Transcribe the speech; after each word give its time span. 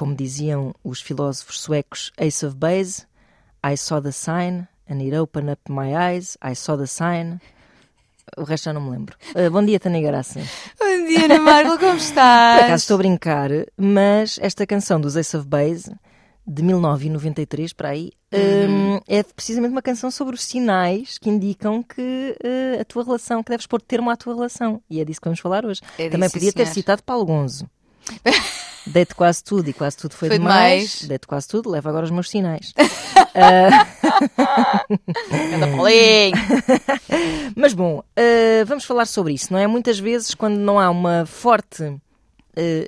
como 0.00 0.14
diziam 0.16 0.74
os 0.82 1.02
filósofos 1.02 1.60
suecos, 1.60 2.10
Ace 2.16 2.46
of 2.46 2.56
Base, 2.56 3.02
I 3.62 3.76
saw 3.76 4.00
the 4.00 4.10
sign 4.12 4.66
and 4.88 5.02
it 5.02 5.14
opened 5.14 5.50
up 5.52 5.60
my 5.70 5.94
eyes, 5.94 6.38
I 6.42 6.54
saw 6.54 6.74
the 6.78 6.86
sign. 6.86 7.38
O 8.38 8.44
resto 8.44 8.64
já 8.64 8.72
não 8.72 8.80
me 8.80 8.90
lembro. 8.92 9.14
Uh, 9.36 9.50
bom 9.50 9.62
dia, 9.62 9.78
Tânia 9.78 10.00
Graça. 10.00 10.40
Bom 10.78 11.06
dia, 11.06 11.26
Ana 11.26 11.38
Marco, 11.38 11.78
como 11.78 11.96
estás? 12.00 12.60
Por 12.60 12.64
acaso 12.64 12.82
estou 12.82 12.94
a 12.94 12.98
brincar, 12.98 13.50
mas 13.76 14.38
esta 14.40 14.66
canção 14.66 14.98
dos 14.98 15.16
Ace 15.16 15.36
of 15.36 15.46
Base, 15.46 15.94
de 16.46 16.62
1993, 16.62 17.74
para 17.74 17.90
aí, 17.90 18.10
Uhum. 18.32 18.94
um, 18.94 19.00
é 19.06 19.22
precisamente 19.22 19.72
uma 19.72 19.82
canção 19.82 20.10
sobre 20.10 20.34
os 20.34 20.42
sinais 20.44 21.18
que 21.18 21.28
indicam 21.28 21.82
que 21.82 22.34
uh, 22.42 22.80
a 22.80 22.84
tua 22.86 23.04
relação, 23.04 23.42
que 23.42 23.50
deves 23.50 23.66
pôr 23.66 23.82
termo 23.82 24.08
à 24.08 24.16
tua 24.16 24.32
relação. 24.34 24.80
E 24.88 24.98
é 24.98 25.04
disso 25.04 25.20
que 25.20 25.26
vamos 25.26 25.40
falar 25.40 25.66
hoje. 25.66 25.82
É 25.98 26.08
Também 26.08 26.26
disso, 26.28 26.32
podia 26.38 26.52
ter 26.54 26.64
senhor. 26.64 26.74
citado 26.74 27.02
Paulo 27.02 27.26
Gonzo. 27.26 27.68
Deito 28.86 29.14
quase 29.14 29.44
tudo 29.44 29.68
e 29.68 29.72
quase 29.72 29.96
tudo 29.96 30.14
foi, 30.14 30.28
Foi 30.28 30.38
demais. 30.38 30.82
demais. 30.92 31.02
Deito 31.08 31.28
quase 31.28 31.46
tudo, 31.48 31.68
leva 31.70 31.88
agora 31.90 32.04
os 32.04 32.10
meus 32.10 32.30
sinais. 32.30 32.72
Anda 35.54 35.66
Paulinho. 35.76 36.36
Mas 37.56 37.74
bom, 37.74 37.98
uh, 37.98 38.64
vamos 38.66 38.84
falar 38.84 39.06
sobre 39.06 39.34
isso, 39.34 39.52
não 39.52 39.58
é? 39.60 39.66
Muitas 39.66 39.98
vezes, 39.98 40.34
quando 40.34 40.56
não 40.58 40.78
há 40.78 40.88
uma 40.90 41.26
forte, 41.26 41.82
uh, 41.84 42.00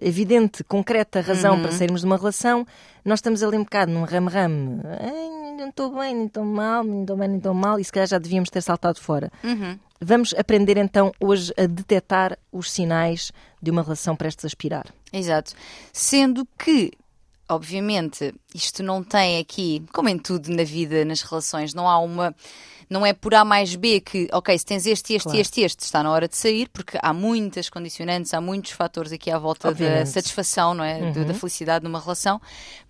evidente, 0.00 0.64
concreta 0.64 1.20
razão 1.20 1.56
Uhum. 1.56 1.62
para 1.62 1.72
sairmos 1.72 2.00
de 2.00 2.06
uma 2.06 2.16
relação, 2.16 2.66
nós 3.04 3.18
estamos 3.18 3.42
ali 3.42 3.56
um 3.58 3.64
bocado 3.64 3.92
num 3.92 4.04
ramo-ramo. 4.04 4.80
Ai, 5.00 5.56
Não 5.58 5.68
estou 5.68 5.90
bem, 5.94 6.14
nem 6.14 6.26
estou 6.26 6.44
mal, 6.44 6.82
nem 6.82 7.02
estou 7.02 7.16
bem, 7.16 7.28
nem 7.28 7.36
estou 7.36 7.54
mal, 7.54 7.78
e 7.78 7.84
se 7.84 7.92
calhar 7.92 8.08
já 8.08 8.18
devíamos 8.18 8.48
ter 8.50 8.62
saltado 8.62 8.98
fora. 9.00 9.30
Uhum. 9.44 9.78
Vamos 10.00 10.34
aprender 10.36 10.76
então 10.78 11.12
hoje 11.20 11.52
a 11.56 11.66
detectar 11.66 12.36
os 12.50 12.70
sinais 12.72 13.30
de 13.60 13.70
uma 13.70 13.82
relação 13.82 14.16
prestes 14.16 14.44
a 14.44 14.48
expirar. 14.48 14.86
Exato. 15.12 15.52
Sendo 15.92 16.46
que, 16.58 16.92
obviamente, 17.48 18.34
isto 18.54 18.82
não 18.82 19.02
tem 19.02 19.38
aqui, 19.38 19.82
como 19.92 20.08
em 20.08 20.18
tudo 20.18 20.50
na 20.54 20.64
vida, 20.64 21.04
nas 21.04 21.22
relações, 21.22 21.74
não 21.74 21.88
há 21.88 21.98
uma. 21.98 22.34
Não 22.90 23.06
é 23.06 23.14
por 23.14 23.34
A 23.34 23.42
mais 23.42 23.74
B 23.74 24.00
que, 24.00 24.28
ok, 24.32 24.58
se 24.58 24.66
tens 24.66 24.84
este, 24.84 25.14
este, 25.14 25.24
Claro. 25.24 25.38
este, 25.40 25.60
este, 25.62 25.80
está 25.80 26.02
na 26.02 26.10
hora 26.10 26.28
de 26.28 26.36
sair, 26.36 26.68
porque 26.68 26.98
há 27.00 27.10
muitas 27.14 27.70
condicionantes, 27.70 28.34
há 28.34 28.40
muitos 28.40 28.72
fatores 28.72 29.10
aqui 29.12 29.30
à 29.30 29.38
volta 29.38 29.68
da 29.68 29.72
Obviamente. 29.72 30.10
satisfação, 30.10 30.74
não 30.74 30.84
é? 30.84 31.00
Uhum. 31.00 31.24
Da 31.24 31.32
felicidade 31.32 31.82
numa 31.84 31.98
relação, 31.98 32.38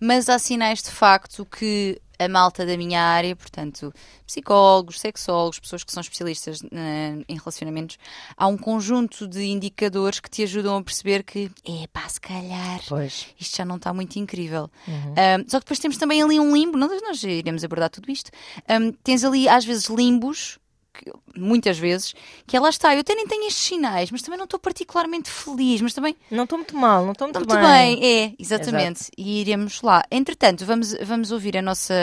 mas 0.01 0.27
há 0.27 0.37
sinais 0.37 0.81
de 0.83 0.91
facto 0.91 1.45
que 1.45 2.01
a 2.25 2.29
malta 2.29 2.65
da 2.65 2.77
minha 2.77 3.01
área, 3.01 3.35
portanto, 3.35 3.93
psicólogos, 4.25 4.99
sexólogos, 4.99 5.59
pessoas 5.59 5.83
que 5.83 5.91
são 5.91 6.01
especialistas 6.01 6.61
eh, 6.71 7.23
em 7.27 7.37
relacionamentos, 7.37 7.97
há 8.35 8.47
um 8.47 8.57
conjunto 8.57 9.27
de 9.27 9.43
indicadores 9.45 10.19
que 10.19 10.29
te 10.29 10.43
ajudam 10.43 10.77
a 10.77 10.83
perceber 10.83 11.23
que, 11.23 11.51
epá, 11.65 12.07
se 12.07 12.19
calhar 12.19 12.81
Pois. 12.87 13.27
isto 13.39 13.57
já 13.57 13.65
não 13.65 13.75
está 13.75 13.93
muito 13.93 14.17
incrível. 14.17 14.69
Um, 14.87 15.49
só 15.49 15.59
que 15.59 15.65
depois 15.65 15.79
temos 15.79 15.97
também 15.97 16.21
ali 16.21 16.39
um 16.39 16.53
limbo, 16.53 16.77
nós, 16.77 17.01
nós 17.01 17.23
iremos 17.23 17.63
abordar 17.63 17.89
tudo 17.89 18.11
isto. 18.11 18.31
Um, 18.69 18.91
tens 18.91 19.23
ali 19.23 19.47
às 19.47 19.65
vezes 19.65 19.85
limbos, 19.89 20.59
que- 20.93 21.11
muitas 21.39 21.77
vezes, 21.77 22.13
que 22.45 22.55
é 22.55 22.59
lá 22.59 22.69
está, 22.69 22.93
eu 22.93 22.99
até 23.01 23.15
nem 23.15 23.25
tenho 23.27 23.47
estes 23.47 23.65
sinais, 23.65 24.11
mas 24.11 24.21
também 24.21 24.37
não 24.37 24.45
estou 24.45 24.59
particularmente 24.59 25.29
feliz, 25.29 25.81
mas 25.81 25.93
também 25.93 26.15
Não 26.29 26.43
estou 26.43 26.57
muito 26.59 26.75
mal, 26.77 27.03
não 27.05 27.11
estou 27.13 27.27
muito, 27.27 27.39
muito 27.39 27.55
bem. 27.55 27.99
bem. 27.99 28.25
É, 28.29 28.33
exatamente. 28.39 29.09
E 29.17 29.41
iremos 29.41 29.81
lá. 29.81 30.03
Entretanto, 30.11 30.65
vamos, 30.65 30.93
vamos 31.03 31.31
ouvir 31.31 31.57
a 31.57 31.61
nossa. 31.61 31.93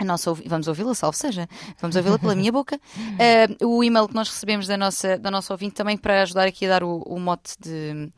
A 0.00 0.04
nossa, 0.04 0.32
vamos 0.46 0.68
ouvi-la, 0.68 0.94
salvo 0.94 1.16
seja, 1.16 1.48
vamos 1.80 1.96
ouvi-la 1.96 2.20
pela 2.20 2.32
minha 2.36 2.52
boca. 2.52 2.76
Uh, 3.58 3.66
o 3.66 3.82
e-mail 3.82 4.06
que 4.06 4.14
nós 4.14 4.28
recebemos 4.28 4.68
da 4.68 4.76
nossa, 4.76 5.18
da 5.18 5.28
nossa 5.28 5.52
ouvinte 5.52 5.74
também 5.74 5.96
para 5.96 6.22
ajudar 6.22 6.46
aqui 6.46 6.66
a 6.66 6.68
dar 6.68 6.84
o, 6.84 6.98
o 7.04 7.18
mote 7.18 7.54
de, 7.58 8.08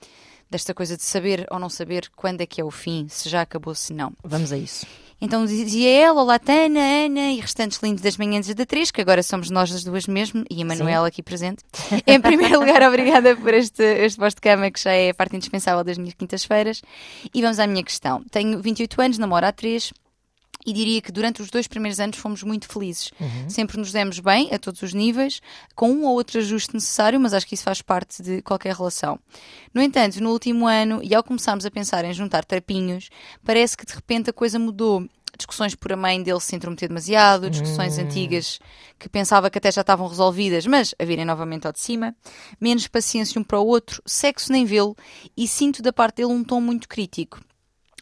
desta 0.51 0.75
coisa 0.75 0.95
de 0.95 1.03
saber 1.03 1.47
ou 1.51 1.59
não 1.59 1.71
saber 1.71 2.11
quando 2.15 2.43
é 2.43 2.47
que 2.47 2.61
é 2.61 2.65
o 2.65 2.71
fim, 2.71 3.07
se 3.09 3.31
já 3.31 3.41
acabou, 3.41 3.75
se 3.75 3.95
não. 3.95 4.13
Vamos 4.23 4.53
a 4.53 4.59
isso. 4.59 4.85
Então 5.21 5.45
dizia 5.45 5.91
ela, 5.91 6.23
olá 6.23 6.39
Tana, 6.39 6.81
Ana 6.81 7.33
e 7.33 7.41
restantes 7.41 7.79
lindos 7.83 8.03
das 8.03 8.17
manhãs 8.17 8.53
da 8.55 8.65
três, 8.65 8.91
que 8.91 9.03
agora 9.03 9.23
somos 9.23 9.51
nós 9.51 9.71
as 9.71 9.85
duas 9.85 10.07
mesmo, 10.07 10.45
e 10.49 10.63
a 10.63 10.65
Manuela 10.65 11.09
aqui 11.09 11.23
presente. 11.23 11.63
Em 12.07 12.19
primeiro 12.19 12.59
lugar, 12.61 12.83
obrigada 12.83 13.37
por 13.37 13.53
este, 13.53 13.83
este 13.83 14.19
vosso 14.19 14.37
de 14.37 14.41
cama, 14.41 14.71
que 14.71 14.81
já 14.81 14.93
é 14.93 15.11
a 15.11 15.15
parte 15.15 15.37
indispensável 15.37 15.85
das 15.85 15.99
minhas 15.99 16.15
quintas-feiras. 16.15 16.81
E 17.35 17.43
vamos 17.43 17.59
à 17.59 17.67
minha 17.67 17.85
questão. 17.85 18.25
Tenho 18.31 18.63
28 18.63 19.03
anos, 19.03 19.19
namoro 19.19 19.45
há 19.45 19.53
3. 19.53 19.93
E 20.67 20.73
diria 20.73 21.01
que 21.01 21.11
durante 21.11 21.41
os 21.41 21.51
dois 21.51 21.67
primeiros 21.67 21.99
anos 21.99 22.19
fomos 22.19 22.43
muito 22.43 22.69
felizes. 22.69 23.11
Sempre 23.49 23.79
nos 23.79 23.93
demos 23.93 24.19
bem, 24.21 24.53
a 24.53 24.59
todos 24.59 24.83
os 24.83 24.93
níveis, 24.93 25.41
com 25.75 25.91
um 25.91 26.05
ou 26.05 26.15
outro 26.15 26.39
ajuste 26.39 26.75
necessário, 26.75 27.19
mas 27.19 27.33
acho 27.33 27.47
que 27.47 27.55
isso 27.55 27.65
faz 27.65 27.81
parte 27.81 28.23
de 28.23 28.43
qualquer 28.43 28.75
relação. 28.75 29.19
No 29.73 29.81
entanto, 29.81 30.23
no 30.23 30.31
último 30.31 30.67
ano, 30.67 31.01
e 31.03 31.15
ao 31.15 31.23
começarmos 31.23 31.65
a 31.65 31.71
pensar 31.71 32.05
em 32.05 32.13
juntar 32.13 32.45
trapinhos, 32.45 33.09
parece 33.45 33.77
que 33.77 33.87
de 33.87 33.95
repente 33.95 34.29
a 34.31 34.33
coisa 34.33 34.59
mudou. 34.59 35.07
Discussões 35.37 35.75
por 35.75 35.91
a 35.91 35.97
mãe 35.97 36.23
dele 36.23 36.41
se 36.41 36.55
intrometer 36.55 36.89
demasiado, 36.89 37.49
discussões 37.49 37.97
antigas 37.97 38.59
que 38.99 39.09
pensava 39.09 39.49
que 39.49 39.57
até 39.57 39.73
já 39.73 39.81
estavam 39.81 40.07
resolvidas, 40.07 40.67
mas 40.67 40.95
a 40.99 41.05
virem 41.05 41.25
novamente 41.25 41.67
ao 41.67 41.73
de 41.73 41.81
cima, 41.81 42.15
menos 42.61 42.87
paciência 42.87 43.41
um 43.41 43.45
para 43.45 43.59
o 43.59 43.67
outro, 43.67 44.03
sexo 44.05 44.53
nem 44.53 44.67
vê-lo, 44.67 44.95
e 45.35 45.49
sinto 45.49 45.81
da 45.81 45.93
parte 45.93 46.17
dele 46.17 46.29
um 46.29 46.45
tom 46.45 46.61
muito 46.61 46.87
crítico. 46.87 47.41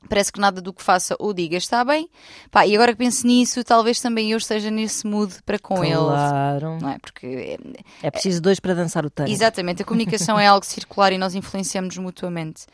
Parece 0.08 0.32
que 0.32 0.40
nada 0.40 0.60
do 0.60 0.72
que 0.72 0.82
faça 0.82 1.16
ou 1.18 1.32
diga 1.32 1.56
está 1.56 1.84
bem. 1.84 2.08
Pá, 2.50 2.66
e 2.66 2.74
agora 2.74 2.92
que 2.92 2.98
penso 2.98 3.26
nisso, 3.26 3.64
talvez 3.64 4.00
também 4.00 4.32
eu 4.32 4.38
esteja 4.38 4.70
nesse 4.70 5.06
mood 5.06 5.34
para 5.44 5.58
com 5.58 5.84
ele. 5.84 5.94
Claro. 5.94 6.78
Não 6.80 6.90
é? 6.90 6.98
Porque 6.98 7.26
é, 7.26 8.06
É 8.06 8.10
preciso 8.10 8.40
dois 8.40 8.60
para 8.60 8.74
dançar 8.74 9.04
o 9.04 9.10
tango. 9.10 9.30
Exatamente, 9.30 9.82
a 9.82 9.84
comunicação 9.84 10.38
é 10.38 10.46
algo 10.46 10.64
circular 10.66 11.12
e 11.12 11.18
nós 11.18 11.34
influenciamos 11.34 11.96
mutuamente. 11.98 12.66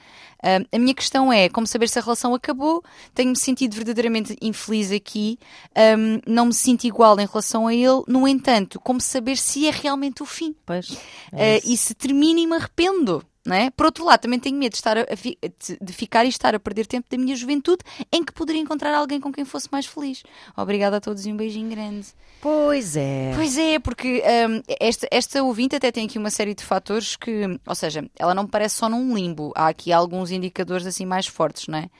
Ahm, 0.42 0.64
a 0.70 0.78
minha 0.78 0.94
questão 0.94 1.32
é 1.32 1.48
como 1.48 1.66
saber 1.66 1.88
se 1.88 1.98
a 1.98 2.02
relação 2.02 2.34
acabou. 2.34 2.82
Tenho-me 3.14 3.36
sentido 3.36 3.74
verdadeiramente 3.74 4.36
infeliz 4.42 4.92
aqui, 4.92 5.38
ahm, 5.74 6.20
não 6.26 6.46
me 6.46 6.54
sinto 6.54 6.84
igual 6.84 7.18
em 7.18 7.26
relação 7.26 7.66
a 7.66 7.74
ele. 7.74 8.02
No 8.06 8.28
entanto, 8.28 8.78
como 8.80 9.00
saber 9.00 9.36
se 9.36 9.66
é 9.66 9.70
realmente 9.70 10.22
o 10.22 10.26
fim? 10.26 10.54
Pois. 10.66 10.96
É 11.32 11.58
isso. 11.58 11.72
e 11.72 11.76
se 11.76 11.94
termina 11.94 12.40
e 12.40 12.46
me 12.46 12.56
arrependo. 12.56 13.24
Não 13.46 13.54
é? 13.54 13.68
Por 13.70 13.84
outro 13.84 14.04
lado, 14.06 14.20
também 14.20 14.38
tenho 14.40 14.56
medo 14.56 14.72
de, 14.72 14.76
estar 14.78 14.96
a- 14.96 15.04
de- 15.04 15.92
ficar 15.92 16.24
e 16.24 16.28
estar 16.28 16.54
a 16.54 16.58
perder 16.58 16.86
tempo 16.86 17.06
da 17.10 17.18
minha 17.18 17.36
juventude 17.36 17.82
em 18.10 18.24
que 18.24 18.32
poderia 18.32 18.62
encontrar 18.62 18.94
alguém 18.94 19.20
com 19.20 19.30
quem 19.30 19.44
fosse 19.44 19.68
mais 19.70 19.84
feliz. 19.84 20.22
Obrigada 20.56 20.96
a 20.96 21.00
todos 21.00 21.26
e 21.26 21.32
um 21.32 21.36
beijinho 21.36 21.68
grande. 21.68 22.06
Pois 22.40 22.96
é. 22.96 23.32
Pois 23.34 23.58
é, 23.58 23.78
porque 23.78 24.22
hum, 24.48 24.62
esta, 24.80 25.06
esta 25.10 25.42
ouvinte 25.42 25.76
até 25.76 25.92
tem 25.92 26.06
aqui 26.06 26.16
uma 26.18 26.30
série 26.30 26.54
de 26.54 26.64
fatores 26.64 27.16
que, 27.16 27.60
ou 27.66 27.74
seja, 27.74 28.08
ela 28.18 28.34
não 28.34 28.44
me 28.44 28.48
parece 28.48 28.76
só 28.76 28.88
num 28.88 29.14
limbo. 29.14 29.52
Há 29.54 29.68
aqui 29.68 29.92
alguns 29.92 30.30
indicadores 30.30 30.86
assim 30.86 31.04
mais 31.04 31.26
fortes, 31.26 31.66
não 31.68 31.78
é? 31.78 31.90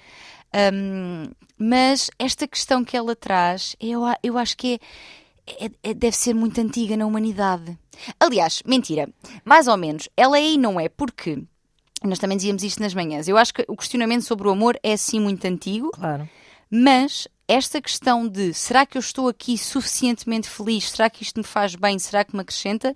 Hum, 0.73 1.31
mas 1.59 2.11
esta 2.19 2.47
questão 2.49 2.85
que 2.85 2.97
ela 2.97 3.15
traz, 3.15 3.77
eu, 3.81 4.03
eu 4.23 4.39
acho 4.39 4.57
que 4.57 4.81
é, 5.47 5.67
é- 5.67 5.71
é- 5.91 5.95
deve 5.95 6.17
ser 6.17 6.33
muito 6.35 6.59
antiga 6.61 6.97
na 6.97 7.05
humanidade. 7.07 7.77
Aliás, 8.19 8.63
mentira, 8.67 9.09
mais 9.45 9.67
ou 9.69 9.77
menos, 9.77 10.09
ela 10.17 10.39
é 10.39 10.53
e 10.53 10.59
não 10.59 10.79
é, 10.79 10.89
porque 10.89 11.43
nós 12.03 12.19
também 12.19 12.37
dizíamos 12.37 12.63
isto 12.63 12.81
nas 12.83 12.95
manhãs. 12.95 13.29
Eu 13.29 13.37
acho 13.37 13.55
que 13.55 13.65
o 13.69 13.77
questionamento 13.77 14.23
sobre 14.23 14.47
o 14.49 14.51
amor 14.51 14.79
é 14.83 14.93
assim 14.93 15.19
muito 15.21 15.45
antigo, 15.47 15.91
Claro. 15.93 16.29
mas 16.71 17.27
esta 17.47 17.79
questão 17.81 18.27
de 18.27 18.55
será 18.55 18.87
que 18.87 18.97
eu 18.97 19.01
estou 19.01 19.29
aqui 19.29 19.59
suficientemente 19.59 20.49
feliz? 20.49 20.91
Será 20.91 21.11
que 21.11 21.23
isto 21.23 21.37
me 21.39 21.45
faz 21.45 21.75
bem? 21.75 21.99
Será 21.99 22.25
que 22.25 22.35
me 22.35 22.41
acrescenta? 22.41 22.93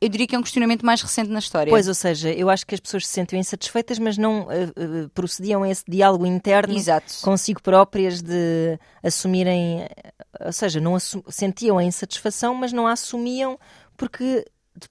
Eu 0.00 0.08
diria 0.08 0.26
que 0.26 0.34
é 0.34 0.38
um 0.38 0.42
questionamento 0.42 0.84
mais 0.84 1.02
recente 1.02 1.28
na 1.30 1.38
história. 1.38 1.70
Pois, 1.70 1.88
ou 1.88 1.92
seja, 1.94 2.30
eu 2.32 2.48
acho 2.48 2.66
que 2.66 2.74
as 2.74 2.80
pessoas 2.80 3.06
se 3.06 3.12
sentiam 3.12 3.38
insatisfeitas, 3.38 3.98
mas 3.98 4.16
não 4.16 4.50
eh, 4.50 4.64
eh, 4.74 5.08
procediam 5.12 5.62
a 5.62 5.68
esse 5.68 5.84
diálogo 5.86 6.24
interno 6.24 6.74
Exato. 6.74 7.12
consigo 7.22 7.60
próprias 7.62 8.22
de 8.22 8.78
assumirem, 9.02 9.80
eh, 9.82 9.88
ou 10.46 10.52
seja, 10.52 10.80
não 10.80 10.98
sentiam 10.98 11.76
a 11.76 11.84
insatisfação, 11.84 12.54
mas 12.54 12.72
não 12.72 12.86
a 12.86 12.92
assumiam 12.92 13.58
porque 13.96 14.44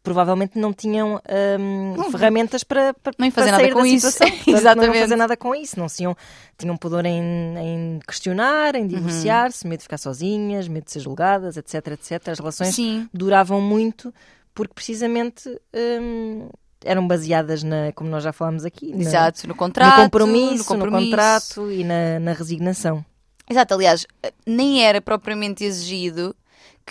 provavelmente 0.04 0.58
não 0.60 0.72
tinham 0.72 1.20
hum, 1.60 1.96
ferramentas 2.12 2.64
para, 2.64 2.94
para, 2.94 3.14
Não 3.18 3.32
para 3.32 3.46
nada 3.46 3.58
sair 3.58 3.74
com 3.74 3.82
da 3.82 3.88
isso. 3.88 4.12
situação. 4.12 4.38
Portanto, 4.38 4.46
Não 4.48 4.54
iam 4.54 4.60
Exatamente. 4.60 5.00
fazer 5.02 5.16
nada 5.16 5.38
com 5.38 5.56
isso. 5.56 5.80
Não 5.80 5.90
se 5.90 6.04
iam, 6.04 6.16
tinham 6.58 6.78
pudor 6.78 7.06
em, 7.06 7.22
em 7.58 8.00
questionar, 8.08 8.76
Uhum. 8.76 8.82
em 8.82 8.88
divorciar-se, 8.88 9.68
medo 9.68 9.80
de 9.80 9.84
ficar 9.84 9.98
sozinhas, 9.98 10.68
medo 10.68 10.86
de 10.86 10.92
ser 10.92 11.00
julgadas, 11.00 11.58
etc, 11.58 11.88
etc. 11.88 12.30
As 12.30 12.40
relações 12.40 12.76
Sim. 12.76 13.10
duravam 13.14 13.60
muito 13.60 14.14
porque 14.54 14.74
precisamente 14.74 15.50
hum, 15.74 16.48
eram 16.86 17.08
baseadas 17.08 17.64
na, 17.64 17.92
como 17.94 18.10
nós 18.10 18.24
já 18.24 18.32
falámos 18.32 18.66
aqui, 18.66 18.92
na- 18.94 19.02
Exato, 19.02 19.48
no 19.48 19.56
contrato, 19.56 19.98
no, 19.98 20.04
compromisso, 20.04 20.58
no 20.58 20.66
compromisso. 20.66 21.10
contrato 21.10 21.72
e 21.72 21.84
na, 21.84 22.20
na 22.20 22.34
resignação. 22.34 23.04
Exato, 23.50 23.74
aliás, 23.74 24.06
nem 24.46 24.84
era 24.84 25.02
propriamente 25.02 25.64
exigido 25.64 26.36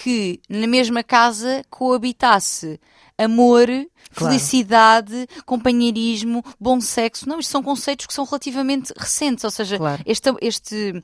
que 0.03 0.41
na 0.49 0.67
mesma 0.67 1.03
casa 1.03 1.63
coabitasse 1.69 2.81
amor, 3.19 3.69
Claro. 4.15 4.33
felicidade, 4.35 5.27
companheirismo, 5.47 6.45
bom 6.59 6.81
sexo. 6.81 7.29
Não, 7.29 7.39
isto 7.39 7.51
são 7.51 7.63
conceitos 7.63 8.07
que 8.07 8.13
são 8.15 8.25
relativamente 8.25 8.93
recentes. 8.97 9.45
Ou 9.45 9.51
seja, 9.51 9.79
Claro. 9.79 10.03
este, 10.05 10.31
este, 10.41 11.03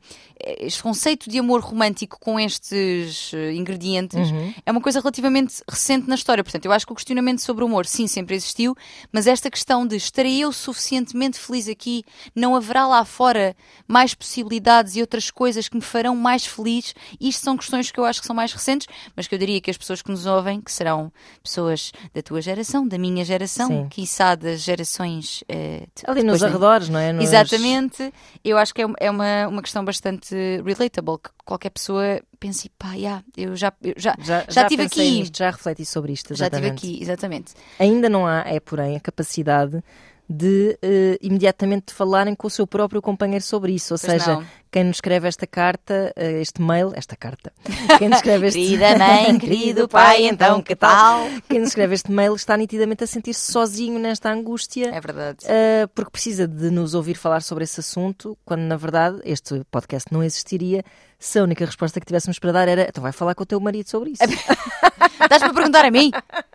este 0.59 0.83
conceito 0.83 1.31
de 1.31 1.39
amor 1.39 1.61
romântico 1.61 2.19
com 2.21 2.39
estes 2.39 3.33
eh, 3.35 3.53
ingredientes 3.55 4.31
Uhum. 4.31 4.55
é 4.65 4.71
uma 4.73 4.81
coisa 4.81 5.01
relativamente 5.01 5.63
recente 5.69 6.09
na 6.09 6.15
história. 6.15 6.43
Portanto, 6.43 6.65
eu 6.65 6.73
acho 6.73 6.87
que 6.87 6.93
o 6.93 6.97
questionamento 6.97 7.41
sobre 7.41 7.63
o 7.65 7.67
amor, 7.67 7.87
sim, 7.87 8.07
sempre 8.07 8.35
existiu, 8.35 8.75
mas 9.13 9.27
esta 9.27 9.51
questão 9.51 9.87
de 9.87 9.97
estarei 9.97 10.41
eu 10.41 10.53
suficientemente 10.53 11.39
feliz 11.39 11.69
aqui, 11.69 12.05
não 12.35 12.55
haverá 12.57 12.87
lá 12.87 13.05
fora 13.05 13.57
mais 13.87 14.15
possibilidades 14.15 14.97
e 14.97 15.01
outras 15.01 15.31
coisas 15.31 15.69
que 15.69 15.77
me 15.77 15.83
farão 15.83 16.17
mais 16.17 16.45
feliz, 16.47 16.95
isto 17.21 17.43
são 17.45 17.57
questões 17.57 17.91
que 17.91 17.99
eu 18.01 18.05
acho 18.05 18.21
que 18.21 18.27
são 18.27 18.35
mais 18.37 18.53
recentes, 18.53 18.87
mas 19.15 19.27
que 19.27 19.35
eu 19.35 19.39
diria 19.39 19.61
que 19.61 19.71
as 19.71 19.77
pessoas 19.77 20.03
que 20.03 20.11
nos 20.11 20.27
ouvem, 20.27 20.61
que 20.61 20.73
serão 20.73 21.13
pessoas 21.43 21.93
da 22.15 22.23
tua 22.23 22.41
geração, 22.41 22.86
da 22.89 22.99
minha 22.99 23.25
geração, 23.25 23.69
Sim. 23.69 23.89
quiçá 23.91 24.35
das 24.35 24.61
gerações. 24.61 25.43
de- 25.49 25.87
Ali 26.07 26.23
nos 26.23 26.43
arredores, 26.43 26.89
não 26.89 26.99
é? 26.99 27.13
Nos- 27.13 27.25
Exatamente, 27.25 28.13
eu 28.45 28.57
acho 28.59 28.73
que 28.75 28.83
é, 28.83 28.87
é 29.01 29.11
uma, 29.11 29.49
uma 29.49 29.63
questão 29.63 29.85
bastante 29.85 30.35
relatable, 30.65 31.19
que 31.19 31.31
qualquer 31.45 31.71
pessoa 31.71 32.21
pense, 32.39 32.69
pá, 32.79 32.93
yeah, 32.95 33.23
eu 33.37 33.57
já, 33.57 33.73
eu 33.83 33.95
já, 33.97 34.15
Já, 34.21 34.41
já 34.41 34.47
já 34.63 34.69
tive 34.69 34.83
aqui. 34.85 35.01
nisto, 35.19 35.39
já 35.39 35.51
refleti 35.51 35.85
sobre 35.85 36.13
isto. 36.13 36.35
já 36.35 36.47
estive 36.47 36.67
exatamente. 36.67 36.87
aqui, 36.87 37.03
exatamente. 37.03 37.53
Ainda 37.79 38.09
não 38.09 38.27
há, 38.27 38.41
é 38.47 38.61
porém, 38.61 38.97
a 38.97 39.01
capacidade 39.01 39.83
de 40.29 40.77
eh, 40.83 41.19
imediatamente 41.23 41.93
falarem 41.95 42.35
com 42.35 42.49
o 42.49 42.51
seu 42.51 42.67
próprio 42.67 43.01
companheiro 43.01 43.45
sobre 43.45 43.73
isso. 43.73 43.95
Ou 43.95 43.99
Pois 44.01 44.13
seja, 44.13 44.35
não. 44.35 44.45
Quem 44.77 44.85
nos 44.85 44.99
escreve 44.99 45.27
esta 45.27 45.47
carta, 45.47 46.13
eh, 46.15 46.43
este 46.43 46.61
mail, 46.61 46.93
esta 46.95 47.17
carta, 47.17 47.51
quem 47.97 48.11
nos 48.11 48.19
escreve 48.19 48.49
este 48.49 48.61
Querida 48.61 48.99
mãe, 48.99 49.39
querido 49.41 49.89
pai, 49.89 50.27
então 50.27 50.61
que 50.61 50.77
tal? 50.77 51.27
Quem 51.49 51.61
nos 51.61 51.71
escreve 51.71 51.95
este 51.95 52.13
mail 52.13 52.35
está 52.35 52.59
nitidamente 52.59 53.03
a 53.03 53.07
sentir-se 53.07 53.51
sozinho 53.51 53.99
nesta 53.99 54.31
angústia. 54.31 54.95
É 54.95 55.01
verdade. 55.01 55.39
Uh, 55.47 55.89
porque 55.95 56.11
precisa 56.11 56.47
de 56.47 56.71
nos 56.71 56.93
ouvir 56.93 57.15
falar 57.15 57.41
sobre 57.41 57.65
esse 57.65 57.81
assunto, 57.81 58.37
quando 58.45 58.65
na 58.65 58.77
verdade 58.77 59.19
este 59.25 59.65
podcast 59.71 60.13
não 60.13 60.23
existiria 60.23 60.85
se 61.19 61.39
a 61.39 61.43
única 61.43 61.65
resposta 61.65 61.99
que 61.99 62.05
tivéssemos 62.05 62.39
para 62.39 62.53
dar 62.53 62.69
era 62.69 62.83
então 62.87 63.03
vai 63.03 63.13
falar 63.13 63.35
com 63.35 63.45
o 63.45 63.47
teu 63.47 63.59
marido 63.59 63.89
sobre 63.89 64.11
isso. 64.11 64.23
Estás-me 65.23 65.49
a 65.49 65.55
perguntar 65.55 65.85
a 65.85 65.91
mim? 65.91 66.11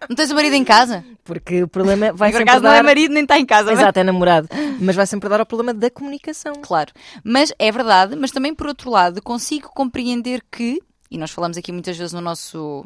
Não 0.07 0.15
tens 0.15 0.31
o 0.31 0.35
marido 0.35 0.53
em 0.55 0.63
casa? 0.63 1.03
Porque 1.23 1.63
o 1.63 1.67
problema 1.67 2.13
vai 2.13 2.31
Por 2.31 2.37
sempre 2.37 2.49
acaso 2.51 2.63
dar... 2.63 2.69
não 2.69 2.75
é 2.77 2.83
marido 2.83 3.13
nem 3.13 3.23
está 3.23 3.37
em 3.37 3.45
casa, 3.45 3.71
mas- 3.71 3.79
Exato, 3.79 3.99
é 3.99 4.03
namorado. 4.03 4.47
Mas 4.79 4.95
vai 4.95 5.05
sempre 5.05 5.29
dar 5.29 5.39
ao 5.39 5.45
problema 5.45 5.73
da 5.73 5.89
comunicação. 5.89 6.53
Claro. 6.61 6.91
Mas 7.23 7.53
é 7.59 7.71
verdade, 7.71 8.10
mas 8.17 8.31
também 8.31 8.53
por 8.53 8.67
outro 8.67 8.89
lado 8.89 9.21
consigo 9.21 9.69
compreender 9.73 10.43
que, 10.51 10.79
e 11.09 11.17
nós 11.17 11.31
falamos 11.31 11.57
aqui 11.57 11.71
muitas 11.71 11.97
vezes 11.97 12.13
no 12.13 12.21
nosso, 12.21 12.85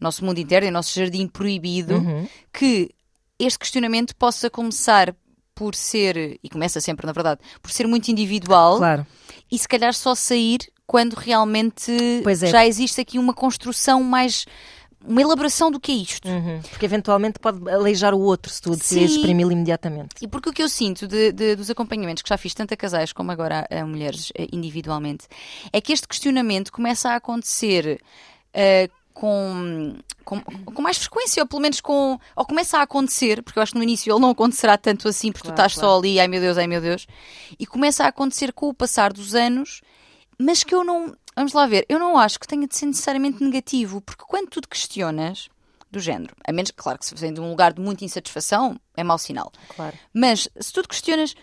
nosso 0.00 0.24
mundo 0.24 0.38
interno, 0.38 0.68
no 0.68 0.74
nosso 0.74 0.94
jardim 0.98 1.26
proibido, 1.26 1.94
Uhum. 1.94 2.28
que 2.52 2.90
este 3.38 3.58
questionamento 3.58 4.14
possa 4.16 4.48
começar 4.50 5.14
por 5.54 5.74
ser, 5.74 6.38
e 6.42 6.48
começa 6.48 6.80
sempre 6.80 7.06
na 7.06 7.12
verdade, 7.12 7.40
por 7.60 7.70
ser 7.70 7.86
muito 7.86 8.08
individual 8.10 8.78
Claro. 8.78 9.06
e 9.50 9.58
se 9.58 9.68
calhar 9.68 9.92
só 9.94 10.14
sair 10.14 10.58
quando 10.86 11.14
realmente 11.14 11.92
é. 12.26 12.46
já 12.46 12.66
existe 12.66 13.00
aqui 13.00 13.18
uma 13.18 13.32
construção 13.32 14.02
mais. 14.02 14.44
Uma 15.06 15.20
elaboração 15.20 15.70
do 15.70 15.80
que 15.80 15.92
é 15.92 15.94
isto. 15.96 16.28
Uhum. 16.28 16.60
Porque 16.70 16.84
eventualmente 16.84 17.38
pode 17.38 17.68
aleijar 17.70 18.14
o 18.14 18.20
outro 18.20 18.52
se 18.52 18.60
tu 18.62 18.70
decides 18.76 19.12
exprimi-lo 19.16 19.52
imediatamente. 19.52 20.10
E 20.20 20.28
porque 20.28 20.48
o 20.50 20.52
que 20.52 20.62
eu 20.62 20.68
sinto 20.68 21.06
de- 21.08 21.32
de- 21.32 21.56
dos 21.56 21.70
acompanhamentos 21.70 22.22
que 22.22 22.28
já 22.28 22.36
fiz 22.36 22.54
tanto 22.54 22.72
a 22.74 22.76
casais 22.76 23.12
como 23.12 23.30
agora 23.32 23.66
a, 23.70 23.84
mulheres 23.86 24.32
eh, 24.36 24.46
individualmente 24.52 25.26
é 25.72 25.80
que 25.80 25.92
este 25.92 26.06
questionamento 26.08 26.70
começa 26.72 27.10
a 27.10 27.16
acontecer 27.16 28.00
eh, 28.54 28.88
com, 29.14 29.94
com, 30.24 30.40
com 30.40 30.82
mais 30.82 30.96
frequência, 30.96 31.42
ou 31.42 31.46
pelo 31.46 31.60
menos 31.60 31.80
com. 31.80 32.18
ou 32.34 32.46
começa 32.46 32.78
a 32.78 32.82
acontecer, 32.82 33.42
porque 33.42 33.58
eu 33.58 33.62
acho 33.62 33.72
que 33.72 33.78
no 33.78 33.84
início 33.84 34.10
ele 34.12 34.20
não 34.20 34.30
acontecerá 34.30 34.78
tanto 34.78 35.06
assim, 35.08 35.30
porque 35.30 35.48
tu 35.48 35.54
Claro, 35.54 35.68
estás 35.68 35.74
só 35.80 35.98
ali, 35.98 36.18
ai 36.18 36.28
meu 36.28 36.40
Deus, 36.40 36.56
ai 36.56 36.66
meu 36.66 36.80
Deus, 36.80 37.06
e 37.58 37.66
começa 37.66 38.04
a 38.04 38.08
acontecer 38.08 38.52
com 38.52 38.68
o 38.68 38.74
passar 38.74 39.12
dos 39.12 39.34
anos, 39.34 39.82
mas 40.38 40.64
que 40.64 40.74
eu 40.74 40.82
não. 40.82 41.14
Vamos 41.34 41.52
lá 41.52 41.66
ver, 41.66 41.84
eu 41.88 41.98
não 41.98 42.18
acho 42.18 42.38
que 42.38 42.46
tenha 42.46 42.66
de 42.66 42.76
ser 42.76 42.86
necessariamente 42.86 43.42
negativo, 43.42 44.00
porque 44.00 44.24
quando 44.26 44.48
tu 44.48 44.60
te 44.60 44.68
questionas. 44.68 45.48
Do 45.90 46.00
género. 46.00 46.34
A 46.48 46.52
menos, 46.52 46.70
claro, 46.70 46.98
que 46.98 47.04
se 47.04 47.14
vem 47.14 47.34
de 47.34 47.38
um 47.38 47.50
lugar 47.50 47.74
de 47.74 47.82
muita 47.82 48.02
insatisfação, 48.02 48.80
é 48.96 49.04
mau 49.04 49.18
sinal. 49.18 49.52
Claro. 49.76 49.94
Mas 50.10 50.48
se 50.58 50.72
tu 50.72 50.80
te 50.80 50.88
questionas, 50.88 51.34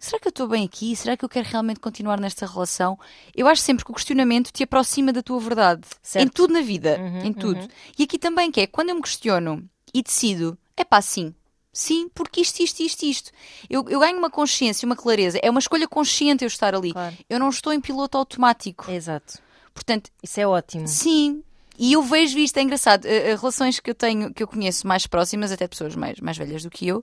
será 0.00 0.20
que 0.20 0.28
eu 0.28 0.30
estou 0.30 0.46
bem 0.46 0.64
aqui? 0.64 0.94
Será 0.94 1.16
que 1.16 1.24
eu 1.24 1.28
quero 1.28 1.48
realmente 1.48 1.80
continuar 1.80 2.20
nesta 2.20 2.46
relação? 2.46 2.96
Eu 3.34 3.48
acho 3.48 3.62
sempre 3.62 3.84
que 3.84 3.90
o 3.90 3.94
questionamento 3.94 4.52
te 4.52 4.62
aproxima 4.62 5.12
da 5.12 5.24
tua 5.24 5.40
verdade. 5.40 5.88
Certo. 6.00 6.24
Em 6.24 6.28
tudo 6.28 6.54
na 6.54 6.60
vida. 6.60 6.98
Uhum, 7.00 7.24
em 7.24 7.32
tudo. 7.32 7.68
E 7.98 8.04
aqui 8.04 8.16
também, 8.16 8.52
que 8.52 8.60
é 8.60 8.66
quando 8.68 8.90
eu 8.90 8.94
me 8.94 9.02
questiono 9.02 9.68
e 9.92 10.04
decido, 10.04 10.56
é 10.76 10.84
pá, 10.84 11.02
sim. 11.02 11.34
Sim, 11.72 12.08
porque 12.14 12.40
isto, 12.40 12.60
isto, 12.60 12.80
isto, 12.80 13.02
isto. 13.04 13.30
Eu, 13.68 13.84
eu 13.88 14.00
ganho 14.00 14.18
uma 14.18 14.30
consciência, 14.30 14.84
uma 14.86 14.96
clareza. 14.96 15.38
É 15.42 15.48
uma 15.48 15.60
escolha 15.60 15.86
consciente 15.86 16.44
eu 16.44 16.48
estar 16.48 16.74
ali. 16.74 16.92
Claro. 16.92 17.16
Eu 17.28 17.38
não 17.38 17.48
estou 17.48 17.72
em 17.72 17.80
piloto 17.80 18.18
automático. 18.18 18.90
Exato. 18.90 19.38
Portanto, 19.72 20.10
Isso 20.22 20.40
é 20.40 20.46
ótimo. 20.46 20.88
Sim. 20.88 21.42
E 21.82 21.94
eu 21.94 22.02
vejo 22.02 22.38
isto, 22.38 22.58
é 22.58 22.62
engraçado, 22.62 23.06
eh, 23.06 23.30
eh, 23.30 23.36
relações 23.36 23.80
que 23.80 23.88
eu 23.88 23.94
tenho, 23.94 24.34
que 24.34 24.42
eu 24.42 24.46
conheço 24.46 24.86
mais 24.86 25.06
próximas, 25.06 25.50
até 25.50 25.66
pessoas 25.66 25.96
mais, 25.96 26.20
mais 26.20 26.36
velhas 26.36 26.62
do 26.62 26.68
que 26.68 26.86
eu, 26.86 27.02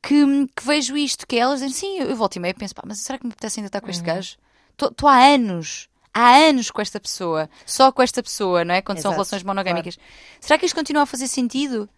que, 0.00 0.46
que 0.54 0.64
vejo 0.64 0.96
isto, 0.96 1.26
que 1.26 1.36
elas 1.36 1.58
dizem, 1.58 1.74
sim, 1.74 1.98
eu, 1.98 2.14
volto 2.14 2.36
e 2.36 2.38
meia 2.38 2.52
e 2.52 2.54
penso, 2.54 2.72
pá, 2.72 2.84
mas 2.86 2.98
será 2.98 3.18
que 3.18 3.26
me 3.26 3.32
apetece 3.32 3.58
ainda 3.58 3.66
estar 3.66 3.80
com 3.80 3.90
este 3.90 4.04
gajo? 4.04 4.36
Estou 4.80 5.08
há 5.08 5.26
anos, 5.26 5.88
há 6.14 6.36
anos 6.36 6.70
com 6.70 6.80
esta 6.80 7.00
pessoa, 7.00 7.50
só 7.66 7.90
com 7.90 8.00
esta 8.00 8.22
pessoa, 8.22 8.64
não 8.64 8.76
é? 8.76 8.80
Quando 8.80 8.98
são 8.98 9.10
Exato, 9.10 9.14
relações 9.14 9.42
monogâmicas. 9.42 9.98
Será 10.40 10.56
que 10.56 10.66
isto 10.66 10.76
continua 10.76 11.02
a 11.02 11.06
fazer 11.06 11.26
sentido? 11.26 11.88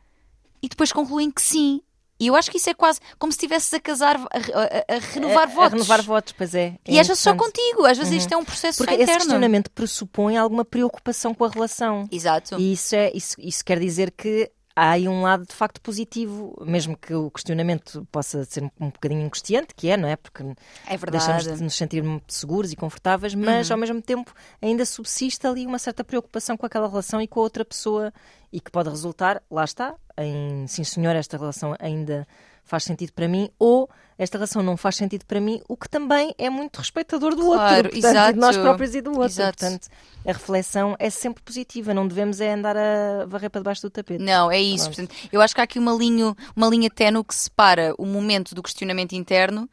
E 0.62 0.69
depois 0.70 0.93
concluem 0.93 1.31
que 1.31 1.43
sim. 1.43 1.82
E 2.25 2.29
eu 2.29 2.37
acho 2.37 2.50
que 2.50 2.56
isso 2.56 2.71
é 2.71 2.75
quase 2.75 3.00
como 3.19 3.31
se 3.32 3.37
estivesses 3.37 3.73
a 3.75 3.81
casar, 3.81 4.17
a, 4.17 4.23
a- 4.23 4.97
a 4.97 4.99
renovar 5.12 5.41
A- 5.41 5.43
a 5.43 5.47
votos. 5.47 5.73
renovar 5.73 6.03
votos, 6.03 6.32
pois 6.37 6.55
é. 6.55 6.75
E 6.88 6.97
é 6.97 7.00
às 7.00 7.06
vezes 7.06 7.23
só 7.23 7.35
contigo, 7.35 7.85
às 7.85 7.99
vezes 7.99 8.12
isto 8.15 8.32
é 8.32 8.37
um 8.37 8.44
processo 8.44 8.79
Porque 8.79 8.93
só 8.93 8.94
esse 8.94 9.03
interno. 9.05 9.21
questionamento 9.21 9.71
pressupõe 9.71 10.37
alguma 10.37 10.65
preocupação 10.65 11.35
com 11.35 11.44
a 11.44 11.49
relação. 11.49 12.09
Exato. 12.11 12.59
E 12.59 12.73
isso, 12.73 12.94
é, 12.97 13.11
isso, 13.15 13.37
isso 13.38 13.65
quer 13.65 13.79
dizer 13.79 14.11
que 14.11 14.50
há 14.76 14.91
aí 14.91 15.09
um 15.09 15.23
lado 15.23 15.47
de 15.47 15.55
facto 15.55 15.81
positivo, 15.81 16.56
mesmo 16.67 16.97
que 16.97 17.15
o 17.15 17.31
questionamento 17.31 18.06
possa 18.11 18.44
ser 18.44 18.65
um, 18.81 18.91
bocadinho 18.91 19.25
angustiante, 19.25 19.75
que 19.75 19.88
é, 19.88 19.97
não 19.97 20.09
é? 20.09 20.17
Porque 20.17 20.43
É. 20.87 20.94
Uhum. 20.94 21.11
deixamos 21.11 21.44
de 21.44 21.62
nos 21.62 21.75
sentir 21.75 22.03
muito 22.03 22.32
seguros 22.32 22.73
e 22.73 22.76
confortáveis, 22.76 23.35
mas 23.35 23.71
ao 23.71 23.79
mesmo 23.79 24.03
tempo 24.03 24.32
ainda 24.61 24.85
subsiste 24.85 25.47
ali 25.47 25.67
uma 25.67 25.79
certa 25.79 26.03
preocupação 26.03 26.56
com 26.56 26.67
aquela 26.67 26.88
relação 26.88 27.21
e 27.21 27.29
com 27.29 27.41
a 27.41 27.43
outra 27.43 27.65
pessoa 27.65 28.12
e 28.53 28.61
que 28.61 28.71
pode 28.71 28.88
resultar, 28.88 29.43
lá 29.50 29.65
está, 29.65 29.94
em 30.17 30.67
sim 30.67 30.85
senhor, 30.85 31.15
esta 31.17 31.37
relação 31.37 31.75
ainda 31.79 32.26
faz 32.64 32.84
sentido 32.84 33.12
para 33.12 33.28
mim, 33.28 33.50
ou 33.58 33.88
esta 34.16 34.38
relação 34.38 34.62
não 34.62 34.76
faz 34.76 34.96
sentido 34.96 35.25
para 35.26 35.40
mim, 35.40 35.61
o 35.69 35.76
que 35.76 35.88
também 35.88 36.34
é 36.38 36.49
muito 36.49 36.78
respeitador 36.78 37.34
do 37.34 37.43
Claro, 37.43 37.76
outro, 37.87 37.90
portanto, 37.90 38.31
e 38.31 38.32
de 38.32 38.38
nós 38.38 38.50
exato. 38.50 38.64
próprios 38.64 38.94
e 38.94 39.00
do 39.00 39.11
outro. 39.11 39.26
Exato. 39.26 39.58
Portanto, 39.58 39.88
a 40.25 40.32
reflexão 40.32 40.96
é 40.99 41.11
sempre 41.11 41.43
positiva, 41.43 41.93
não 41.93 42.06
devemos 42.06 42.40
é 42.40 42.52
andar 42.52 42.76
a 42.76 43.26
varrer 43.26 43.50
para 43.50 43.61
debaixo 43.61 43.82
do 43.82 43.90
tapete. 43.90 44.22
Não, 44.22 44.50
é 44.50 44.61
isso. 44.61 44.87
Portanto, 44.87 45.14
eu 45.33 45.40
acho 45.40 45.54
que 45.54 45.61
há 45.61 45.64
aqui 45.64 45.78
uma 45.78 45.92
linha, 45.92 46.35
uma 46.54 46.68
linha 46.68 46.88
ténue 46.88 47.25
que 47.25 47.35
separa 47.35 47.94
o 47.99 48.06
momento 48.06 48.54
do 48.54 48.62
questionamento 48.62 49.12
interno 49.12 49.68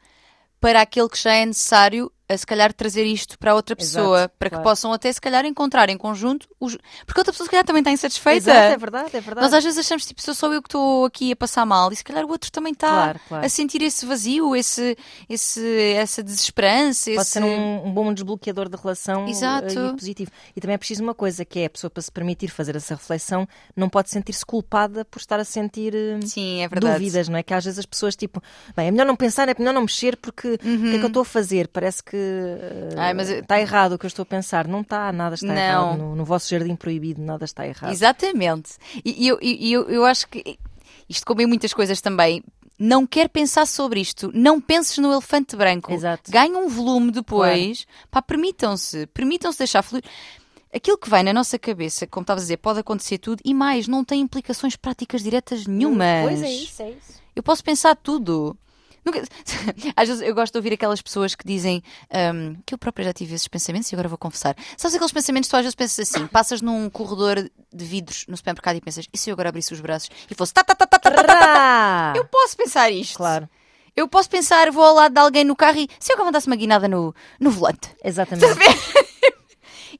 para 0.60 0.80
aquele 0.80 1.08
que 1.08 1.18
já 1.20 1.34
é 1.34 1.46
necessário, 1.46 2.10
a 2.28 2.36
se 2.36 2.46
calhar 2.46 2.72
trazer 2.72 3.04
isto 3.04 3.38
para 3.38 3.54
outra 3.54 3.76
pessoa, 3.76 4.18
Exato, 4.20 4.34
para 4.38 4.48
claro. 4.50 4.62
que 4.62 4.68
possam 4.70 4.92
até 4.92 5.12
se 5.12 5.20
calhar 5.20 5.44
encontrar 5.44 5.88
em 5.90 5.98
conjunto 5.98 6.48
os... 6.58 6.78
porque 7.04 7.20
outra 7.20 7.32
pessoa 7.32 7.46
se 7.46 7.50
calhar 7.50 7.64
também 7.64 7.80
está 7.80 7.90
insatisfeita. 7.90 8.50
Exato, 8.50 8.74
é 8.74 8.76
verdade, 8.76 9.16
é 9.16 9.20
verdade. 9.20 9.40
Nós 9.44 9.52
às 9.54 9.64
vezes 9.64 9.78
achamos 9.78 10.06
tipo, 10.06 10.22
sou 10.22 10.34
só 10.34 10.52
eu 10.52 10.62
que 10.62 10.68
estou 10.68 11.04
aqui 11.04 11.32
a 11.32 11.36
passar 11.36 11.66
mal 11.66 11.92
e 11.92 11.96
se 11.96 12.04
calhar 12.04 12.24
o 12.24 12.30
outro 12.30 12.50
também 12.50 12.72
está 12.72 12.88
Claro, 12.88 13.20
claro. 13.28 13.46
a 13.46 13.48
sentir 13.48 13.82
esse 13.82 14.06
vazio, 14.06 14.54
esse, 14.56 14.96
esse, 15.28 15.92
essa 15.96 16.22
desesperança. 16.22 17.10
Pode 17.10 17.20
esse... 17.22 17.30
ser 17.30 17.44
um, 17.44 17.86
um 17.86 17.92
bom 17.92 18.12
desbloqueador 18.14 18.68
de 18.68 18.76
relação 18.76 19.28
Exato. 19.28 19.78
eh, 19.78 19.88
e 19.88 19.92
positivo. 19.92 20.30
E 20.56 20.60
também 20.60 20.74
é 20.74 20.78
preciso 20.78 21.02
uma 21.02 21.14
coisa, 21.14 21.44
que 21.44 21.58
é 21.60 21.64
a 21.66 21.70
pessoa 21.70 21.90
para 21.90 22.02
se 22.02 22.10
permitir 22.10 22.48
fazer 22.48 22.76
essa 22.76 22.94
reflexão 22.94 23.46
não 23.76 23.88
pode 23.88 24.10
sentir-se 24.10 24.44
culpada 24.44 25.04
por 25.04 25.18
estar 25.18 25.38
a 25.40 25.44
sentir 25.44 25.94
eh, 25.94 26.20
Sim, 26.24 26.62
é 26.62 26.68
dúvidas, 26.68 27.28
não 27.28 27.36
é? 27.38 27.42
Que 27.42 27.54
às 27.54 27.64
vezes 27.64 27.78
as 27.78 27.86
pessoas 27.86 28.16
tipo, 28.16 28.42
bem, 28.76 28.88
é 28.88 28.90
melhor 28.90 29.06
não 29.06 29.16
pensar, 29.16 29.48
é 29.48 29.54
melhor 29.58 29.74
não 29.74 29.82
mexer 29.82 30.16
porque 30.16 30.54
o 30.54 30.58
que 30.58 30.94
é 30.94 30.98
que 30.98 31.04
eu 31.04 31.08
estou 31.08 31.22
a 31.22 31.24
fazer? 31.24 31.68
Parece 31.68 32.02
que 32.02 32.11
eh, 32.16 32.94
Ai, 32.96 33.14
mas 33.14 33.30
eu- 33.30 33.40
está 33.40 33.60
errado 33.60 33.92
o 33.92 33.98
que 33.98 34.06
eu 34.06 34.08
estou 34.08 34.22
a 34.22 34.26
pensar. 34.26 34.66
Não 34.68 34.80
está, 34.82 35.12
nada 35.12 35.34
está 35.34 35.46
Não. 35.46 35.54
errado. 35.56 35.98
No, 35.98 36.16
no 36.16 36.24
vosso 36.24 36.48
jardim 36.50 36.76
proibido 36.76 37.20
nada 37.22 37.44
está 37.44 37.66
errado. 37.66 37.90
Exatamente. 37.92 38.72
E 39.04 39.24
e 39.24 39.28
eu, 39.28 39.38
eu, 39.40 39.88
eu 39.90 40.04
acho 40.04 40.28
que 40.28 40.58
isto 41.08 41.24
como 41.26 41.40
em 41.42 41.46
muitas 41.46 41.72
coisas 41.72 42.00
também. 42.00 42.42
Não 42.78 43.06
quer 43.06 43.28
pensar 43.28 43.66
sobre 43.66 44.00
isto. 44.00 44.30
Não 44.34 44.60
penses 44.60 44.98
no 44.98 45.12
elefante 45.12 45.54
branco. 45.54 45.92
Exato. 45.92 46.30
Ganhe 46.32 46.56
um 46.56 46.68
volume 46.68 47.12
depois. 47.12 47.86
Pá, 48.10 48.20
permitam-se. 48.20 49.06
Permitam-se 49.08 49.58
deixar 49.58 49.82
fluir. 49.82 50.02
Aquilo 50.74 50.96
que 50.98 51.08
vai 51.08 51.22
na 51.22 51.32
nossa 51.34 51.58
cabeça, 51.58 52.06
como 52.06 52.22
estavas 52.22 52.42
a 52.42 52.44
dizer, 52.44 52.56
pode 52.56 52.80
acontecer 52.80 53.18
tudo 53.18 53.40
e 53.44 53.52
mais, 53.52 53.86
não 53.86 54.02
tem 54.02 54.20
implicações 54.22 54.74
práticas 54.74 55.22
diretas 55.22 55.66
nenhumas. 55.66 56.22
Pois 56.24 56.42
é 56.42 56.50
isso, 56.50 56.82
é 56.82 56.90
isso. 56.90 57.20
Eu 57.36 57.42
posso 57.42 57.62
pensar 57.62 57.94
tudo. 57.94 58.56
Nunca... 59.04 59.22
Às 59.96 60.08
vezes 60.08 60.22
eu 60.22 60.34
gosto 60.34 60.52
de 60.52 60.58
ouvir 60.58 60.72
aquelas 60.72 61.02
pessoas 61.02 61.34
que 61.34 61.44
dizem 61.46 61.82
hum, 62.34 62.56
que 62.64 62.74
eu 62.74 62.78
própria 62.78 63.04
já 63.06 63.12
tive 63.12 63.34
esses 63.34 63.48
pensamentos 63.48 63.90
e 63.90 63.94
agora 63.94 64.08
vou 64.08 64.18
confessar. 64.18 64.56
Sabes 64.76 64.94
aqueles 64.94 65.12
pensamentos 65.12 65.48
que 65.48 65.50
tu 65.50 65.56
às 65.56 65.62
vezes 65.62 65.74
pensas 65.74 66.08
assim, 66.08 66.26
passas 66.28 66.62
num 66.62 66.88
corredor 66.88 67.36
de 67.72 67.84
vidros 67.84 68.24
no 68.28 68.36
supermercado 68.36 68.76
e 68.76 68.80
pensas, 68.80 69.06
e 69.12 69.18
se 69.18 69.30
eu 69.30 69.34
agora 69.34 69.48
abrisse 69.48 69.72
os 69.72 69.80
braços 69.80 70.08
e 70.30 70.34
fosse 70.34 70.52
tá, 70.54 70.62
tá, 70.62 70.74
tá, 70.74 70.86
tá, 70.86 70.98
tá, 70.98 71.10
tá, 71.10 71.22
tá, 71.22 71.24
Trá! 71.24 72.12
eu 72.16 72.24
posso 72.26 72.56
pensar 72.56 72.90
isto. 72.90 73.16
Claro, 73.16 73.48
Eu 73.96 74.06
posso 74.08 74.30
pensar, 74.30 74.70
vou 74.70 74.84
ao 74.84 74.94
lado 74.94 75.12
de 75.14 75.20
alguém 75.20 75.44
no 75.44 75.56
carro 75.56 75.78
e 75.78 75.88
se 75.98 76.12
eu 76.12 76.14
agora 76.14 76.26
mandasse 76.26 76.46
uma 76.46 76.56
guinada 76.56 76.86
no, 76.88 77.14
no 77.40 77.50
volante. 77.50 77.90
exatamente. 78.04 78.46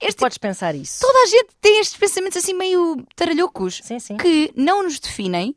Este, 0.01 0.19
Podes 0.19 0.39
pensar 0.39 0.75
isso. 0.75 1.01
toda 1.01 1.17
a 1.23 1.27
gente 1.27 1.51
tem 1.61 1.79
estes 1.79 1.97
pensamentos 1.97 2.37
assim 2.39 2.55
meio 2.55 3.05
taralhocos 3.15 3.81
Sim, 3.85 4.01
sim. 4.01 4.17
que 4.17 4.53
não 4.57 4.83
nos 4.83 4.99
definem 4.99 5.55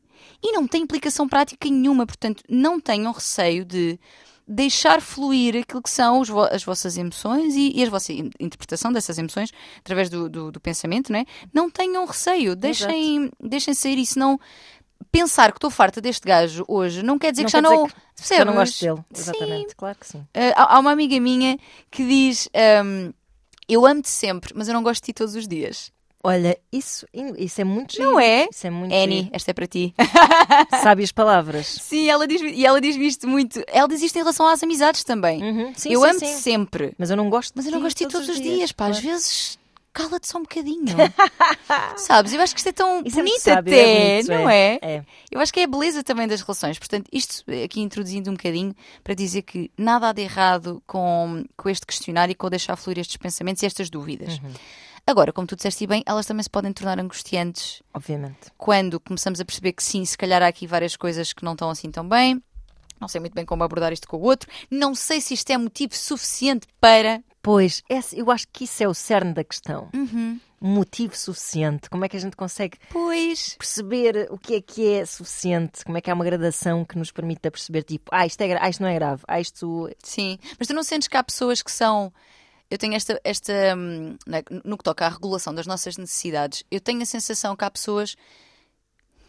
e 0.47 0.51
não 0.51 0.67
têm 0.67 0.81
implicação 0.83 1.27
prática 1.27 1.67
nenhuma. 1.69 2.05
Portanto, 2.05 2.43
não 2.49 2.79
tenham 2.79 3.11
receio 3.11 3.65
de 3.65 3.99
deixar 4.47 5.01
fluir 5.01 5.55
aquilo 5.57 5.81
que 5.81 5.89
são 5.89 6.23
vo- 6.23 6.43
as 6.43 6.63
vossas 6.63 6.95
emoções 6.97 7.55
e, 7.55 7.71
e 7.75 7.83
a 7.83 7.89
vossa 7.89 8.13
in- 8.13 8.29
interpretação 8.39 8.91
dessas 8.93 9.17
emoções 9.17 9.49
através 9.79 10.07
do, 10.09 10.29
do, 10.29 10.51
do 10.51 10.59
pensamento, 10.59 11.11
não 11.11 11.19
é? 11.19 11.25
Não 11.51 11.67
tenham 11.69 12.05
receio, 12.05 12.55
deixem, 12.55 13.31
deixem 13.41 13.73
sair 13.73 13.97
isso. 13.97 14.19
Não 14.19 14.39
pensar 15.11 15.51
que 15.51 15.57
estou 15.57 15.71
farta 15.71 15.99
deste 15.99 16.27
gajo 16.27 16.63
hoje 16.67 17.01
não 17.01 17.17
quer 17.17 17.31
dizer 17.31 17.43
Não 17.43 17.47
que 17.47 17.51
já 17.53 17.61
não. 17.61 17.87
que-? 17.87 17.95
Eu 18.31 18.45
não 18.45 18.53
gosto 18.53 18.79
dele. 18.85 18.97
Sim. 19.11 19.21
Exatamente, 19.21 19.75
claro 19.75 19.97
que 19.99 20.07
sim. 20.07 20.19
Uh, 20.19 20.53
há 20.55 20.75
há 20.75 20.79
uma 20.79 20.91
amiga 20.91 21.19
minha 21.19 21.57
que 21.89 22.05
diz: 22.07 22.47
um, 22.83 23.11
Eu 23.67 23.85
amo-te 23.85 24.09
sempre, 24.09 24.53
mas 24.55 24.67
eu 24.67 24.73
não 24.75 24.83
gosto 24.83 25.01
de 25.01 25.07
ti 25.07 25.13
todos 25.13 25.33
os 25.35 25.47
dias. 25.47 25.91
Olha, 26.27 26.57
isso, 26.71 27.05
isso 27.37 27.61
é 27.61 27.63
muito 27.63 27.99
Não 27.99 28.13
giro. 28.13 28.19
é? 28.19 28.47
Isso 28.51 28.65
é 28.65 28.69
muito 28.71 28.91
Annie, 28.91 29.19
giro. 29.25 29.29
esta 29.31 29.51
é 29.51 29.53
para 29.53 29.67
ti. 29.67 29.93
Sábias 30.81 31.11
palavras. 31.11 31.67
Sim, 31.67 32.09
ela 32.09 32.27
diz, 32.27 32.41
e 32.41 32.65
ela 32.65 32.81
diz 32.81 32.95
isto 32.95 33.27
muito. 33.27 33.61
Ela 33.67 33.87
diz 33.87 34.01
isto 34.01 34.15
em 34.15 34.19
relação 34.19 34.47
às 34.47 34.63
amizades 34.63 35.03
também. 35.03 35.43
Uhum, 35.43 35.73
Sim, 35.75 35.93
eu 35.93 36.03
amo-te 36.03 36.25
sempre, 36.25 36.95
Mas 36.97 37.11
eu 37.11 37.15
não 37.15 37.29
gosto 37.29 37.53
mas 37.55 37.67
eu 37.67 37.71
não 37.71 37.79
gosto 37.79 37.97
de 37.99 38.05
ti 38.05 38.11
todos 38.11 38.27
os 38.27 38.41
dias, 38.41 38.71
pá. 38.71 38.87
Às 38.87 38.99
vezes 38.99 39.59
cala-te 39.93 40.27
só 40.27 40.39
um 40.39 40.41
bocadinho. 40.41 40.95
Sabes? 41.95 42.33
Eu 42.33 42.41
acho 42.41 42.53
que 42.55 42.59
isto 42.59 42.69
é 42.69 42.73
tão 42.73 43.01
Isso 43.05 43.19
é 43.19 43.21
bonito 43.23 43.41
sábio, 43.41 43.73
até, 43.73 43.81
é 43.83 44.23
bonito, 44.23 44.31
não 44.31 44.49
é? 44.49 44.79
É. 44.81 45.03
Eu 45.31 45.39
acho 45.39 45.53
que 45.53 45.59
é 45.59 45.63
a 45.63 45.67
beleza 45.67 46.03
também 46.03 46.27
das 46.27 46.41
relações. 46.41 46.77
Portanto, 46.79 47.07
isto 47.13 47.43
aqui 47.63 47.81
introduzindo 47.81 48.31
um 48.31 48.33
bocadinho 48.33 48.75
para 49.03 49.13
dizer 49.13 49.43
que 49.43 49.71
nada 49.77 50.09
há 50.09 50.11
de 50.11 50.23
errado 50.23 50.81
com, 50.87 51.45
com 51.55 51.69
este 51.69 51.85
questionário 51.85 52.31
e 52.31 52.35
com 52.35 52.49
deixar 52.49 52.75
fluir 52.75 52.99
estes 52.99 53.15
pensamentos 53.17 53.63
e 53.63 53.65
estas 53.67 53.89
dúvidas. 53.89 54.39
Uhum. 54.39 54.51
Agora, 55.07 55.31
como 55.31 55.45
tu 55.47 55.55
disseste 55.55 55.85
bem, 55.85 56.03
elas 56.05 56.25
também 56.25 56.41
se 56.41 56.49
podem 56.49 56.73
tornar 56.73 56.99
angustiantes 56.99 57.83
Obviamente. 57.93 58.51
quando 58.57 58.99
começamos 58.99 59.39
a 59.39 59.45
perceber 59.45 59.73
que 59.73 59.83
sim, 59.83 60.03
se 60.03 60.17
calhar 60.17 60.41
há 60.41 60.47
aqui 60.47 60.65
várias 60.65 60.95
coisas 60.95 61.31
que 61.31 61.43
não 61.45 61.51
estão 61.53 61.69
assim 61.69 61.91
tão 61.91 62.07
bem. 62.07 62.41
Não 62.99 63.07
sei 63.07 63.19
muito 63.19 63.33
bem 63.35 63.45
como 63.45 63.63
abordar 63.63 63.91
isto 63.93 64.07
com 64.07 64.17
o 64.17 64.21
outro. 64.21 64.49
Não 64.71 64.95
sei 64.95 65.19
se 65.21 65.33
isto 65.33 65.49
é 65.51 65.57
motivo 65.57 65.93
suficiente 65.95 66.65
para. 66.79 67.21
Pois, 67.41 67.83
esse- 67.89 68.17
eu 68.17 68.31
acho 68.31 68.47
que 68.51 68.63
isso 68.63 68.81
é 68.81 68.87
o 68.87 68.93
cerne 68.93 69.33
da 69.33 69.43
questão. 69.43 69.89
Uhum. 69.93 70.39
Um 70.61 70.69
motivo 70.73 71.15
suficiente. 71.15 71.87
Como 71.89 72.03
é 72.05 72.09
que 72.09 72.17
a 72.17 72.19
gente 72.19 72.35
consegue 72.35 72.77
Pois. 72.89 73.55
perceber 73.59 74.27
o 74.31 74.37
que 74.39 74.55
é 74.55 74.61
que 74.61 74.93
é 74.93 75.05
suficiente? 75.05 75.83
Como 75.85 75.97
é 75.97 76.01
que 76.01 76.09
há 76.09 76.13
uma 76.15 76.25
gradação 76.25 76.83
que 76.83 76.97
nos 76.97 77.11
permita 77.11 77.51
perceber, 77.51 77.83
tipo, 77.83 78.09
ah, 78.11 78.25
isto, 78.25 78.41
é, 78.41 78.57
ah, 78.59 78.69
isto 78.69 78.81
não 78.81 78.89
é 78.89 78.95
grave, 78.95 79.21
ah, 79.27 79.39
isto. 79.39 79.87
Sim. 80.01 80.39
Mas 80.57 80.67
tu 80.67 80.73
não 80.73 80.81
sentes 80.81 81.07
que 81.07 81.17
há 81.17 81.23
pessoas 81.23 81.61
que 81.61 81.71
são. 81.71 82.11
Eu 82.69 82.77
tenho 82.77 82.93
esta. 82.95 83.19
esta 83.23 83.53
hum, 83.77 84.17
né, 84.25 84.41
no 84.63 84.77
que 84.77 84.83
toca 84.83 85.05
à 85.05 85.09
regulação 85.09 85.53
das 85.53 85.67
nossas 85.67 85.97
necessidades, 85.97 86.63
eu 86.71 86.79
tenho 86.81 87.01
a 87.01 87.05
sensação 87.05 87.55
que 87.55 87.63
há 87.65 87.71
pessoas. 87.71 88.15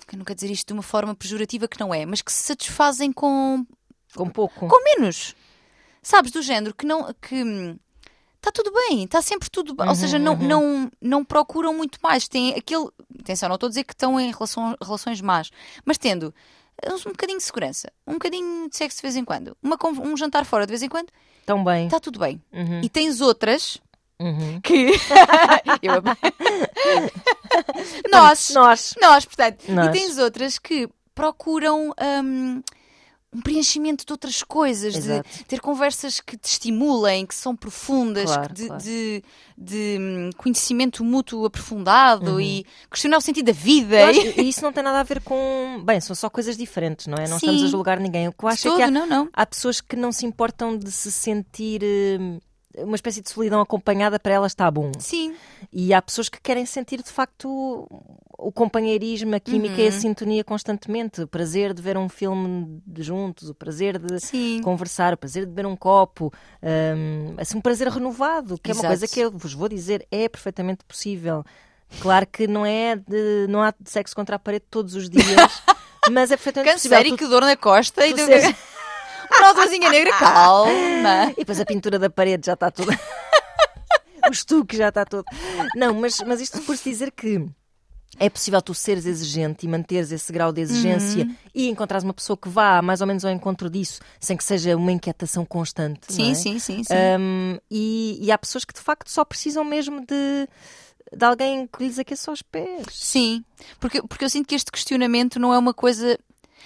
Que 0.07 0.15
eu 0.15 0.19
não 0.19 0.25
quero 0.25 0.37
dizer 0.37 0.51
isto 0.53 0.69
de 0.69 0.73
uma 0.73 0.83
forma 0.83 1.15
pejorativa 1.15 1.67
que 1.67 1.81
não 1.81 1.93
é, 1.93 2.07
mas 2.07 2.23
que 2.23 2.33
se 2.33 2.43
satisfazem 2.45 3.13
com 3.13 3.67
Com 4.15 4.29
pouco. 4.31 4.69
com 4.69 4.85
menos. 4.85 5.35
Sabes, 6.03 6.31
do 6.31 6.41
género 6.43 6.75
que 6.75 6.87
não. 6.87 7.13
que 7.21 7.77
está 8.37 8.53
tudo 8.53 8.73
bem, 8.73 9.03
está 9.05 9.21
sempre 9.21 9.51
tudo 9.51 9.75
bem. 9.75 9.87
Ou 9.87 9.93
Uhum, 9.93 9.99
seja, 9.99 10.19
não, 10.19 10.35
uhum. 10.35 10.47
não, 10.47 10.91
não 11.03 11.25
procuram 11.25 11.75
muito 11.75 11.99
mais. 12.03 12.29
Tem 12.29 12.55
aquele. 12.55 12.89
Atenção, 13.21 13.49
não 13.49 13.57
estou 13.57 13.67
a 13.67 13.71
dizer 13.71 13.85
que 13.85 13.93
estão 13.93 14.19
em 14.21 14.31
relação, 14.33 14.77
relações 14.81 15.21
más, 15.21 15.51
mas 15.85 15.99
tendo 15.99 16.33
um 16.85 17.11
bocadinho 17.11 17.39
de 17.39 17.45
segurança, 17.45 17.93
um 18.07 18.15
bocadinho 18.15 18.69
de 18.69 18.77
sexo 18.77 18.99
de 18.99 19.03
vez 19.03 19.17
em 19.17 19.25
quando, 19.25 19.57
uma, 19.63 19.77
um 20.03 20.17
jantar 20.17 20.45
fora 20.45 20.67
de 20.67 20.71
vez 20.71 20.83
em 20.83 20.89
quando, 20.89 21.09
Tão 21.45 21.63
bem. 21.63 21.87
está 21.87 22.01
tudo 22.01 22.19
bem. 22.19 22.43
Uhum, 22.53 22.81
E 22.83 22.89
tens 22.89 23.21
outras 23.21 23.79
uhum. 24.21 24.61
que. 24.61 24.93
Eu... 25.83 26.03
Nós. 28.11 28.51
Nós. 28.51 28.95
Nós, 29.01 29.25
portanto. 29.25 29.65
Nós. 29.69 29.87
E 29.87 29.93
tens 29.93 30.19
outras 30.19 30.59
que 30.59 30.89
procuram 31.15 31.95
hum, 32.23 32.63
um 33.37 33.41
preenchimento 33.43 34.05
de 34.07 34.13
outras 34.13 34.43
coisas, 34.43 34.95
de 34.95 34.99
Exato. 34.99 35.29
ter 35.47 35.61
conversas 35.61 36.21
que 36.21 36.37
te 36.37 36.47
estimulem, 36.49 37.27
que 37.27 37.35
são 37.35 37.55
profundas, 37.55 38.25
Claro, 38.33 38.55
de, 38.55 38.67
claro. 38.67 38.83
de- 38.83 39.23
de, 39.59 39.97
hum, 40.01 40.31
conhecimento 40.37 41.03
mútuo 41.05 41.45
aprofundado 41.47 42.33
Uhum. 42.33 42.41
e 42.41 42.67
questionar 42.91 43.19
o 43.19 43.21
sentido 43.21 43.47
da 43.47 43.53
vida. 43.53 44.13
E... 44.13 44.41
E 44.41 44.49
isso 44.49 44.63
não 44.63 44.73
tem 44.73 44.83
nada 44.83 45.01
a 45.01 45.03
ver 45.03 45.21
com. 45.23 45.83
Bem, 45.85 46.01
são 46.01 46.15
só 46.17 46.29
coisas 46.31 46.57
diferentes, 46.57 47.07
não 47.07 47.17
é? 47.19 47.29
Não 47.29 47.39
Sim. 47.39 47.47
estamos 47.47 47.63
a 47.65 47.67
julgar 47.69 47.99
ninguém. 48.01 48.29
O 48.29 48.33
que 48.33 48.45
eu 48.45 48.49
acho 48.49 48.63
De 48.63 48.69
é 48.69 48.71
que 48.71 48.77
todo, 48.79 48.87
há, 48.87 48.91
não, 48.91 49.07
não. 49.07 49.29
há 49.33 49.47
pessoas 49.47 49.81
que 49.81 49.97
não 49.97 50.13
se 50.13 50.25
importam 50.27 50.77
de 50.77 50.91
se 50.91 51.11
sentir. 51.13 51.81
eh, 51.83 52.19
Uma 52.79 52.97
espécie 52.97 53.21
de 53.23 53.31
solidão 53.31 53.61
acompanhada 53.61 54.19
para 54.19 54.35
elas 54.35 54.53
está 54.53 54.71
bom. 54.71 54.93
Sim, 54.99 55.35
E 55.73 55.95
há 55.95 56.01
pessoas 56.03 56.29
que 56.29 56.41
querem 56.41 56.67
sentir 56.67 57.03
de 57.03 57.11
facto 57.11 57.49
o- 58.39 58.53
companheirismo, 58.53 59.35
a 59.35 59.41
química 59.41 59.77
Uhum. 59.77 59.81
e 59.85 59.89
a 59.89 59.93
sintonia 59.93 60.45
constantemente. 60.45 61.23
O 61.23 61.27
prazer 61.29 61.73
de 61.73 61.81
ver 61.83 61.97
um 61.97 62.09
filme 62.09 62.83
juntos, 62.99 63.49
o 63.49 63.55
prazer 63.55 63.99
de 63.99 64.21
sim. 64.21 64.61
conversar, 64.63 65.15
o 65.15 65.17
prazer 65.17 65.45
de 65.45 65.51
beber 65.53 65.67
um 65.67 65.77
copo, 65.77 66.33
hum, 66.63 67.35
assim, 67.39 67.57
um 67.59 67.61
prazer 67.61 67.89
renovado, 67.89 68.59
que 68.59 68.71
é 68.71 68.75
uma 68.75 68.81
Exato. 68.81 68.89
coisa 68.89 69.09
que 69.09 69.21
eu 69.21 69.31
vos 69.31 69.55
vou 69.55 69.69
dizer 69.69 70.07
é 70.11 70.29
perfeitamente 70.29 70.85
possível. 70.85 71.45
Claro 72.01 72.27
que 72.27 72.47
não 72.47 72.67
é 72.67 72.97
de, 72.97 73.47
não 73.49 73.63
há 73.63 73.71
de 73.71 73.89
sexo 73.91 74.15
contra 74.15 74.37
a 74.37 74.39
parede 74.39 74.65
todos 74.71 74.95
os 74.95 75.09
dias, 75.09 75.23
mas 76.11 76.31
é 76.31 76.37
perfeitamente 76.37 76.73
Canseiro 76.75 76.97
possível. 76.97 77.15
e 77.15 77.19
que 77.19 77.27
dor 77.27 77.43
na 77.43 77.57
costa 77.57 78.07
e 78.07 78.13
tu 78.13 78.25
seres- 78.25 78.55
rosazinha 79.55 79.91
negra, 79.91 80.13
calma. 80.19 81.31
E 81.33 81.37
depois 81.37 81.61
a 81.61 81.65
pintura 81.65 81.99
da 81.99 82.11
parede 82.11 82.47
já 82.47 82.55
está 82.55 82.71
toda. 82.71 82.93
o 84.29 84.31
estuque 84.33 84.77
já 84.77 84.89
está 84.89 85.05
todo. 85.05 85.25
Não, 85.75 85.95
mas, 85.95 86.21
mas 86.27 86.41
isto 86.41 86.61
por 86.63 86.77
se 86.77 86.91
dizer 86.91 87.11
que 87.13 87.47
é 88.19 88.31
possível 88.31 88.63
tu 88.63 88.73
seres 88.73 89.05
exigente 89.05 89.67
e 89.67 89.69
manteres 89.69 90.11
esse 90.11 90.33
grau 90.33 90.51
de 90.53 90.63
exigência 90.63 91.25
Uhum. 91.25 91.35
e 91.55 91.69
encontrares 91.69 92.03
uma 92.03 92.15
pessoa 92.15 92.37
que 92.37 92.49
vá 92.49 92.81
mais 92.81 93.01
ou 93.03 93.07
menos 93.07 93.25
ao 93.25 93.31
encontro 93.31 93.69
disso, 93.69 94.01
sem 94.19 94.37
que 94.37 94.45
seja 94.45 94.75
uma 94.77 94.91
inquietação 94.91 95.45
constante. 95.45 96.13
Sim, 96.13 96.31
é? 96.31 96.35
sim, 96.35 96.59
sim, 96.59 96.83
sim. 96.83 96.95
Um, 97.19 97.59
e, 97.71 98.19
e 98.23 98.33
há 98.33 98.39
pessoas 98.39 98.65
que 98.65 98.73
de 98.73 98.81
facto 98.81 99.11
só 99.11 99.23
precisam 99.25 99.63
mesmo 99.65 100.01
de, 100.01 100.49
de 101.15 101.25
alguém 101.25 101.67
que 101.67 101.85
lhes 101.85 101.99
aqueça 101.99 102.31
aos 102.31 102.41
pés. 102.41 102.87
Sim, 102.91 103.45
porque, 103.79 104.01
porque 104.03 104.25
eu 104.25 104.31
sinto 104.31 104.47
que 104.47 104.55
este 104.55 104.73
questionamento 104.73 105.39
não 105.39 105.53
é 105.53 105.59
uma 105.59 105.75
coisa. 105.75 106.19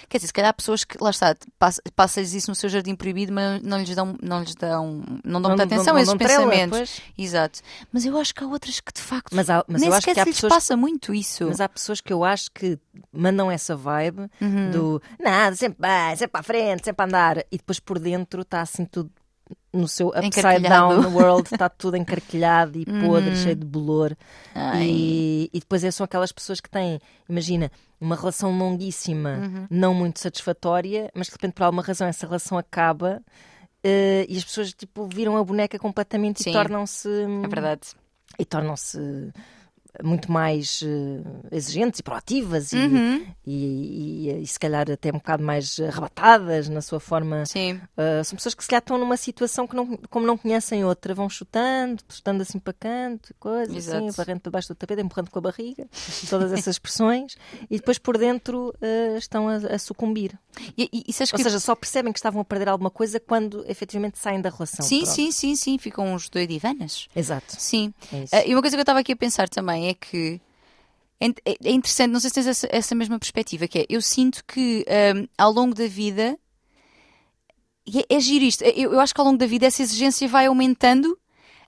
Quer 0.09 0.17
dizer, 0.17 0.27
se 0.27 0.33
calhar 0.33 0.49
há 0.49 0.53
pessoas 0.53 0.83
que, 0.83 0.97
lá 1.01 1.09
está, 1.09 1.35
passa- 1.57 1.81
passa-lhes 1.95 2.33
isso 2.33 2.49
no 2.51 2.55
seu 2.55 2.69
jardim 2.69 2.95
proibido, 2.95 3.31
mas 3.33 3.61
não 3.61 3.77
lhes 3.79 3.95
dão, 3.95 4.15
não 4.21 4.41
lhes 4.41 4.55
dão, 4.55 5.03
não 5.23 5.41
dão 5.41 5.51
muita 5.51 5.63
atenção 5.63 5.95
a 5.95 6.01
esses 6.01 6.09
dão 6.09 6.17
trela, 6.17 6.49
pensamentos. 6.49 7.01
Exato. 7.17 7.59
Mas 7.91 8.05
eu 8.05 8.17
acho 8.17 8.33
que 8.33 8.43
há 8.43 8.47
outras 8.47 8.79
que 8.79 8.91
de 8.93 9.01
facto 9.01 9.35
Mas 9.35 9.49
há- 9.49 9.63
mas 9.67 9.81
nem 9.81 9.89
eu 9.89 9.95
acho 9.95 10.05
que 10.13 10.19
há 10.19 10.25
pessoas- 10.25 10.53
passa 10.53 10.75
muito 10.77 11.13
isso. 11.13 11.45
Mas 11.47 11.61
há 11.61 11.69
pessoas 11.69 12.01
que 12.01 12.11
eu 12.11 12.23
acho 12.23 12.51
que 12.51 12.77
mandam 13.13 13.49
essa 13.51 13.75
vibe 13.75 14.29
Uhum. 14.41 14.71
do 14.71 15.01
nada, 15.19 15.55
sempre 15.55 15.77
bem, 15.81 16.15
sempre 16.15 16.31
para 16.31 16.41
a 16.41 16.43
frente, 16.43 16.85
sempre 16.85 17.03
a 17.03 17.05
andar, 17.07 17.37
e 17.51 17.57
depois 17.57 17.79
por 17.79 17.99
dentro 17.99 18.41
está 18.41 18.61
assim 18.61 18.85
tudo 18.85 19.11
no 19.73 19.87
seu 19.87 20.09
upside 20.09 20.59
down 20.67 21.13
world, 21.13 21.47
está 21.51 21.69
tudo 21.69 21.95
encarquilhado 21.97 22.77
e 22.77 22.85
podre, 23.07 23.29
Uhum. 23.29 23.35
cheio 23.35 23.55
de 23.55 23.65
bolor. 23.65 24.15
E, 24.81 25.49
e 25.53 25.59
depois 25.59 25.83
é- 25.83 25.91
são 25.91 26.03
aquelas 26.03 26.31
pessoas 26.31 26.59
que 26.59 26.69
têm, 26.69 26.99
imagina, 27.29 27.71
uma 27.99 28.15
relação 28.15 28.57
longuíssima, 28.57 29.29
Uhum. 29.37 29.67
não 29.69 29.93
muito 29.93 30.19
satisfatória, 30.19 31.09
mas 31.13 31.27
que 31.29 31.33
de 31.33 31.37
repente 31.41 31.53
por 31.55 31.63
alguma 31.63 31.83
razão 31.83 32.07
essa 32.07 32.25
relação 32.25 32.57
acaba. 32.57 33.21
eh, 33.83 34.27
e 34.29 34.37
as 34.37 34.43
pessoas 34.43 34.71
tipo 34.73 35.07
viram 35.11 35.35
a 35.37 35.43
boneca 35.43 35.79
completamente 35.79 36.43
Sim. 36.43 36.51
e 36.51 36.53
tornam-se 36.53 37.09
É 37.09 37.47
verdade. 37.47 37.81
e 38.37 38.45
tornam-se 38.45 39.31
muito 40.03 40.31
mais 40.31 40.81
eh, 40.83 41.55
exigentes 41.55 41.99
e 41.99 42.03
proativas 42.03 42.71
e, 42.71 42.77
Uhum. 42.77 43.25
e, 43.45 44.29
e- 44.29 44.41
e 44.41 44.47
se 44.47 44.59
calhar 44.59 44.89
até 44.89 45.09
um 45.09 45.13
bocado 45.17 45.43
mais 45.43 45.79
arrebatadas 45.79 46.69
na 46.69 46.81
sua 46.81 46.99
forma. 46.99 47.45
Sim. 47.45 47.73
Uh, 47.97 48.23
são 48.23 48.35
pessoas 48.37 48.55
que 48.55 48.63
se 48.63 48.69
calhar 48.69 48.81
estão 48.81 48.97
numa 48.97 49.17
situação 49.17 49.67
que 49.67 49.75
não, 49.75 49.97
como 50.09 50.25
não 50.25 50.37
conhecem 50.37 50.83
outra, 50.85 51.13
vão 51.13 51.29
chutando, 51.29 52.01
chutando 52.09 52.41
assim 52.41 52.57
para 52.59 52.73
canto, 52.73 53.33
coisas 53.39 53.75
assim, 53.89 53.97
Exato. 54.05 54.13
varrendo 54.17 54.39
para 54.41 54.51
baixo 54.51 54.69
do 54.69 54.75
tapete, 54.75 55.01
empurrando 55.01 55.29
com 55.29 55.39
a 55.39 55.41
barriga, 55.41 55.87
todas 56.29 56.51
essas 56.53 56.75
expressões, 56.75 57.35
e 57.69 57.77
depois 57.77 57.97
por 57.97 58.17
dentro 58.17 58.69
uh, 58.81 59.17
estão 59.17 59.47
a, 59.49 59.55
a 59.55 59.77
sucumbir. 59.79 60.37
E, 60.77 60.83
e, 60.91 60.97
e 61.07 61.13
Ou 61.21 61.27
que- 61.37 61.43
seja, 61.43 61.59
só 61.59 61.75
percebem 61.75 62.11
que 62.11 62.19
estavam 62.19 62.41
a 62.41 62.45
perder 62.45 62.69
alguma 62.69 62.89
coisa 62.89 63.19
quando 63.19 63.63
efetivamente 63.67 64.17
saem 64.17 64.41
da 64.41 64.49
relação. 64.49 64.85
Sim, 64.85 65.01
Pronto. 65.03 65.15
sim, 65.15 65.31
sim, 65.31 65.55
sim. 65.55 65.77
Ficam 65.77 66.13
uns 66.13 66.29
doidivanas. 66.29 67.07
Exato. 67.15 67.55
Sim. 67.57 67.93
É. 68.11 68.25
Ah, 68.37 68.45
e 68.45 68.53
uma 68.53 68.61
coisa 68.61 68.75
que 68.75 68.79
eu 68.79 68.83
estava 68.83 68.99
aqui 68.99 69.13
a 69.13 69.15
pensar 69.15 69.47
também 69.47 69.80
é 69.89 69.93
que 69.93 70.41
é, 71.19 71.27
é- 71.45 71.57
é 71.65 71.71
interessante, 71.71 72.11
não 72.11 72.19
sei 72.19 72.29
se 72.29 72.35
tens 72.35 72.47
essa, 72.47 72.67
essa 72.71 72.95
mesma 72.95 73.19
perspectiva, 73.19 73.67
que 73.67 73.79
é, 73.79 73.85
eu 73.89 74.01
sinto 74.01 74.43
que 74.45 74.85
ahm, 74.87 75.27
ao 75.37 75.51
longo 75.51 75.75
da 75.75 75.87
vida, 75.87 76.37
e 77.85 77.99
é, 77.99 78.05
é 78.09 78.19
giro 78.19 78.45
isto, 78.45 78.63
eu, 78.63 78.93
eu 78.93 78.99
acho 78.99 79.13
que 79.13 79.21
ao 79.21 79.25
longo 79.25 79.37
da 79.37 79.45
vida 79.45 79.65
essa 79.65 79.81
exigência 79.81 80.27
vai 80.27 80.47
aumentando 80.47 81.17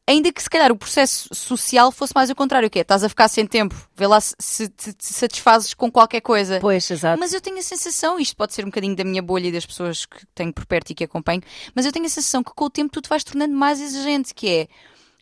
Ainda 0.06 0.34
que 0.34 0.44
se 0.44 0.50
calhar 0.50 0.70
o 0.70 0.76
processo 0.76 1.34
social 1.34 1.90
fosse 1.90 2.12
mais 2.14 2.30
o 2.30 2.36
contrário, 2.36 2.70
que 2.70 2.78
é 2.78 2.82
estás 2.82 3.06
a 3.06 3.10
ficar 3.10 3.30
sem 3.30 3.48
tempo, 3.48 3.74
vê 3.96 4.06
lá 4.06 4.20
se, 4.20 4.36
se 4.38 4.68
te, 4.68 4.92
te 4.92 5.14
satisfazes 5.14 5.74
com 5.74 5.90
qualquer 5.90 6.20
coisa. 6.20 6.60
Pois, 6.60 6.92
exato. 6.92 7.18
Mas 7.18 7.34
eu 7.34 7.40
tenho 7.40 7.58
a 7.58 7.62
sensação, 7.62 8.20
isto 8.20 8.36
pode 8.36 8.54
ser 8.54 8.64
um 8.64 8.68
bocadinho 8.68 8.98
da 8.98 9.06
minha 9.06 9.22
bolha 9.22 9.48
e 9.48 9.52
das 9.52 9.66
pessoas 9.66 10.06
que 10.06 10.26
tenho 10.36 10.52
por 10.52 10.66
perto 10.66 10.90
e 10.90 10.96
que 10.96 11.06
acompanho, 11.06 11.42
mas 11.74 11.86
eu 11.86 11.92
tenho 11.94 12.06
a 12.06 12.10
sensação 12.10 12.44
que 12.44 12.52
com 12.54 12.66
o 12.66 12.70
tempo 12.70 12.92
tu 12.92 13.02
te 13.02 13.08
vais 13.08 13.24
tornando 13.24 13.56
mais 13.56 13.80
exigente, 13.80 14.34
que 14.34 14.50
é 14.50 14.68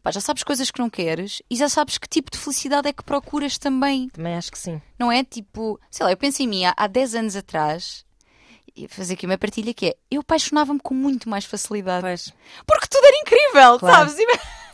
pá, 0.03 0.11
já 0.11 0.19
sabes 0.21 0.43
coisas 0.43 0.71
que 0.71 0.79
não 0.79 0.89
queres 0.89 1.41
e 1.49 1.55
já 1.55 1.69
sabes 1.69 1.97
que 1.97 2.07
tipo 2.07 2.31
de 2.31 2.37
felicidade 2.37 2.87
é 2.87 2.93
que 2.93 3.03
procuras 3.03 3.57
também. 3.57 4.09
Também 4.09 4.35
acho 4.35 4.51
que 4.51 4.57
sim. 4.59 4.81
Não 4.99 5.11
é 5.11 5.23
tipo, 5.23 5.79
sei 5.89 6.05
lá, 6.05 6.11
eu 6.11 6.17
penso 6.17 6.41
em 6.41 6.47
mim 6.47 6.65
há, 6.65 6.73
há 6.75 6.87
10 6.87 7.15
anos 7.15 7.35
atrás 7.35 8.05
e 8.75 8.87
fazer 8.87 9.13
aqui 9.15 9.25
uma 9.25 9.37
partilha 9.37 9.73
que 9.73 9.87
é 9.87 9.95
eu 10.09 10.21
apaixonava-me 10.21 10.79
com 10.79 10.93
muito 10.93 11.27
mais 11.29 11.45
facilidade. 11.45 12.01
Pois. 12.01 12.33
Porque 12.65 12.87
tudo 12.89 13.05
era 13.05 13.17
incrível, 13.17 13.79
Claro. 13.79 14.09
sabes? 14.09 14.15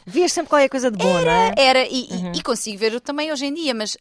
Vias 0.06 0.32
sempre 0.32 0.50
qualquer 0.50 0.70
coisa 0.70 0.90
de 0.90 0.98
bom, 0.98 1.20
não 1.22 1.32
é? 1.32 1.52
Era, 1.58 1.86
e, 1.88 2.06
e- 2.10 2.38
e 2.38 2.42
consigo 2.42 2.78
ver 2.78 3.00
também 3.02 3.32
hoje 3.32 3.46
em 3.46 3.54
dia, 3.54 3.74
mas 3.74 3.98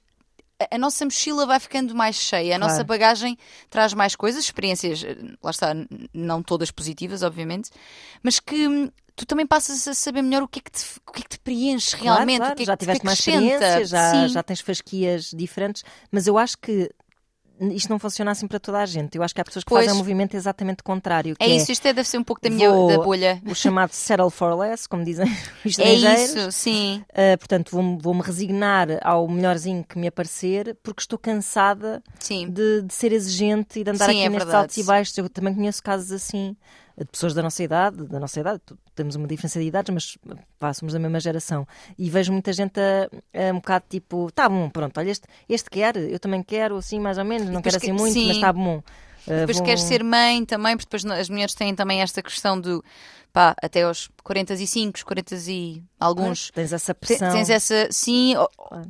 a, 0.61 0.77
a 0.77 0.79
nossa 0.79 1.05
mochila 1.05 1.45
vai 1.47 1.59
ficando 1.59 1.95
mais 1.95 2.15
cheia, 2.17 2.55
a 2.55 2.59
Claro. 2.59 2.73
nossa 2.73 2.85
bagagem 2.85 3.37
traz 3.69 3.93
mais 3.93 4.15
coisas, 4.15 4.45
experiências, 4.45 5.03
eh, 5.03 5.17
lá 5.43 5.51
está, 5.51 5.75
não 6.15 6.43
todas 6.43 6.71
positivas, 6.71 7.23
obviamente, 7.23 7.71
mas 8.23 8.39
que 8.39 8.69
hum, 8.69 8.89
tu 9.17 9.27
também 9.27 9.47
passas 9.47 9.89
a 9.89 9.95
saber 9.95 10.23
melhor 10.23 10.43
o 10.43 10.49
que 10.49 10.59
é 10.61 10.63
que 10.63 10.71
te, 10.71 10.85
o 11.07 11.13
que 11.13 11.21
é 11.21 11.23
que 11.23 11.29
te 11.31 11.39
preenche 11.41 11.97
Claro, 11.97 12.05
realmente, 12.17 12.39
claro, 12.39 12.53
o 12.53 12.57
que 12.57 12.63
é 12.63 12.67
já 12.67 12.77
tiveste 12.77 13.05
mais 13.05 13.19
acrescenta. 13.19 13.45
experiência, 13.55 13.85
já, 13.87 14.11
Sim. 14.11 14.29
já 14.29 14.43
tens 14.43 14.61
fasquias 14.61 15.31
diferentes, 15.35 15.83
mas 16.13 16.27
eu 16.27 16.37
acho 16.39 16.57
que 16.59 16.91
isto 17.71 17.89
não 17.89 17.99
funciona 17.99 18.31
assim 18.33 18.47
para 18.47 18.61
toda 18.61 18.79
a 18.81 18.85
gente. 18.85 19.17
Eu 19.17 19.23
acho 19.23 19.35
que 19.35 19.41
há 19.41 19.45
pessoas 19.45 19.65
que 19.65 19.71
Pois. 19.71 19.87
fazem 19.87 19.95
um 19.95 19.99
movimento 19.99 20.35
exatamente 20.37 20.83
contrário. 20.83 21.35
Que 21.37 21.43
É 21.43 21.49
isso, 21.49 21.73
isto 21.73 21.87
é, 21.89 21.93
deve 21.95 22.07
ser 22.07 22.19
um 22.19 22.23
pouco 22.23 22.43
da 22.43 22.51
minha 22.51 22.71
Vou- 22.71 22.87
da 22.87 22.99
bolha. 22.99 23.41
o 23.47 23.55
chamado 23.55 23.93
settle 23.93 24.29
for 24.29 24.55
less, 24.55 24.87
como 24.87 25.03
dizem 25.03 25.25
os 25.65 25.79
É 25.79 25.95
estrangeiros. 25.95 26.35
isso, 26.37 26.53
sim. 26.53 27.03
Uh, 27.13 27.39
portanto, 27.39 27.71
vou-me 27.71 27.99
vou-me 27.99 28.21
resignar 28.21 28.89
ao 29.03 29.27
melhorzinho 29.27 29.83
que 29.83 29.99
me 29.99 30.07
aparecer, 30.07 30.77
porque 30.83 31.01
estou 31.01 31.19
cansada 31.19 32.03
de, 32.47 32.83
de 32.83 32.93
ser 32.93 33.11
exigente 33.13 33.81
e 33.81 33.85
de 33.85 33.91
andar 33.91 34.05
Sim, 34.11 34.19
aqui 34.19 34.27
é 34.27 34.29
nestes 34.29 34.53
altos 34.55 34.77
e 34.77 34.83
baixos. 34.83 35.17
Eu 35.17 35.27
também 35.31 35.55
conheço 35.55 35.83
casos 35.83 36.13
assim, 36.13 36.55
de 36.99 37.05
pessoas 37.07 37.35
da 37.35 37.43
nossa 37.43 37.63
idade, 37.63 38.05
da 38.07 38.19
nossa 38.19 38.41
idade, 38.41 38.61
temos 38.95 39.15
uma 39.17 39.27
diferença 39.27 39.61
de 39.61 39.67
idades, 39.67 39.93
mas 39.95 40.19
pá, 40.59 40.73
somos 40.73 40.93
da 40.95 40.99
mesma 40.99 41.21
geração. 41.21 41.67
E 41.99 42.09
vejo 42.09 42.33
muita 42.33 42.53
gente 42.53 42.81
a, 42.81 43.49
a 43.49 43.53
um 43.53 43.57
bocado 43.57 43.85
tipo, 43.89 44.31
tá 44.33 44.49
bom, 44.49 44.71
pronto, 44.71 44.99
olha, 44.99 45.11
este, 45.11 45.27
este 45.49 45.69
quer, 45.69 45.97
eu 45.97 46.19
também 46.19 46.43
quero, 46.43 46.77
assim, 46.77 46.99
mais 46.99 47.19
ou 47.19 47.25
menos, 47.25 47.51
não 47.51 47.61
quero 47.61 47.77
assim 47.77 47.87
que- 47.89 47.93
muito, 47.93 48.15
sim. 48.15 48.27
mas 48.29 48.37
está 48.37 48.53
bom. 48.53 48.79
Uh, 49.27 49.41
Depois 49.41 49.57
vou- 49.57 49.67
queres 49.67 49.83
ser 49.83 50.05
mãe 50.05 50.45
também, 50.45 50.77
porque 50.77 50.87
depois 50.97 51.19
as 51.21 51.29
mulheres 51.29 51.53
têm 51.55 51.75
também 51.75 52.01
esta 52.01 52.23
questão 52.23 52.59
do 52.61 52.83
pá, 53.33 53.55
até 53.61 53.83
aos 53.83 54.09
45, 54.23 55.05
40 55.05 55.35
e 55.51 55.83
alguns. 56.01 56.51
Tens 56.53 56.73
essa 56.73 56.95
pressão. 56.95 57.31
Tens 57.33 57.51
essa, 57.51 57.89
sim, 57.91 58.35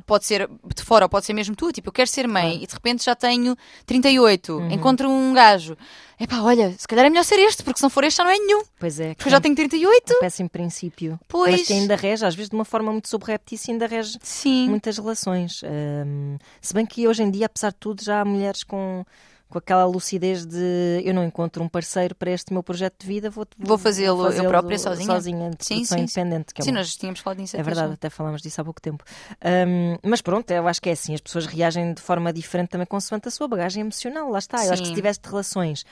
pode 0.05 0.25
ser 0.25 0.47
de 0.75 0.83
fora 0.83 1.05
ou 1.05 1.09
pode 1.09 1.25
ser 1.25 1.33
mesmo 1.33 1.55
tu, 1.55 1.71
tipo, 1.73 1.89
eu 1.89 1.91
quero 1.91 2.07
ser 2.09 2.27
mãe 2.27 2.51
Claro. 2.51 2.63
e 2.63 2.67
de 2.67 2.73
repente 2.73 3.03
já 3.03 3.15
tenho 3.15 3.57
38, 3.85 4.53
Uhum. 4.57 4.71
encontro 4.71 5.09
um 5.09 5.33
gajo. 5.33 5.75
Epá, 6.19 6.41
olha, 6.41 6.73
se 6.77 6.87
calhar 6.87 7.05
é 7.05 7.09
melhor 7.09 7.23
ser 7.23 7.37
este, 7.39 7.63
porque 7.63 7.77
se 7.77 7.83
não 7.83 7.89
for 7.91 8.03
este 8.03 8.17
já 8.17 8.23
não 8.23 8.31
é 8.31 8.37
nenhum, 8.37 8.63
Pois 8.79 8.99
é, 8.99 9.13
porque 9.13 9.27
eu 9.27 9.31
já 9.31 9.39
tenho 9.39 9.55
38. 9.55 10.13
um 10.15 10.19
péssimo 10.19 10.49
princípio. 10.49 11.19
Pois. 11.27 11.51
Mas 11.51 11.67
que 11.67 11.73
ainda 11.73 11.95
rege, 11.95 12.25
às 12.25 12.33
vezes 12.33 12.49
de 12.49 12.55
uma 12.55 12.65
forma 12.65 12.91
muito 12.91 13.07
subreptícia, 13.07 13.71
ainda 13.71 13.85
rege 13.85 14.17
Sim, 14.23 14.67
muitas 14.69 14.97
relações. 14.97 15.61
Hum, 15.63 16.37
se 16.59 16.73
bem 16.73 16.85
que 16.85 17.07
hoje 17.07 17.21
em 17.21 17.29
dia, 17.29 17.45
apesar 17.45 17.69
de 17.69 17.75
tudo, 17.77 18.03
já 18.03 18.21
há 18.21 18.25
mulheres 18.25 18.63
com, 18.63 19.05
com 19.49 19.57
aquela 19.57 19.85
lucidez 19.85 20.45
de 20.45 21.01
eu 21.05 21.13
não 21.13 21.23
encontro 21.23 21.63
um 21.63 21.69
parceiro 21.69 22.13
para 22.13 22.31
este 22.31 22.51
meu 22.53 22.61
projeto 22.61 22.95
de 23.01 23.07
vida, 23.07 23.29
vou, 23.29 23.47
Vou 23.57 23.77
fazê-lo 23.77 24.27
eu 24.31 24.49
própria, 24.49 24.77
sozinha. 24.77 25.05
sozinha 25.05 25.49
de 25.51 25.65
Sim, 25.65 25.85
sim, 25.85 25.99
independente. 26.01 26.53
Que 26.53 26.61
é 26.61 26.63
sim, 26.65 26.71
uma- 26.71 26.79
nós 26.79 26.95
tínhamos 26.95 27.19
falado 27.21 27.39
nisso 27.39 27.55
é 27.55 27.63
verdade, 27.63 27.93
até 27.93 28.09
falámos 28.09 28.41
disso 28.41 28.59
há 28.59 28.63
pouco 28.63 28.81
tempo. 28.81 29.03
Hum, 29.43 29.97
mas 30.03 30.21
pronto, 30.21 30.51
eu 30.51 30.67
acho 30.67 30.81
que 30.81 30.89
é 30.89 30.91
assim, 30.93 31.13
as 31.13 31.21
pessoas 31.21 31.45
reagem 31.45 31.93
de 31.93 32.01
forma 32.01 32.33
diferente 32.33 32.69
também 32.69 32.85
consoante 32.87 33.27
a 33.27 33.31
sua 33.31 33.47
bagagem 33.47 33.81
emocional, 33.81 34.29
lá 34.29 34.39
está. 34.39 34.65
Eu 34.65 34.73
acho 34.73 34.81
que 34.81 34.89
se 34.89 34.93
tiveste 34.93 35.27
relações, 35.29 35.83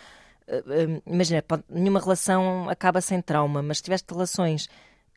uh, 0.47 0.89
hum, 0.89 1.01
imagina, 1.05 1.43
nenhuma 1.69 1.99
relação 1.99 2.69
acaba 2.69 2.99
sem 2.99 3.21
trauma, 3.21 3.61
mas 3.63 3.77
se 3.77 3.83
tiveste 3.83 4.11
relações 4.13 4.67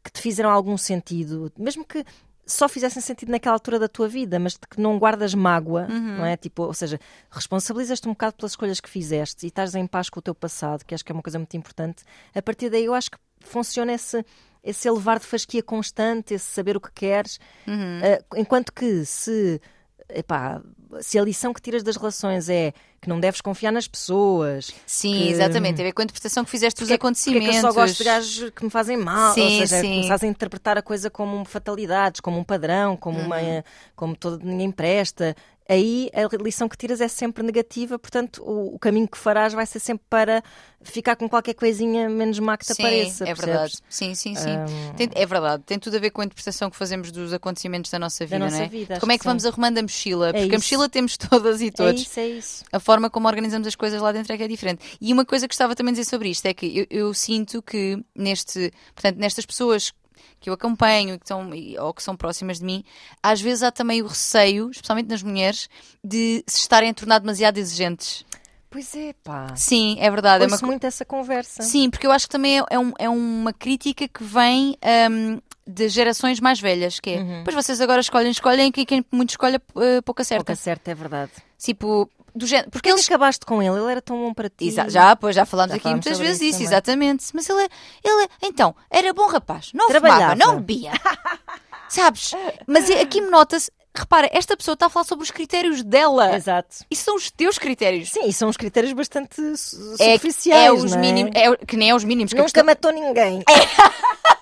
que 0.04 0.12
te 0.12 0.20
fizeram 0.20 0.50
algum 0.50 0.76
sentido, 0.78 1.52
mesmo 1.58 1.84
que 1.84 2.04
só 2.50 2.68
fizessem 2.68 3.02
sentido 3.02 3.30
naquela 3.30 3.54
altura 3.54 3.78
da 3.78 3.86
tua 3.88 4.08
vida, 4.08 4.38
mas 4.38 4.54
de 4.54 4.60
que 4.60 4.80
não 4.80 4.98
guardas 4.98 5.34
mágoa, 5.34 5.86
Uhum. 5.88 6.16
não 6.18 6.24
é? 6.26 6.36
Tipo, 6.36 6.62
ou 6.62 6.72
seja, 6.74 6.98
responsabilizas-te 7.30 8.08
um 8.08 8.12
bocado 8.12 8.36
pelas 8.36 8.52
escolhas 8.52 8.80
que 8.80 8.88
fizeste 8.88 9.44
e 9.46 9.48
estás 9.48 9.74
em 9.74 9.86
paz 9.86 10.08
com 10.08 10.18
o 10.18 10.22
teu 10.22 10.34
passado, 10.34 10.84
que 10.84 10.94
acho 10.94 11.04
que 11.04 11.12
é 11.12 11.14
uma 11.14 11.22
coisa 11.22 11.38
muito 11.38 11.54
importante. 11.56 12.02
A 12.34 12.40
partir 12.42 12.70
daí 12.70 12.86
eu 12.86 12.94
acho 12.94 13.10
que 13.10 13.18
funciona 13.40 13.92
esse 13.92 14.24
esse 14.64 14.88
elevar 14.88 15.18
de 15.20 15.24
fasquia 15.24 15.62
constante, 15.62 16.34
esse 16.34 16.44
saber 16.46 16.76
o 16.76 16.80
que 16.80 16.90
queres, 16.92 17.38
Uhum. 17.66 18.00
Uh, 18.00 18.40
enquanto 18.40 18.72
que 18.72 19.04
se 19.04 19.60
epá, 20.08 20.60
se 21.00 21.18
a 21.18 21.22
lição 21.22 21.52
que 21.52 21.60
tiras 21.60 21.82
das 21.82 21.96
relações 21.96 22.48
é 22.48 22.72
que 23.00 23.08
não 23.08 23.20
deves 23.20 23.40
confiar 23.40 23.70
nas 23.72 23.86
pessoas, 23.86 24.72
Sim, 24.86 25.12
que- 25.16 25.28
exatamente. 25.30 25.76
Tem 25.76 25.84
a 25.84 25.88
ver 25.88 25.92
com 25.92 26.02
a 26.02 26.04
interpretação 26.04 26.44
que 26.44 26.50
fizeste 26.50 26.80
dos 26.80 26.88
porque 26.88 26.94
é 26.94 26.96
que- 26.96 27.00
porque 27.00 27.06
é 27.06 27.08
acontecimentos. 27.08 27.50
que 27.60 27.66
eu 27.66 27.72
só 27.72 27.72
gosto 27.72 27.98
de 27.98 28.04
gajos 28.04 28.50
que 28.50 28.64
me 28.64 28.70
fazem 28.70 28.96
mal, 28.96 29.34
Sim, 29.34 29.42
ou 29.42 29.50
seja, 29.50 29.80
sim. 29.80 29.94
começares 29.94 30.22
a 30.24 30.26
interpretar 30.26 30.76
a 30.78 30.82
coisa 30.82 31.08
como 31.10 31.44
fatalidades, 31.44 32.20
como 32.20 32.38
um 32.38 32.44
padrão, 32.44 32.96
como 32.96 33.18
uma 33.20 33.38
Uhum. 33.40 33.62
como 33.94 34.16
todo 34.16 34.44
ninguém 34.44 34.70
presta. 34.70 35.36
Aí 35.70 36.08
a 36.14 36.42
lição 36.42 36.66
que 36.66 36.78
tiras 36.78 36.98
é 36.98 37.08
sempre 37.08 37.42
negativa, 37.42 37.98
portanto 37.98 38.42
o, 38.42 38.74
o 38.76 38.78
caminho 38.78 39.06
que 39.06 39.18
farás 39.18 39.52
vai 39.52 39.66
ser 39.66 39.78
sempre 39.78 40.02
para 40.08 40.42
ficar 40.82 41.14
com 41.14 41.28
qualquer 41.28 41.52
coisinha 41.52 42.08
menos 42.08 42.38
má 42.38 42.56
que 42.56 42.64
te 42.64 42.72
Sim, 42.72 42.82
apareça. 42.82 43.24
é 43.24 43.26
percebes? 43.26 43.44
verdade. 43.52 43.78
Sim, 43.86 44.14
sim, 44.14 44.34
sim. 44.34 44.56
Hum. 44.56 44.94
Tem- 44.96 45.10
é 45.14 45.26
verdade. 45.26 45.62
Tem 45.66 45.78
tudo 45.78 45.98
a 45.98 46.00
ver 46.00 46.08
com 46.10 46.22
a 46.22 46.24
interpretação 46.24 46.70
que 46.70 46.76
fazemos 46.76 47.12
dos 47.12 47.34
acontecimentos 47.34 47.90
da 47.90 47.98
nossa 47.98 48.24
vida, 48.24 48.38
nossa 48.38 48.56
não 48.56 48.64
é? 48.64 48.68
vida, 48.68 48.98
como 48.98 49.12
é 49.12 49.16
que 49.16 49.20
que 49.20 49.26
vamos 49.26 49.44
arrumando 49.44 49.76
a 49.76 49.82
mochila? 49.82 50.30
É 50.30 50.32
Porque 50.32 50.54
a 50.54 50.58
mochila 50.78 50.88
temos 50.88 51.16
todas 51.16 51.60
e 51.60 51.66
É 51.66 51.70
todos. 51.70 52.02
isso, 52.02 52.20
é 52.20 52.28
isso. 52.28 52.64
A 52.72 52.80
forma 52.80 53.10
como 53.10 53.28
organizamos 53.28 53.66
as 53.68 53.74
coisas 53.74 54.00
lá 54.00 54.12
dentro 54.12 54.32
é 54.32 54.36
que 54.36 54.42
é 54.42 54.48
diferente. 54.48 54.96
E 55.00 55.12
uma 55.12 55.24
coisa 55.24 55.46
que 55.46 55.52
gostava 55.52 55.74
também 55.74 55.92
de 55.92 56.00
dizer 56.00 56.10
sobre 56.10 56.28
isto 56.30 56.46
é 56.46 56.54
que 56.54 56.78
eu, 56.78 56.86
eu 56.90 57.14
sinto 57.14 57.60
que 57.62 58.02
neste, 58.14 58.72
portanto, 58.94 59.16
nestas 59.18 59.44
pessoas 59.46 59.92
que 60.40 60.48
eu 60.50 60.54
acompanho 60.54 61.18
que 61.18 61.24
estão, 61.24 61.50
ou 61.80 61.92
que 61.94 62.02
são 62.02 62.16
próximas 62.16 62.58
de 62.58 62.64
mim, 62.64 62.84
às 63.22 63.40
vezes 63.40 63.62
há 63.62 63.70
também 63.72 64.02
o 64.02 64.06
receio, 64.06 64.70
especialmente 64.70 65.08
nas 65.08 65.22
mulheres, 65.22 65.68
de 66.02 66.44
se 66.46 66.58
estarem 66.60 66.90
a 66.90 66.94
tornar 66.94 67.18
demasiado 67.18 67.58
exigentes. 67.58 68.24
Pois 68.70 68.94
é, 68.94 69.14
pá. 69.24 69.56
Sim, 69.56 69.96
é 69.98 70.10
verdade. 70.10 70.44
É 70.44 70.46
uma 70.46 70.54
Ouço 70.56 70.66
muito 70.66 70.84
essa 70.84 71.02
conversa. 71.04 71.62
Sim, 71.62 71.88
porque 71.88 72.06
eu 72.06 72.12
acho 72.12 72.26
que 72.26 72.32
também 72.32 72.58
é, 72.60 72.64
é 72.70 72.78
um- 72.78 72.92
é 72.98 73.08
uma 73.08 73.52
crítica 73.52 74.06
que 74.06 74.22
vem 74.22 74.76
ahm, 74.82 75.38
de 75.70 75.88
gerações 75.88 76.40
mais 76.40 76.58
velhas, 76.58 76.98
que 76.98 77.10
é, 77.10 77.18
Uhum. 77.18 77.42
pois 77.44 77.54
vocês 77.54 77.80
agora 77.80 78.00
escolhem, 78.00 78.30
escolhem, 78.30 78.72
e 78.74 78.86
quem 78.86 79.04
muito 79.12 79.30
escolhe, 79.30 79.56
eh, 79.56 80.00
pouco 80.02 80.22
acerta. 80.22 80.44
Pouco 80.46 80.60
certo, 80.62 80.88
é 80.88 80.94
verdade. 80.94 81.30
Tipo, 81.58 82.08
do 82.34 82.46
género, 82.46 82.70
porque 82.70 82.88
que 82.88 82.94
eles... 82.94 83.04
acabaste 83.06 83.44
com 83.44 83.62
ele? 83.62 83.76
Ele 83.78 83.90
era 83.90 84.00
tão 84.00 84.16
bom 84.16 84.32
para 84.32 84.48
ti. 84.48 84.68
Exa- 84.68 84.88
já, 84.88 85.14
pois, 85.14 85.34
já 85.36 85.44
falámos 85.44 85.72
Já 85.72 85.76
aqui 85.76 85.82
falámos 85.84 86.06
muitas 86.06 86.18
vezes 86.18 86.54
isso 86.54 86.62
exatamente. 86.62 87.26
Mas 87.34 87.48
ele, 87.48 87.68
ele, 88.04 88.28
então, 88.42 88.74
era 88.90 89.12
bom 89.12 89.26
rapaz, 89.26 89.70
não 89.74 89.88
Trabalhava. 89.88 90.32
fumava, 90.32 90.36
não 90.36 90.56
bebia. 90.60 90.92
Sabes? 91.88 92.32
Mas 92.66 92.88
é- 92.90 93.00
aqui 93.00 93.20
me 93.20 93.28
nota-se, 93.30 93.70
repara, 93.94 94.28
esta 94.32 94.56
pessoa 94.56 94.74
está 94.74 94.86
a 94.86 94.88
falar 94.90 95.04
sobre 95.04 95.24
os 95.24 95.30
critérios 95.30 95.82
dela. 95.82 96.34
Exato. 96.36 96.76
Isso 96.90 97.04
são 97.04 97.16
os 97.16 97.30
teus 97.30 97.58
critérios. 97.58 98.10
Sim, 98.10 98.26
e 98.26 98.32
são 98.32 98.48
os 98.48 98.56
critérios 98.56 98.92
bastante 98.92 99.34
su- 99.56 99.94
É, 99.98 100.12
superficiais, 100.12 100.64
é 100.66 100.72
os 100.72 100.92
é? 100.92 100.96
mínimos, 100.98 101.32
é, 101.34 101.50
o- 101.50 101.58
que 101.58 101.76
nem 101.76 101.90
é 101.90 101.94
os 101.94 102.04
mínimos. 102.04 102.32
que 102.32 102.36
Nunca 102.38 102.46
questão- 102.52 102.64
matou 102.64 102.92
ninguém. 102.92 103.42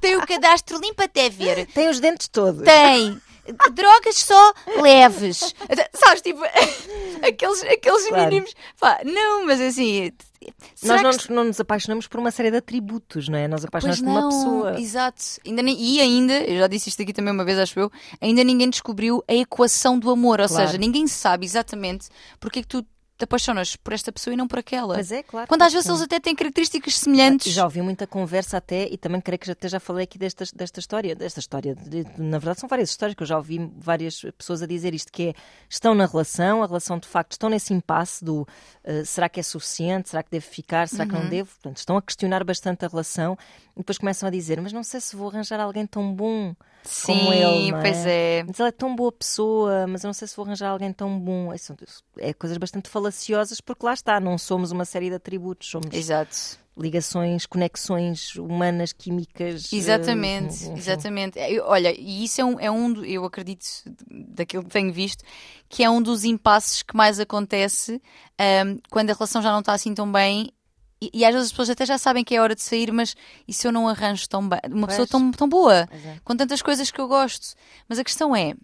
Tem 0.00 0.16
o 0.16 0.26
cadastro 0.26 0.78
limpo 0.80 1.02
até 1.02 1.28
ver. 1.30 1.66
Tem 1.66 1.88
os 1.88 2.00
dentes 2.00 2.28
todos. 2.28 2.62
Tem. 2.62 3.20
Drogas 3.72 4.16
só 4.16 4.52
leves. 4.82 5.54
Sabes, 5.94 6.20
tipo, 6.20 6.40
aqueles, 7.26 7.62
aqueles 7.62 8.06
Claro. 8.08 8.24
mínimos. 8.24 8.54
Pá, 8.78 9.00
não, 9.04 9.46
mas 9.46 9.60
assim. 9.60 10.12
Nós 10.82 11.02
não 11.02 11.10
que- 11.10 11.16
nos, 11.16 11.28
não 11.28 11.44
nos 11.44 11.60
apaixonamos 11.60 12.06
por 12.06 12.20
uma 12.20 12.30
série 12.30 12.50
de 12.50 12.58
atributos, 12.58 13.28
não 13.28 13.38
é? 13.38 13.48
Nós 13.48 13.64
Pois 13.70 13.84
apaixonamos 13.84 14.00
por 14.00 14.08
uma 14.10 14.28
pessoa. 14.28 14.80
exato. 14.80 15.22
Ainda 15.46 15.62
e 15.62 16.00
ainda, 16.00 16.34
eu 16.44 16.58
já 16.58 16.66
disse 16.66 16.90
isto 16.90 17.02
aqui 17.02 17.12
também 17.12 17.32
uma 17.32 17.44
vez, 17.44 17.58
acho 17.58 17.78
eu, 17.80 17.90
ainda 18.20 18.44
ninguém 18.44 18.68
descobriu 18.70 19.24
a 19.26 19.34
equação 19.34 19.98
do 19.98 20.10
amor. 20.10 20.40
Ou 20.40 20.46
Claro. 20.48 20.66
seja, 20.66 20.78
ninguém 20.78 21.06
sabe 21.06 21.44
exatamente 21.46 22.08
porque 22.38 22.58
é 22.60 22.62
que 22.62 22.68
tu 22.68 22.86
apaixonas 23.24 23.76
por 23.76 23.92
esta 23.92 24.10
pessoa 24.12 24.34
e 24.34 24.36
não 24.36 24.46
por 24.48 24.58
aquela. 24.58 24.94
Pois 24.94 25.10
é, 25.12 25.22
claro. 25.22 25.46
Quando 25.48 25.62
às 25.62 25.72
vezes 25.72 25.88
eles 25.88 26.02
até 26.02 26.18
têm 26.20 26.34
características 26.34 26.96
semelhantes. 26.98 27.52
Já 27.52 27.64
ouvi 27.64 27.82
muita 27.82 28.06
conversa 28.06 28.56
até, 28.58 28.86
e 28.88 28.96
também 28.96 29.20
creio 29.20 29.38
que 29.38 29.46
já- 29.46 29.52
até 29.52 29.68
já 29.68 29.80
falei 29.80 30.04
aqui 30.04 30.18
desta, 30.18 30.44
desta 30.54 30.80
história. 30.80 31.14
Desta 31.14 31.40
história. 31.40 31.74
De- 31.74 32.04
na 32.18 32.38
verdade, 32.38 32.60
são 32.60 32.68
várias 32.68 32.90
histórias 32.90 33.14
que 33.14 33.22
eu 33.22 33.26
já 33.26 33.36
ouvi 33.36 33.70
várias 33.76 34.20
pessoas 34.36 34.62
a 34.62 34.66
dizer 34.66 34.94
isto: 34.94 35.10
que 35.12 35.28
é 35.28 35.34
estão 35.68 35.94
na 35.94 36.06
relação, 36.06 36.62
a 36.62 36.66
relação 36.66 36.98
de 36.98 37.08
facto 37.08 37.32
estão 37.32 37.48
nesse 37.50 37.72
impasse 37.74 38.24
do 38.24 38.46
eh, 38.84 39.04
será 39.04 39.28
que 39.28 39.40
é 39.40 39.42
suficiente, 39.42 40.08
será 40.10 40.22
que 40.22 40.30
devo 40.30 40.46
ficar, 40.46 40.88
será 40.88 41.06
que 41.06 41.14
Uhum. 41.14 41.22
não 41.22 41.28
devo? 41.28 41.50
Portanto, 41.50 41.76
estão 41.78 41.96
a 41.96 42.02
questionar 42.02 42.44
bastante 42.44 42.84
a 42.84 42.88
relação 42.88 43.36
e 43.74 43.78
depois 43.80 43.98
começam 43.98 44.26
a 44.26 44.30
dizer: 44.30 44.60
mas 44.60 44.72
não 44.72 44.82
sei 44.82 45.00
se 45.00 45.14
vou 45.16 45.28
arranjar 45.28 45.60
alguém 45.60 45.86
tão 45.86 46.12
bom 46.14 46.54
como 47.04 47.32
Sim, 47.32 47.34
ele. 47.34 47.72
não 47.72 47.80
pois 47.80 48.06
é. 48.06 48.44
Mas 48.46 48.58
ele 48.60 48.68
é 48.68 48.72
tão 48.72 48.94
boa 48.96 49.12
pessoa, 49.12 49.86
mas 49.86 50.02
eu 50.04 50.08
não 50.08 50.14
sei 50.14 50.26
se 50.28 50.36
vou 50.36 50.44
arranjar 50.46 50.70
alguém 50.70 50.92
tão 50.92 51.18
bom. 51.18 51.52
É, 51.52 51.58
são- 51.58 51.76
é 52.18 52.32
coisas 52.32 52.56
bastante 52.58 52.88
falaciosas, 52.88 53.60
porque 53.60 53.84
lá 53.84 53.92
está, 53.94 54.18
não 54.20 54.38
somos 54.38 54.70
uma 54.70 54.84
série 54.84 55.08
de 55.08 55.16
atributos, 55.16 55.68
somos 55.68 55.92
Exato. 55.94 56.58
ligações, 56.76 57.44
conexões 57.44 58.36
humanas, 58.36 58.92
químicas. 58.92 59.72
eh, 59.72 59.76
Exatamente, 59.76 60.54
enfim. 60.64 60.74
exatamente. 60.76 61.38
Eu- 61.38 61.64
olha, 61.66 61.92
e 61.98 62.24
isso 62.24 62.40
é 62.40 62.44
um, 62.44 62.60
é 62.60 62.70
um, 62.70 63.04
eu 63.04 63.24
acredito, 63.24 63.66
daquilo 64.08 64.62
que 64.64 64.70
tenho 64.70 64.92
visto, 64.92 65.24
que 65.68 65.82
é 65.82 65.90
um 65.90 66.00
dos 66.00 66.24
impasses 66.24 66.82
que 66.82 66.96
mais 66.96 67.18
acontece 67.18 68.00
ahm, 68.38 68.78
quando 68.90 69.10
a 69.10 69.14
relação 69.14 69.42
já 69.42 69.50
não 69.50 69.60
está 69.60 69.72
assim 69.72 69.92
tão 69.92 70.10
bem. 70.10 70.52
E, 71.00 71.10
e 71.14 71.24
às 71.24 71.32
vezes 71.32 71.46
as 71.46 71.52
pessoas 71.52 71.70
até 71.70 71.86
já 71.86 71.96
sabem 71.98 72.24
que 72.24 72.34
é 72.34 72.40
hora 72.40 72.54
de 72.54 72.62
sair, 72.62 72.90
mas 72.92 73.14
e 73.46 73.52
se 73.52 73.66
eu 73.66 73.72
não 73.72 73.88
arranjo 73.88 74.28
tão 74.28 74.48
bem? 74.48 74.60
Uma 74.70 74.86
pessoa 74.88 75.06
Pois. 75.06 75.10
tão, 75.10 75.30
tão 75.30 75.48
boa, 75.48 75.88
é. 75.92 76.18
com 76.24 76.36
tantas 76.36 76.60
coisas 76.62 76.90
que 76.90 77.00
eu 77.00 77.06
gosto. 77.08 77.54
Mas 77.88 77.98
a 77.98 78.04
questão 78.04 78.34
é: 78.34 78.54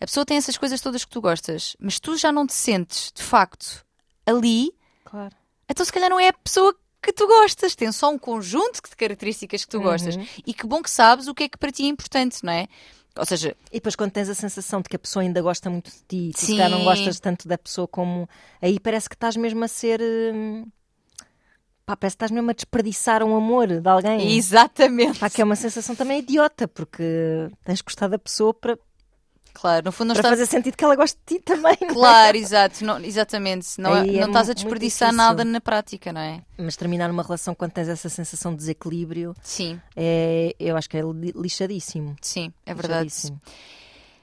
a 0.00 0.06
pessoa 0.06 0.24
tem 0.24 0.36
essas 0.36 0.56
coisas 0.56 0.80
todas 0.80 1.04
que 1.04 1.10
tu 1.10 1.20
gostas, 1.20 1.76
mas 1.80 1.98
tu 1.98 2.16
já 2.16 2.30
não 2.30 2.46
te 2.46 2.54
sentes, 2.54 3.10
de 3.14 3.22
facto, 3.22 3.84
ali, 4.24 4.70
Claro. 5.04 5.34
então 5.68 5.84
se 5.84 5.92
calhar 5.92 6.08
não 6.10 6.20
é 6.20 6.28
a 6.28 6.32
pessoa 6.32 6.74
que 7.02 7.12
tu 7.12 7.26
gostas, 7.26 7.74
tem 7.74 7.90
só 7.90 8.10
um 8.10 8.18
conjunto 8.18 8.80
de 8.88 8.94
características 8.96 9.64
que 9.64 9.70
tu 9.70 9.80
gostas. 9.80 10.14
Uhum. 10.14 10.26
E 10.46 10.54
que 10.54 10.64
bom 10.66 10.80
que 10.80 10.90
sabes 10.90 11.26
o 11.26 11.34
que 11.34 11.42
é 11.44 11.48
que 11.48 11.58
para 11.58 11.72
ti 11.72 11.82
é 11.82 11.88
importante, 11.88 12.44
não 12.44 12.52
é? 12.52 12.68
Ou 13.18 13.26
seja, 13.26 13.56
E 13.70 13.74
depois 13.74 13.94
quando 13.96 14.12
tens 14.12 14.28
a 14.30 14.34
sensação 14.34 14.80
de 14.80 14.88
que 14.88 14.94
a 14.96 14.98
pessoa 15.00 15.22
ainda 15.22 15.42
gosta 15.42 15.68
muito 15.68 15.90
de 15.90 15.98
ti, 16.08 16.30
tu 16.32 16.40
se 16.46 16.52
calhar 16.52 16.70
não 16.70 16.84
gostas 16.84 17.18
tanto 17.20 17.46
da 17.48 17.58
pessoa 17.58 17.86
como. 17.88 18.28
Aí 18.62 18.78
parece 18.80 19.08
que 19.08 19.16
estás 19.16 19.36
mesmo 19.36 19.62
a 19.64 19.68
ser. 19.68 20.00
hum, 20.00 20.64
Pá, 21.84 21.96
parece 21.96 22.14
que 22.14 22.24
estás 22.24 22.30
mesmo 22.30 22.50
a 22.50 22.54
desperdiçar 22.54 23.22
um 23.22 23.34
amor 23.36 23.66
de 23.66 23.88
alguém. 23.88 24.36
exatamente. 24.36 25.18
Pá, 25.18 25.28
que 25.28 25.40
é 25.42 25.44
uma 25.44 25.56
sensação 25.56 25.94
também 25.96 26.20
idiota, 26.20 26.68
porque 26.68 27.02
tens 27.64 27.80
gostado 27.80 28.12
da 28.12 28.18
pessoa 28.18 28.54
para, 28.54 28.78
Claro, 29.54 29.84
no 29.86 29.92
fundo 29.92 30.08
não 30.08 30.14
para 30.14 30.20
estás. 30.20 30.38
fazer 30.38 30.46
sentido 30.50 30.76
que 30.76 30.82
ela 30.84 30.96
goste 30.96 31.18
de 31.26 31.34
ti 31.36 31.42
também. 31.44 31.76
não 31.82 31.88
é? 31.88 31.92
Claro, 31.92 32.36
exato, 32.36 32.84
não- 32.84 32.98
exatamente. 33.00 33.78
Não, 33.80 33.92
Aí 33.92 34.16
é 34.16 34.20
não 34.20 34.28
estás 34.28 34.48
a 34.48 34.54
desperdiçar 34.54 35.12
nada 35.12 35.44
na 35.44 35.60
prática, 35.60 36.12
não 36.12 36.20
é? 36.22 36.40
Mas 36.56 36.74
terminar 36.76 37.10
uma 37.10 37.22
relação 37.22 37.54
quando 37.54 37.72
tens 37.72 37.88
essa 37.88 38.08
sensação 38.08 38.52
de 38.52 38.58
desequilíbrio, 38.58 39.34
Sim, 39.42 39.78
é, 39.96 40.54
eu 40.58 40.76
acho 40.76 40.88
que 40.88 40.96
é 40.96 41.02
li- 41.02 41.34
lixadíssimo. 41.36 42.16
sim, 42.22 42.50
é 42.64 42.72
verdade. 42.72 43.12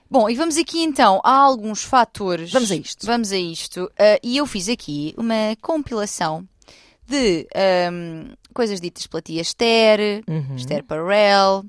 Bom, 0.10 0.28
e 0.28 0.34
vamos 0.36 0.58
aqui 0.58 0.82
então 0.82 1.22
a 1.24 1.32
alguns 1.32 1.84
fatores. 1.84 2.52
Vamos 2.52 2.72
a 2.72 2.76
isto. 2.76 3.06
Vamos 3.06 3.32
a 3.32 3.38
isto. 3.38 3.92
Ah, 4.00 4.18
e 4.24 4.38
eu 4.38 4.48
fiz 4.48 4.68
aqui 4.68 5.14
uma 5.16 5.56
compilação 5.62 6.48
de 7.10 7.48
ahm, 7.56 8.34
coisas 8.54 8.80
ditas 8.80 9.08
pela 9.08 9.22
tia 9.22 9.42
Esther, 9.42 10.24
Uhum. 10.28 10.56
Esther 10.56 10.84
Perel, 10.84 11.66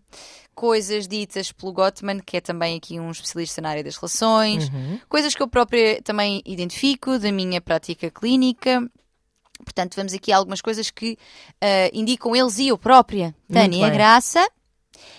coisas 0.54 1.08
ditas 1.08 1.50
pelo 1.52 1.72
Gottman, 1.72 2.20
que 2.20 2.36
é 2.36 2.40
também 2.40 2.76
aqui 2.76 3.00
um 3.00 3.10
especialista 3.10 3.60
na 3.62 3.70
área 3.70 3.82
das 3.84 3.96
relações, 3.96 4.68
Uhum. 4.68 5.00
coisas 5.08 5.34
que 5.34 5.42
eu 5.42 5.48
própria 5.48 6.02
também 6.02 6.42
identifico 6.44 7.18
da 7.18 7.32
minha 7.32 7.60
prática 7.60 8.10
clínica. 8.10 8.86
Portanto, 9.64 9.94
vamos 9.94 10.14
aqui 10.14 10.32
algumas 10.32 10.60
coisas 10.60 10.90
que 10.90 11.18
ah, 11.60 11.90
indicam 11.92 12.34
eles 12.34 12.58
e 12.58 12.68
eu 12.68 12.78
própria, 12.78 13.34
Tânia. 13.52 13.88
Graça. 13.90 14.46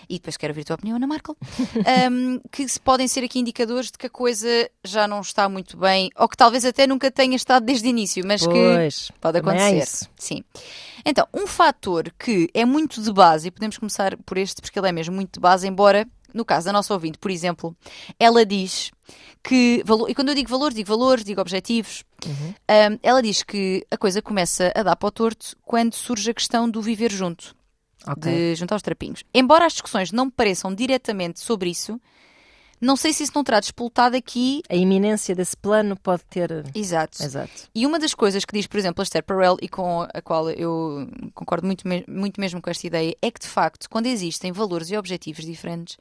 E 0.10 0.16
depois 0.16 0.38
quero 0.38 0.52
ouvir 0.52 0.62
a 0.62 0.66
tua 0.66 0.76
opinião, 0.76 0.96
Ana 0.98 1.08
Markel. 1.08 1.36
um, 2.12 2.40
que 2.52 2.68
se 2.68 2.80
podem 2.80 3.08
ser 3.08 3.24
aqui 3.24 3.40
indicadores 3.40 3.92
de 3.92 3.98
que 3.98 4.08
a 4.08 4.10
coisa 4.10 4.48
já 4.84 5.08
não 5.08 5.22
está 5.22 5.48
muito 5.50 5.78
bem, 5.78 6.10
ou 6.18 6.28
que 6.28 6.38
talvez 6.38 6.66
até 6.66 6.86
nunca 6.86 7.10
tenha 7.10 7.36
estado 7.36 7.66
desde 7.66 7.88
o 7.88 7.90
início, 7.90 8.26
mas 8.26 8.42
que 8.42 8.54
Pois, 8.54 9.12
pode 9.20 9.40
também 9.42 9.60
há 9.60 9.68
acontecer. 9.68 9.84
isso. 9.84 10.10
Sim. 10.18 10.44
Então, 11.06 11.28
um 11.34 11.48
fator 11.48 12.12
que 12.20 12.50
é 12.54 12.64
muito 12.66 13.02
de 13.02 13.12
base, 13.12 13.48
e 13.48 13.52
podemos 13.52 13.78
começar 13.78 14.16
por 14.18 14.38
este, 14.38 14.62
porque 14.62 14.78
ele 14.78 14.90
é 14.90 14.92
mesmo 14.92 15.16
muito 15.16 15.34
de 15.34 15.40
base, 15.40 15.68
embora, 15.68 16.08
no 16.34 16.46
caso 16.46 16.66
da 16.68 16.74
nossa 16.74 16.94
ouvinte, 16.94 17.18
por 17.18 17.32
exemplo, 17.32 17.76
ela 18.20 18.46
diz 18.46 18.92
que 19.44 19.82
valor, 19.86 20.10
e 20.10 20.14
quando 20.14 20.30
eu 20.30 20.36
digo 20.36 20.50
valores, 20.50 20.76
digo 20.76 20.88
valores, 20.90 21.24
digo 21.24 21.42
objetivos, 21.42 22.04
Uhum. 22.24 22.50
um, 22.94 23.00
ela 23.02 23.20
diz 23.20 23.42
que 23.42 23.84
a 23.90 23.98
coisa 23.98 24.22
começa 24.22 24.72
a 24.76 24.84
dar 24.84 24.96
para 24.96 25.08
o 25.08 25.12
torto 25.12 25.58
quando 25.66 25.96
surge 25.96 26.30
a 26.30 26.34
questão 26.36 26.70
do 26.70 26.80
viver 26.80 27.12
junto 27.12 27.56
Ok. 28.08 28.32
de 28.32 28.56
juntar 28.56 28.76
os 28.76 28.82
trapinhos. 28.82 29.24
Embora 29.34 29.66
as 29.66 29.74
discussões 29.74 30.12
não 30.12 30.30
pareçam 30.30 30.74
diretamente 30.74 31.40
sobre 31.40 31.70
isso, 31.70 32.00
não 32.80 32.96
sei 32.96 33.14
se 33.14 33.22
isso 33.22 33.34
não 33.36 33.44
terá 33.44 33.60
despoltado 33.60 34.18
aqui. 34.18 34.64
A 34.68 34.76
iminência 34.76 35.36
desse 35.36 35.56
plano 35.56 35.96
pode 35.96 36.24
ter. 36.26 36.66
Exato. 36.74 37.22
Exato. 37.24 37.70
E 37.76 37.86
uma 37.86 38.00
das 38.00 38.16
coisas 38.16 38.44
que 38.44 38.54
diz, 38.58 38.66
por 38.66 38.78
exemplo, 38.80 39.02
a 39.02 39.04
Esther 39.04 39.22
Perel, 39.24 39.56
e 39.62 39.70
com 39.70 40.02
a 40.02 40.20
qual 40.20 40.50
eu 40.50 41.08
concordo 41.36 41.68
muito, 41.68 41.84
muito 42.08 42.42
mesmo 42.42 42.60
com 42.60 42.72
esta 42.72 42.88
ideia, 42.88 43.16
é 43.22 43.30
que 43.30 43.40
de 43.40 43.48
facto, 43.48 43.88
quando 43.88 44.08
existem 44.08 44.52
valores 44.52 44.90
e 44.90 44.98
objetivos 44.98 45.46
diferentes, 45.46 45.96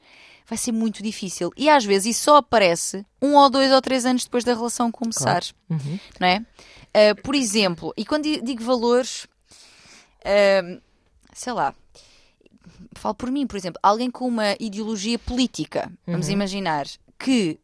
vai 0.47 0.57
ser 0.57 0.71
muito 0.71 1.03
difícil. 1.03 1.51
E 1.55 1.69
às 1.69 1.85
vezes 1.85 2.15
isso 2.15 2.23
só 2.23 2.37
aparece 2.37 3.05
um 3.21 3.35
ou 3.35 3.47
dois 3.47 3.71
ou 3.71 3.79
três 3.79 4.03
anos 4.03 4.23
depois 4.23 4.43
da 4.43 4.55
relação 4.55 4.91
começar. 4.91 5.43
Uhum. 5.69 5.99
Não 6.19 6.27
é? 6.27 6.43
Ah, 6.95 7.13
por 7.23 7.35
exemplo, 7.35 7.93
e 7.95 8.03
quando 8.03 8.23
di- 8.23 8.41
digo 8.41 8.63
valores, 8.63 9.27
ah, 10.25 10.81
sei 11.33 11.53
lá, 11.53 11.73
falo 12.95 13.15
por 13.15 13.31
mim, 13.31 13.47
por 13.47 13.57
exemplo, 13.57 13.79
alguém 13.81 14.09
com 14.11 14.27
uma 14.27 14.55
ideologia 14.59 15.17
política, 15.19 15.91
vamos 16.05 16.29
imaginar, 16.29 16.85
que 17.17 17.59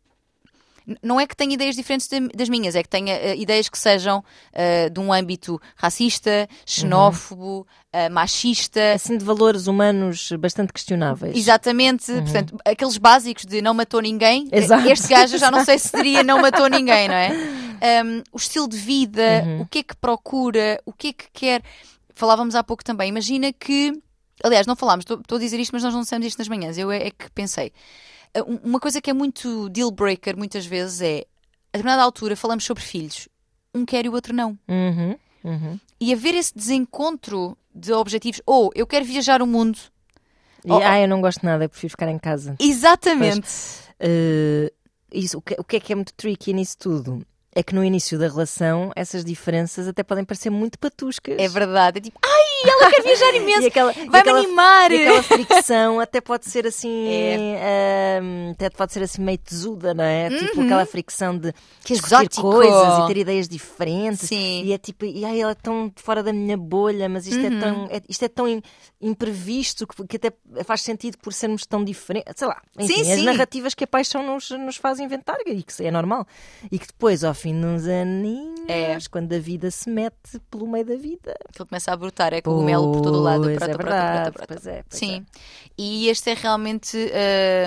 não 1.03 1.19
é 1.19 1.27
que 1.27 1.35
tenha 1.35 1.53
ideias 1.53 1.75
diferentes 1.75 2.07
da- 2.07 2.17
das 2.33 2.47
minhas, 2.47 2.73
é 2.73 2.81
que 2.81 2.87
tenha 2.87 3.13
eh, 3.13 3.35
ideias 3.35 3.67
que 3.67 3.77
sejam 3.77 4.23
eh, 4.53 4.89
de 4.89 4.99
um 5.01 5.11
âmbito 5.11 5.61
racista, 5.75 6.47
xenófobo, 6.65 7.67
eh, 7.91 8.07
machista. 8.07 8.93
Assim, 8.93 9.17
de 9.17 9.25
valores 9.25 9.67
humanos 9.67 10.31
bastante 10.39 10.71
questionáveis. 10.71 11.35
Exatamente, 11.35 12.09
portanto, 12.21 12.57
aqueles 12.63 12.97
básicos 12.97 13.45
de 13.45 13.61
não 13.61 13.73
matou 13.73 13.99
ninguém, 14.01 14.47
Exato. 14.49 14.87
este 14.89 15.09
gajo 15.09 15.37
já 15.37 15.51
não 15.51 15.65
sei 15.65 15.77
se 15.77 15.91
diria 15.93 16.23
não 16.23 16.41
matou 16.41 16.67
ninguém, 16.67 17.07
não 17.09 17.15
é? 17.15 17.31
Um, 17.77 18.23
o 18.31 18.37
estilo 18.37 18.67
de 18.67 18.75
vida, 18.75 19.43
Uhum. 19.45 19.61
o 19.61 19.65
que 19.67 19.77
é 19.79 19.83
que 19.83 19.95
procura, 19.97 20.81
o 20.83 20.91
que 20.91 21.09
é 21.09 21.13
que 21.13 21.25
quer. 21.31 21.61
Falávamos 22.17 22.55
há 22.55 22.63
pouco 22.63 22.83
também, 22.83 23.09
imagina 23.09 23.53
que. 23.53 23.93
Aliás, 24.43 24.67
não 24.67 24.75
falámos, 24.75 25.05
estou 25.09 25.37
a 25.37 25.39
dizer 25.39 25.59
isto, 25.59 25.71
mas 25.71 25.83
nós 25.83 25.93
não 25.93 26.01
dissemos 26.01 26.25
isto 26.27 26.37
nas 26.39 26.47
manhãs, 26.47 26.77
eu 26.77 26.91
é, 26.91 27.07
é 27.07 27.11
que 27.11 27.29
pensei. 27.31 27.71
Uh, 28.37 28.51
um- 28.53 28.59
Uma 28.69 28.79
coisa 28.79 28.99
que 29.01 29.09
é 29.09 29.13
muito 29.13 29.69
deal 29.69 29.89
breaker 29.91 30.37
muitas 30.37 30.65
vezes 30.65 31.01
é, 31.01 31.25
a 31.73 31.77
determinada 31.77 32.03
altura 32.03 32.35
falamos 32.35 32.63
sobre 32.63 32.83
filhos, 32.83 33.27
um 33.73 33.83
quer 33.85 34.05
e 34.05 34.09
o 34.09 34.13
outro 34.13 34.33
não. 34.33 34.57
Uhum. 34.67 35.15
Uhum. 35.43 35.79
E 35.99 36.13
haver 36.13 36.35
esse 36.35 36.53
desencontro 36.55 37.57
de 37.73 37.91
objetivos, 37.93 38.41
ou 38.45 38.71
eu 38.75 38.85
quero 38.85 39.05
viajar 39.05 39.41
o 39.41 39.47
mundo, 39.47 39.79
E, 40.65 40.71
oh. 40.71 40.77
ah, 40.83 40.99
eu 40.99 41.07
não 41.07 41.21
gosto 41.21 41.43
nada, 41.45 41.65
eu 41.65 41.69
prefiro 41.69 41.91
ficar 41.91 42.09
em 42.09 42.17
casa. 42.19 42.55
exatamente. 42.59 43.47
Eh, 43.99 44.71
isso, 45.11 45.37
o, 45.37 45.41
que, 45.41 45.55
o 45.57 45.63
que 45.63 45.77
é 45.77 45.79
que 45.79 45.91
é 45.93 45.95
muito 45.95 46.13
tricky 46.13 46.53
nisso 46.53 46.77
tudo? 46.77 47.25
É 47.59 47.63
que 47.63 47.73
no 47.73 47.83
início 47.83 48.19
da 48.19 48.27
relação 48.27 48.91
essas 48.95 49.25
diferenças 49.25 49.87
até 49.87 50.03
podem 50.03 50.23
parecer 50.23 50.51
muito 50.51 50.77
patuscas. 50.77 51.35
É 51.39 51.47
verdade, 51.47 51.97
é 51.97 52.01
tipo, 52.01 52.19
ai, 52.23 52.69
ela 52.71 52.91
quer 52.91 53.01
viajar 53.01 53.33
imenso, 53.33 53.69
vai-me 54.11 54.29
animar. 54.29 54.91
E 54.91 55.01
aquela 55.01 55.23
fricção 55.23 55.99
até 55.99 56.21
pode 56.21 56.45
ser 56.45 56.67
assim, 56.67 57.07
É. 57.09 58.19
ahm, 58.21 58.51
até 58.51 58.69
pode 58.69 58.93
ser 58.93 59.01
assim 59.01 59.23
meio 59.23 59.39
tesuda, 59.39 59.93
não 59.95 60.03
é? 60.03 60.29
Tipo 60.29 60.59
Uhum. 60.59 60.65
aquela 60.65 60.85
fricção 60.85 61.35
de 61.35 61.51
Que 61.83 61.93
discutir 61.93 62.13
exótico. 62.15 62.51
coisas 62.51 62.99
e 62.99 63.07
ter 63.07 63.17
ideias 63.17 63.47
diferentes. 63.47 64.27
Sim. 64.27 64.63
E 64.63 64.73
é 64.73 64.77
tipo, 64.77 65.05
e 65.05 65.25
ai, 65.25 65.41
ela 65.41 65.53
é 65.53 65.55
tão 65.55 65.91
fora 65.95 66.21
da 66.21 66.31
minha 66.31 66.57
bolha, 66.57 67.09
mas 67.09 67.25
isto 67.25 67.39
Uhum. 67.41 67.57
é 67.57 67.59
tão, 67.59 67.87
é- 67.89 68.01
isto 68.07 68.23
é 68.23 68.27
tão 68.27 68.61
imprevisto 68.99 69.85
que, 69.85 70.07
que 70.07 70.15
até 70.17 70.31
faz 70.63 70.81
sentido 70.81 71.17
por 71.19 71.31
sermos 71.33 71.65
tão 71.65 71.83
diferentes. 71.83 72.33
Sei 72.35 72.47
lá, 72.47 72.61
enfim, 72.79 73.03
Sim, 73.03 73.11
as 73.11 73.19
sim. 73.19 73.25
narrativas 73.25 73.73
que 73.73 73.83
a 73.83 73.87
paixão 73.87 74.25
nos, 74.25 74.49
nos 74.51 74.77
faz 74.77 74.99
inventar 74.99 75.37
e 75.45 75.61
que 75.63 75.83
é 75.85 75.91
normal. 75.91 76.25
E 76.71 76.79
que 76.79 76.87
depois, 76.87 77.23
ao 77.23 77.33
fim 77.33 77.59
de 77.59 77.65
uns 77.65 77.85
aninhos, 77.87 78.59
É. 78.67 78.97
quando 79.11 79.31
a 79.33 79.39
vida 79.39 79.69
se 79.71 79.89
mete 79.89 80.39
pelo 80.49 80.67
meio 80.67 80.85
da 80.85 80.95
vida, 80.95 81.35
Aquilo 81.49 81.67
começa 81.67 81.91
a 81.91 81.95
brotar, 81.95 82.33
é 82.33 82.41
cogumelo 82.41 82.91
por 82.91 83.01
todo 83.01 83.17
o 83.19 83.21
lado. 83.21 83.43
Prata, 83.43 83.71
é 83.71 83.75
prata, 83.77 84.45
pois 84.47 84.67
é, 84.67 84.83
pois 84.89 84.99
Sim. 84.99 85.25
E 85.77 86.09
este 86.09 86.31
é 86.31 86.33
realmente. 86.33 86.97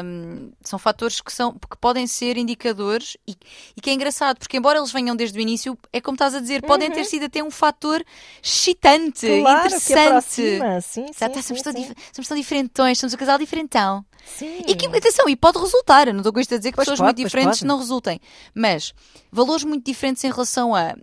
hum, 0.04 0.50
são 0.62 0.78
fatores 0.78 1.20
que, 1.20 1.32
são, 1.32 1.52
que 1.52 1.76
podem 1.80 2.06
ser 2.06 2.36
indicadores 2.36 3.16
e, 3.26 3.36
e 3.76 3.80
que 3.80 3.88
é 3.90 3.92
engraçado, 3.92 4.38
porque 4.38 4.56
embora 4.56 4.78
eles 4.78 4.90
venham 4.92 5.14
desde 5.14 5.38
o 5.38 5.40
início, 5.40 5.78
é 5.92 6.00
como 6.00 6.14
estás 6.16 6.34
a 6.34 6.40
dizer, 6.40 6.62
podem 6.62 6.90
ter 6.90 7.04
sido 7.04 7.26
até 7.26 7.42
um 7.42 7.50
fator 7.50 8.04
excitante, 8.42 9.26
Uhum. 9.26 9.42
Claro, 9.42 9.68
que 9.68 9.76
interessante. 9.76 10.08
aproxima. 10.08 10.80
Sim, 10.80 11.06
sim, 11.06 11.12
Exato, 11.26 11.37
sim, 11.37 11.42
somos, 11.42 11.62
tão 11.62 11.72
sim. 11.72 11.94
somos 12.12 12.28
tão 12.28 12.37
diferentões, 12.37 12.98
somos 12.98 13.14
um 13.14 13.16
casal 13.16 13.38
diferentão. 13.38 14.04
Sim. 14.24 14.62
E 14.66 14.74
que, 14.74 14.87
atenção, 14.87 15.28
e 15.28 15.37
pode 15.37 15.59
resultar, 15.59 16.06
eu 16.09 16.14
não 16.14 16.20
estou 16.20 16.33
com 16.33 16.40
isto 16.40 16.54
a 16.54 16.59
dizer 16.59 16.70
que 16.70 16.76
Pois 16.76 16.87
pessoas 16.87 16.98
pode, 16.98 17.06
muito 17.20 17.28
diferentes 17.28 17.61
pode. 17.61 17.68
não 17.68 17.78
resultem, 17.78 18.20
mas 18.54 18.92
valores 19.30 19.64
muito 19.64 19.85
diferentes 19.85 20.22
em 20.24 20.30
relação 20.30 20.74
a 20.74 20.94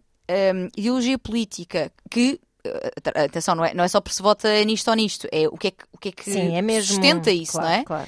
hum, 0.55 0.69
ideologia 0.75 1.17
política, 1.17 1.91
que, 2.09 2.39
eh, 2.63 3.23
atenção, 3.25 3.55
não 3.55 3.65
é, 3.65 3.73
não 3.73 3.83
é 3.83 3.87
só 3.87 3.99
por 3.99 4.11
se 4.11 4.21
vota 4.21 4.63
nisto 4.63 4.87
ou 4.89 4.95
nisto, 4.95 5.27
é 5.31 5.47
o 5.47 5.57
que 5.57 5.67
é 5.67 5.71
que, 5.71 5.83
o 5.91 5.97
que, 5.97 6.09
é 6.09 6.11
que 6.11 6.31
Sim, 6.31 6.55
é 6.55 6.61
mesmo. 6.61 6.93
sustenta 6.95 7.31
isso, 7.31 7.53
claro, 7.53 7.67
não 7.67 7.73
é? 7.73 7.83
Claro. 7.83 8.07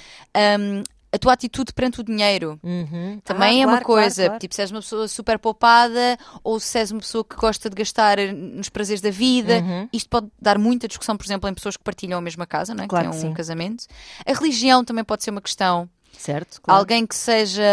Hum, 0.62 0.84
a 1.12 1.17
tua 1.17 1.34
atitude 1.34 1.74
perante 1.74 2.02
o 2.02 2.04
dinheiro. 2.04 2.60
Uhum. 2.63 3.19
Também 3.24 3.60
Ah, 3.60 3.63
é 3.63 3.65
uma 3.65 3.72
claro, 3.80 3.86
claro, 3.86 4.02
coisa, 4.04 4.26
claro. 4.26 4.39
tipo, 4.39 4.54
se 4.56 4.62
és 4.62 4.72
uma 4.72 4.80
pessoa 4.82 5.08
super 5.08 5.39
poupada 5.39 6.17
ou 6.43 6.60
se 6.60 6.78
és 6.78 6.91
uma 6.91 7.00
pessoa 7.02 7.24
que 7.24 7.36
gosta 7.36 7.69
de 7.69 7.76
gastar 7.76 8.17
nos 8.34 8.69
prazeres 8.69 9.02
da 9.02 9.10
vida, 9.10 9.60
Uhum. 9.60 9.89
isto 9.91 10.10
pode 10.10 10.28
dar 10.41 10.58
muita 10.60 10.88
discussão, 10.88 11.17
por 11.17 11.26
exemplo, 11.26 11.50
em 11.50 11.54
pessoas 11.54 11.76
que 11.76 11.84
partilham 11.84 12.19
a 12.19 12.22
mesma 12.22 12.45
casa, 12.45 12.74
não 12.76 12.84
é? 12.84 12.88
Claro 12.88 13.10
que 13.10 13.17
têm 13.17 13.26
um 13.26 13.30
sim. 13.30 13.34
casamento. 13.34 13.86
A 14.26 14.34
religião 14.34 14.84
também 14.86 15.04
pode 15.04 15.24
ser 15.24 15.32
uma 15.32 15.41
questão. 15.41 15.89
Certo, 16.17 16.62
claro. 16.62 16.80
Alguém 16.80 17.08
que 17.08 17.15
seja, 17.15 17.63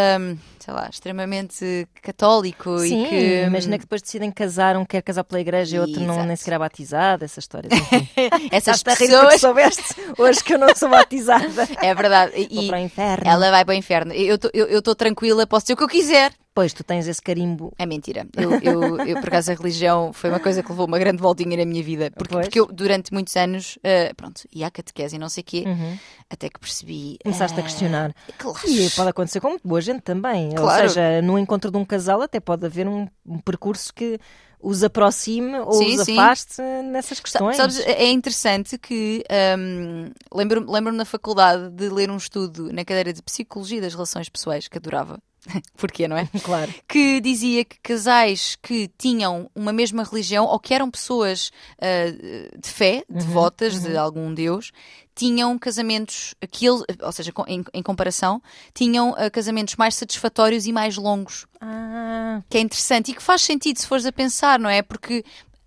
sei 0.66 0.74
lá, 0.74 0.88
extremamente 0.90 1.86
católico 2.02 2.76
Sim, 2.80 3.04
e 3.04 3.08
que. 3.08 3.42
imagina 3.46 3.78
que 3.78 3.84
depois 3.84 4.02
decidem 4.02 4.32
casar, 4.32 4.76
um 4.76 4.84
quer 4.84 5.00
casar 5.00 5.22
pela 5.22 5.40
igreja 5.40 5.76
e 5.76 5.78
outro 5.78 6.00
não, 6.02 6.24
nem 6.24 6.34
sequer 6.34 6.54
é 6.54 6.58
batizado, 6.58 7.24
essas 7.24 7.44
histórias. 7.44 7.72
enfim. 7.72 8.08
Essas 8.50 8.82
pessoas. 8.82 9.40
soubeste 9.40 9.94
hoje 10.18 10.42
que 10.42 10.54
eu 10.54 10.58
não 10.58 10.74
sou 10.74 10.88
batizada. 10.88 11.68
É 11.80 11.94
verdade. 11.94 12.32
Vou 12.50 12.64
E 12.64 12.68
para 12.68 12.78
o 12.78 12.80
inferno. 12.80 13.28
ela 13.30 13.50
vai 13.50 13.64
para 13.64 13.72
o 13.72 13.76
inferno. 13.76 14.12
Eu 14.12 14.36
estou 14.78 14.94
tranquila, 14.94 15.46
posso 15.46 15.66
dizer 15.66 15.74
o 15.74 15.76
que 15.76 15.84
eu 15.84 15.88
quiser. 15.88 16.32
Pois, 16.54 16.72
tu 16.72 16.82
tens 16.82 17.06
esse 17.06 17.20
carimbo. 17.20 17.70
É 17.78 17.84
mentira. 17.84 18.26
Eu, 18.34 18.50
eu, 18.62 18.96
eu, 19.06 19.20
por 19.20 19.28
acaso, 19.28 19.52
a 19.52 19.54
religião 19.54 20.10
foi 20.14 20.30
uma 20.30 20.40
coisa 20.40 20.62
que 20.62 20.70
levou 20.70 20.86
uma 20.86 20.98
grande 20.98 21.20
voltinha 21.20 21.54
na 21.54 21.66
minha 21.66 21.82
vida. 21.82 22.10
Porque, 22.16 22.32
Pois. 22.32 22.46
porque 22.46 22.58
eu, 22.60 22.66
durante 22.66 23.12
muitos 23.12 23.36
anos, 23.36 23.78
eh, 23.84 24.10
pronto, 24.16 24.40
ia 24.50 24.66
à 24.66 24.70
catequese 24.70 25.16
e 25.16 25.18
não 25.18 25.28
sei 25.28 25.42
o 25.42 25.44
quê, 25.44 25.64
Uhum. 25.66 25.98
até 26.30 26.48
que 26.48 26.58
percebi. 26.58 27.18
Começaste 27.22 27.58
a 27.58 27.60
eh, 27.60 27.62
questionar. 27.62 28.14
Claro. 28.38 28.58
E 28.66 28.88
pode 28.88 29.10
acontecer 29.10 29.38
com 29.38 29.50
muito 29.50 29.68
boa 29.68 29.82
gente 29.82 30.00
também. 30.00 30.55
Claro. 30.56 30.82
Ou 30.84 30.88
seja, 30.88 31.22
no 31.22 31.38
encontro 31.38 31.70
de 31.70 31.76
um 31.76 31.84
casal 31.84 32.22
até 32.22 32.40
pode 32.40 32.64
haver 32.66 32.86
um, 32.88 33.06
um 33.24 33.38
percurso 33.38 33.92
que 33.94 34.18
os 34.60 34.82
aproxime 34.82 35.58
ou 35.60 35.74
Sim, 35.74 35.96
os 35.98 36.04
sim. 36.04 36.18
afaste 36.18 36.62
nessas 36.90 37.18
Sa- 37.18 37.22
questões. 37.22 37.56
Sabes, 37.56 37.78
é 37.80 38.10
interessante 38.10 38.78
que 38.78 39.22
hum, 39.58 40.10
lembro-me 40.34 40.66
lembro-me 40.70 40.98
na 40.98 41.04
faculdade 41.04 41.70
de 41.70 41.88
ler 41.88 42.10
um 42.10 42.16
estudo 42.16 42.72
na 42.72 42.84
cadeira 42.84 43.12
de 43.12 43.22
Psicologia 43.22 43.80
das 43.80 43.92
Relações 43.94 44.28
Pessoais, 44.28 44.66
que 44.66 44.78
adorava. 44.78 45.18
Porquê, 45.76 46.08
não 46.08 46.16
é? 46.16 46.28
Claro. 46.42 46.72
que 46.88 47.20
dizia 47.20 47.64
que 47.64 47.78
casais 47.80 48.56
que 48.62 48.88
tinham 48.98 49.50
uma 49.54 49.72
mesma 49.72 50.02
religião 50.04 50.44
ou 50.46 50.58
que 50.58 50.74
eram 50.74 50.90
pessoas 50.90 51.50
ah, 51.80 52.56
de 52.58 52.68
fé, 52.68 53.04
devotas 53.08 53.80
de 53.80 53.96
algum 53.96 54.32
deus, 54.34 54.72
tinham 55.14 55.58
casamentos, 55.58 56.34
que 56.50 56.66
ele- 56.66 56.84
ou 57.00 57.10
seja, 57.12 57.32
em, 57.46 57.64
em 57.72 57.82
comparação, 57.82 58.42
tinham 58.74 59.14
ah, 59.16 59.30
casamentos 59.30 59.76
mais 59.76 59.94
satisfatórios 59.94 60.66
e 60.66 60.72
mais 60.72 60.96
longos. 60.96 61.46
Ah, 61.60 62.42
Que 62.50 62.58
é 62.58 62.60
interessante 62.60 63.10
e 63.10 63.14
que 63.14 63.22
faz 63.22 63.42
sentido 63.42 63.78
se 63.80 63.86
fores 63.86 64.04
a 64.06 64.12
pensar, 64.12 64.58
não 64.58 64.68
é? 64.68 64.82
Porque 64.82 65.24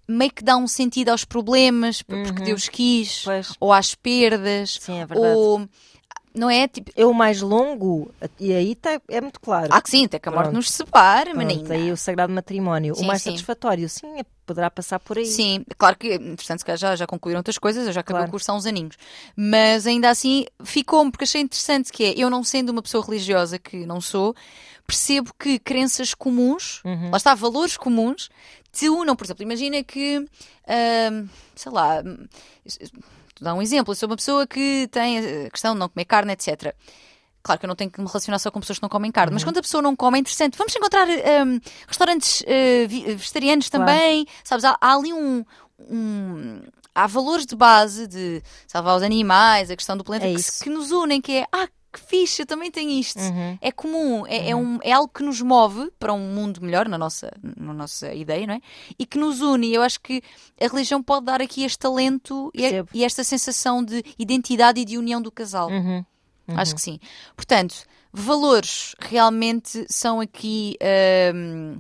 meio 0.08 0.32
que 0.32 0.44
dá 0.44 0.58
um 0.58 0.68
sentido 0.68 1.10
aos 1.10 1.24
problemas, 1.24 2.02
por- 2.02 2.22
porque 2.24 2.44
Deus 2.44 2.68
quis, 2.68 3.22
pois. 3.24 3.54
ou 3.60 3.72
às 3.72 3.96
perdas, 3.96 4.78
Sim, 4.82 5.00
é 5.00 5.06
verdade. 5.06 5.36
ou. 5.36 5.68
Não 6.34 6.50
é? 6.50 6.68
Tipo, 6.68 6.92
É 6.96 7.06
o 7.06 7.14
mais 7.14 7.42
longo, 7.42 8.12
e 8.40 8.54
aí 8.54 8.76
tá, 8.76 9.02
é 9.10 9.20
muito 9.20 9.40
claro. 9.40 9.70
ah, 9.72 9.82
que 9.82 9.90
sim, 9.90 10.06
até 10.06 10.20
que 10.20 10.30
a 10.30 10.32
morte 10.32 10.44
Pronto. 10.46 10.56
nos 10.58 10.70
separe, 10.72 11.32
Pronto, 11.34 11.46
menina. 11.48 11.74
aí 11.74 11.92
o 11.92 11.98
sagrado 11.98 12.32
matrimónio. 12.32 12.96
Sim, 12.96 13.04
o 13.04 13.08
mais 13.08 13.22
sim. 13.24 13.32
satisfatório, 13.32 13.90
sim, 13.90 14.20
é- 14.20 14.26
poderá 14.46 14.70
passar 14.72 15.00
por 15.00 15.18
aí. 15.18 15.26
Sim, 15.26 15.64
claro 15.78 15.96
que, 15.98 16.14
entretanto, 16.14 16.64
já, 16.78 16.96
já 16.96 17.06
concluíram 17.08 17.40
outras 17.40 17.58
coisas, 17.58 17.86
eu 17.88 17.94
já 17.94 18.02
acabei 18.02 18.20
Claro. 18.20 18.30
o 18.30 18.32
curso 18.32 18.52
há 18.52 18.56
uns 18.56 18.66
aninhos. 18.66 18.96
Mas 19.36 19.86
ainda 19.88 20.10
assim 20.10 20.46
ficou-me, 20.64 21.12
porque 21.12 21.24
achei 21.24 21.42
interessante 21.42 21.92
que 21.92 22.04
é, 22.04 22.14
eu 22.18 22.30
não 22.30 22.44
sendo 22.44 22.70
uma 22.72 22.82
pessoa 22.82 23.04
religiosa 23.06 23.60
que 23.60 23.86
não 23.86 24.00
sou, 24.02 24.36
percebo 24.88 25.32
que 25.38 25.60
crenças 25.60 26.14
comuns, 26.16 26.82
Uhum. 26.86 27.10
lá 27.12 27.18
está, 27.18 27.36
valores 27.36 27.78
comuns, 27.78 28.30
te 28.72 28.90
unam. 28.90 29.16
Por 29.16 29.26
exemplo, 29.26 29.44
imagina 29.44 29.84
que, 29.84 30.26
ahm, 30.68 31.28
sei 31.56 31.72
lá, 31.72 32.04
dar 33.42 33.54
um 33.54 33.62
exemplo, 33.62 33.92
eu 33.92 33.96
sou 33.96 34.08
uma 34.10 34.16
pessoa 34.16 34.46
que 34.48 34.88
tem 34.92 35.20
a 35.46 35.50
questão 35.50 35.74
de 35.74 35.80
não 35.80 35.90
comer 35.90 36.06
carne, 36.06 36.34
etc. 36.34 36.74
Claro 37.42 37.60
que 37.60 37.66
eu 37.66 37.70
não 37.70 37.76
tenho 37.76 37.90
que 37.90 38.02
me 38.02 38.08
relacionar 38.08 38.38
só 38.40 38.52
com 38.52 38.60
pessoas 38.60 38.80
que 38.80 38.84
não 38.84 38.90
comem 38.90 39.12
carne, 39.12 39.32
Uhum. 39.32 39.36
mas 39.36 39.44
quando 39.44 39.58
a 39.58 39.62
pessoa 39.62 39.82
não 39.82 39.96
come 39.96 40.18
é 40.18 40.22
interessante. 40.22 40.58
Vamos 40.58 40.76
encontrar 40.76 41.08
hum, 41.08 41.60
restaurantes 41.88 42.42
uh, 42.42 42.88
vegetarianos 42.88 43.70
Claro. 43.70 43.86
também, 43.86 44.28
sabes? 44.44 44.66
Há, 44.66 44.78
há 44.82 44.94
ali 44.96 45.14
um, 45.14 45.44
um- 45.80 46.62
Há 46.94 47.08
valores 47.08 47.46
de 47.46 47.56
base 47.56 48.08
de 48.08 48.42
salvar 48.68 48.98
os 48.98 49.04
animais, 49.04 49.72
a 49.72 49.76
questão 49.76 49.96
do 49.96 50.04
planeta, 50.04 50.38
É 50.38 50.44
que, 50.44 50.64
que 50.64 50.70
nos 50.70 50.92
unem, 50.92 51.22
que 51.22 51.32
é 51.38 51.46
ah, 51.52 51.68
que 51.92 52.00
fixe, 52.00 52.42
eu 52.42 52.46
também 52.46 52.70
tenho 52.70 52.92
isto. 52.92 53.20
Uhum. 53.20 53.58
É 53.62 53.72
comum, 53.72 54.26
é, 54.28 54.50
é 54.50 54.56
um, 54.56 54.80
é 54.84 54.92
algo 54.92 55.12
que 55.12 55.24
nos 55.24 55.42
move 55.42 55.92
para 56.00 56.14
um 56.14 56.34
mundo 56.34 56.62
melhor, 56.62 56.88
na 56.88 56.98
nossa, 56.98 57.32
na 57.42 57.74
nossa 57.74 58.14
ideia, 58.14 58.46
não 58.46 58.54
é? 58.56 58.62
E 58.98 59.06
que 59.06 59.18
nos 59.18 59.42
une. 59.42 59.74
Eu 59.74 59.82
acho 59.82 60.00
que 60.00 60.22
a 60.62 60.68
religião 60.68 61.02
pode 61.02 61.26
dar 61.26 61.42
aqui 61.42 61.64
este 61.64 61.80
talento 61.80 62.52
e, 62.54 62.64
e 62.94 63.04
esta 63.04 63.24
sensação 63.24 63.84
de 63.84 64.04
identidade 64.18 64.80
e 64.80 64.86
de 64.86 64.98
união 64.98 65.22
do 65.22 65.32
casal. 65.32 65.70
Uhum. 65.70 66.06
Acho 66.50 66.76
que 66.76 66.82
sim. 66.82 67.00
Portanto, 67.36 67.86
valores 68.12 68.96
realmente 69.00 69.86
são 69.90 70.20
aqui. 70.20 70.78
hum, 71.34 71.80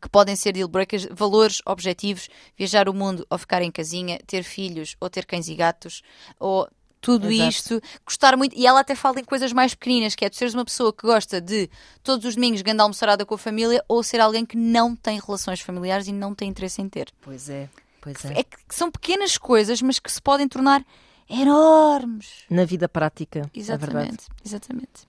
que 0.00 0.08
podem 0.10 0.36
ser 0.36 0.52
deal 0.52 0.68
breakers, 0.68 1.06
valores, 1.10 1.62
objetivos, 1.64 2.28
viajar 2.58 2.90
o 2.90 2.92
mundo 2.92 3.26
ou 3.30 3.38
ficar 3.38 3.62
em 3.62 3.70
casinha, 3.70 4.18
ter 4.26 4.42
filhos 4.42 4.96
ou 5.00 5.08
ter 5.08 5.24
cães 5.24 5.48
e 5.48 5.54
gatos, 5.54 6.02
ou 6.38 6.68
tudo 7.04 7.30
Exato. 7.30 7.50
isto, 7.50 7.82
gostar 8.06 8.34
muito. 8.34 8.56
E 8.56 8.66
ela 8.66 8.80
até 8.80 8.94
fala 8.94 9.20
em 9.20 9.24
coisas 9.24 9.52
mais 9.52 9.74
pequeninas, 9.74 10.14
que 10.14 10.24
é 10.24 10.30
tu 10.30 10.36
seres 10.36 10.54
uma 10.54 10.64
pessoa 10.64 10.90
que 10.90 11.06
gosta 11.06 11.38
de 11.38 11.68
todos 12.02 12.24
os 12.24 12.34
domingos 12.34 12.62
grande 12.62 12.80
almoçarada 12.80 13.26
com 13.26 13.34
a 13.34 13.38
família 13.38 13.84
ou 13.86 14.02
ser 14.02 14.20
alguém 14.20 14.46
que 14.46 14.56
não 14.56 14.96
tem 14.96 15.20
relações 15.20 15.60
familiares 15.60 16.08
e 16.08 16.12
não 16.12 16.34
tem 16.34 16.48
interesse 16.48 16.80
em 16.80 16.88
ter. 16.88 17.12
Pois 17.20 17.50
é, 17.50 17.68
pois 18.00 18.24
é. 18.24 18.40
É 18.40 18.42
que 18.42 18.56
são 18.70 18.90
pequenas 18.90 19.36
coisas, 19.36 19.82
mas 19.82 19.98
que 19.98 20.10
se 20.10 20.20
podem 20.20 20.48
tornar 20.48 20.82
enormes. 21.28 22.44
Na 22.48 22.64
vida 22.64 22.88
prática, 22.88 23.40
é. 23.54 23.58
Exatamente, 23.58 24.24
exatamente. 24.42 25.06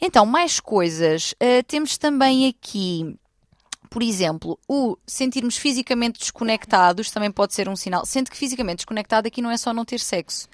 Então, 0.00 0.26
mais 0.26 0.58
coisas. 0.58 1.32
Uh, 1.34 1.62
temos 1.68 1.96
também 1.96 2.48
aqui, 2.48 3.16
por 3.88 4.02
exemplo, 4.02 4.58
o 4.68 4.96
sentirmos 5.06 5.56
fisicamente 5.56 6.18
desconectados 6.18 7.12
também 7.12 7.30
pode 7.30 7.54
ser 7.54 7.68
um 7.68 7.76
sinal. 7.76 8.04
Sendo 8.04 8.28
que 8.28 8.36
fisicamente 8.36 8.78
desconectado 8.78 9.28
aqui 9.28 9.40
não 9.40 9.52
é 9.52 9.56
só 9.56 9.72
não 9.72 9.84
ter 9.84 10.00
sexo, 10.00 10.48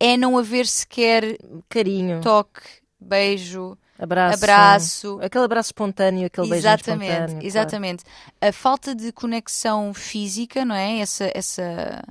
é 0.00 0.16
não 0.16 0.36
haver 0.38 0.66
sequer 0.66 1.38
Carinho, 1.68 2.20
toque, 2.20 2.60
beijo, 3.00 3.76
abraço. 3.98 4.34
abraço. 4.44 5.18
Aquele 5.22 5.44
abraço 5.44 5.68
espontâneo, 5.68 6.26
aquele 6.26 6.48
beijo 6.48 6.66
Exatamente, 6.66 7.04
espontâneo. 7.10 7.30
claro. 7.34 7.46
exatamente. 7.46 8.04
A 8.40 8.52
falta 8.52 8.94
de 8.94 9.12
conexão 9.12 9.92
física, 9.94 10.64
não 10.64 10.74
é? 10.74 10.98
Essa, 11.00 11.30
essa... 11.34 12.04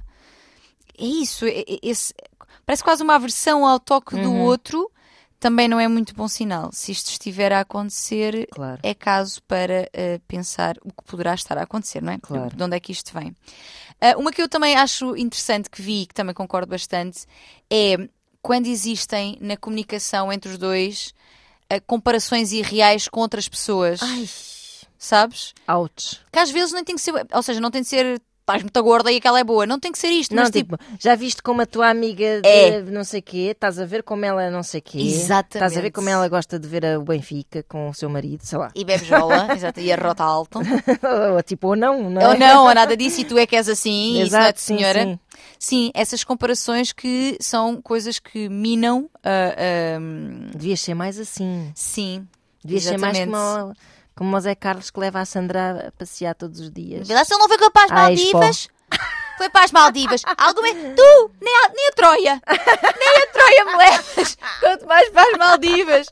É 0.99 1.05
isso, 1.05 1.45
é- 1.45 1.59
é- 1.59 1.79
esse... 1.83 2.13
parece 2.65 2.83
quase 2.83 3.03
uma 3.03 3.15
aversão 3.15 3.65
ao 3.65 3.79
toque 3.79 4.15
do 4.19 4.31
Uhum. 4.31 4.41
outro, 4.41 4.91
também 5.39 5.67
não 5.67 5.79
é 5.79 5.87
muito 5.87 6.15
bom 6.15 6.27
sinal. 6.27 6.71
Se 6.73 6.91
isto 6.91 7.11
estiver 7.11 7.53
a 7.53 7.59
acontecer, 7.59 8.47
Claro. 8.51 8.79
é 8.81 8.95
caso 8.95 9.39
para 9.43 9.87
eh, 9.93 10.19
pensar 10.27 10.75
o 10.83 10.89
que 10.89 11.03
poderá 11.05 11.35
estar 11.35 11.55
a 11.59 11.61
acontecer, 11.61 12.01
não 12.01 12.11
é? 12.13 12.17
Claro. 12.19 12.55
De 12.55 12.63
onde 12.63 12.75
é 12.75 12.79
que 12.79 12.91
isto 12.91 13.13
vem? 13.13 13.35
Ah, 13.99 14.15
uma 14.17 14.31
que 14.31 14.41
eu 14.41 14.47
também 14.49 14.75
acho 14.75 15.15
interessante 15.15 15.69
que 15.69 15.81
vi, 15.81 16.05
que 16.05 16.13
também 16.13 16.33
concordo 16.33 16.67
bastante, 16.69 17.25
é 17.69 17.95
quando 18.41 18.67
existem 18.67 19.37
na 19.41 19.57
comunicação 19.57 20.31
entre 20.31 20.51
os 20.51 20.57
dois 20.57 21.13
ah, 21.69 21.79
comparações 21.81 22.51
irreais 22.51 23.07
com 23.07 23.19
outras 23.19 23.49
pessoas, 23.49 23.99
Ai, 24.01 24.29
sabes? 24.97 25.53
ouch. 25.67 26.19
Que 26.31 26.39
às 26.39 26.51
vezes 26.51 26.71
não 26.71 26.83
tem 26.83 26.95
que 26.95 27.01
ser, 27.01 27.13
ou 27.33 27.43
seja, 27.43 27.59
não 27.59 27.71
tem 27.71 27.81
de 27.81 27.87
ser 27.87 28.21
estás 28.47 28.63
muito 28.63 28.81
gorda 28.81 29.11
e 29.11 29.17
aquela 29.17 29.39
é 29.39 29.43
boa, 29.43 29.65
não 29.65 29.77
tem 29.77 29.91
que 29.91 29.99
ser 29.99 30.07
isto, 30.07 30.33
Não, 30.33 30.43
mas 30.43 30.51
tipo, 30.51 30.77
tipo, 30.77 30.91
já 30.99 31.15
viste 31.15 31.41
como 31.43 31.61
a 31.61 31.65
tua 31.65 31.89
amiga 31.89 32.41
de 32.41 32.47
É. 32.47 32.81
não 32.81 33.03
sei 33.03 33.21
quê, 33.21 33.49
estás 33.51 33.77
a 33.77 33.85
ver 33.85 34.03
como 34.03 34.23
ela 34.23 34.49
não 34.49 34.63
sei 34.63 34.79
quê. 34.79 34.99
Exatamente. 34.99 35.55
Estás 35.57 35.77
a 35.77 35.81
ver 35.81 35.91
como 35.91 36.07
ela 36.09 36.27
gosta 36.29 36.57
de 36.57 36.65
ver 36.67 36.85
a- 36.85 36.97
o 36.97 37.03
Benfica 37.03 37.61
com 37.63 37.89
o 37.89 37.93
seu 37.93 38.09
marido, 38.09 38.41
sei 38.43 38.57
lá. 38.57 38.71
e 38.73 38.85
bebe 38.85 39.03
jola, 39.03 39.49
exato, 39.55 39.79
e 39.81 39.91
a 39.91 39.95
rota 39.97 40.23
alta. 40.23 40.59
ou 41.35 41.43
tipo, 41.43 41.67
ou 41.67 41.75
não, 41.75 42.09
não 42.09 42.21
é? 42.21 42.27
Ou 42.29 42.39
não, 42.39 42.65
ou 42.67 42.73
nada 42.73 42.95
disso, 42.97 43.19
e 43.21 43.25
tu 43.25 43.37
é 43.37 43.45
que 43.45 43.55
és 43.55 43.67
assim, 43.67 44.13
isso 44.13 44.35
é 44.35 44.39
Exato, 44.39 44.53
de 44.53 44.61
sim, 44.61 44.77
senhora. 44.77 45.03
sim. 45.03 45.19
Sim, 45.59 45.91
essas 45.93 46.23
comparações 46.23 46.91
que 46.93 47.37
são 47.41 47.81
coisas 47.81 48.17
que 48.19 48.47
minam. 48.47 49.09
ah, 49.23 49.55
ah, 49.57 50.51
Devias 50.55 50.79
ser 50.81 50.93
mais 50.93 51.19
assim. 51.19 51.71
sim. 51.75 52.25
Devias 52.63 52.83
ser 52.83 52.97
mais 52.97 53.17
exatamente. 53.17 53.37
como, 53.37 53.73
como 54.17 54.35
o 54.35 54.39
Zé 54.39 54.55
Carlos 54.55 54.89
que 54.89 54.99
leva 54.99 55.19
a 55.19 55.25
Sandra 55.25 55.87
a 55.87 55.91
passear 55.91 56.33
todos 56.35 56.59
os 56.59 56.71
dias. 56.71 57.07
Vê 57.07 57.13
lá 57.13 57.23
se 57.23 57.33
ele 57.33 57.39
não 57.41 57.47
foi 57.47 57.57
capaz 57.57 57.91
Ai, 57.91 57.97
Maldivas. 58.15 58.67
Foi 59.37 59.49
para 59.51 59.65
as 59.65 59.71
Maldivas. 59.71 60.21
Alguma... 60.35 60.67
Tu, 60.69 61.31
nem 61.41 61.55
a, 61.55 61.69
nem 61.69 61.87
a 61.89 61.91
Troia. 61.91 62.41
Nem 62.47 63.23
a 63.23 63.27
Troia 63.31 63.65
me 63.65 63.77
levas. 63.77 64.37
Quanto 64.59 64.87
mais 64.87 65.09
para 65.09 65.31
as 65.31 65.37
Maldivas. 65.37 66.07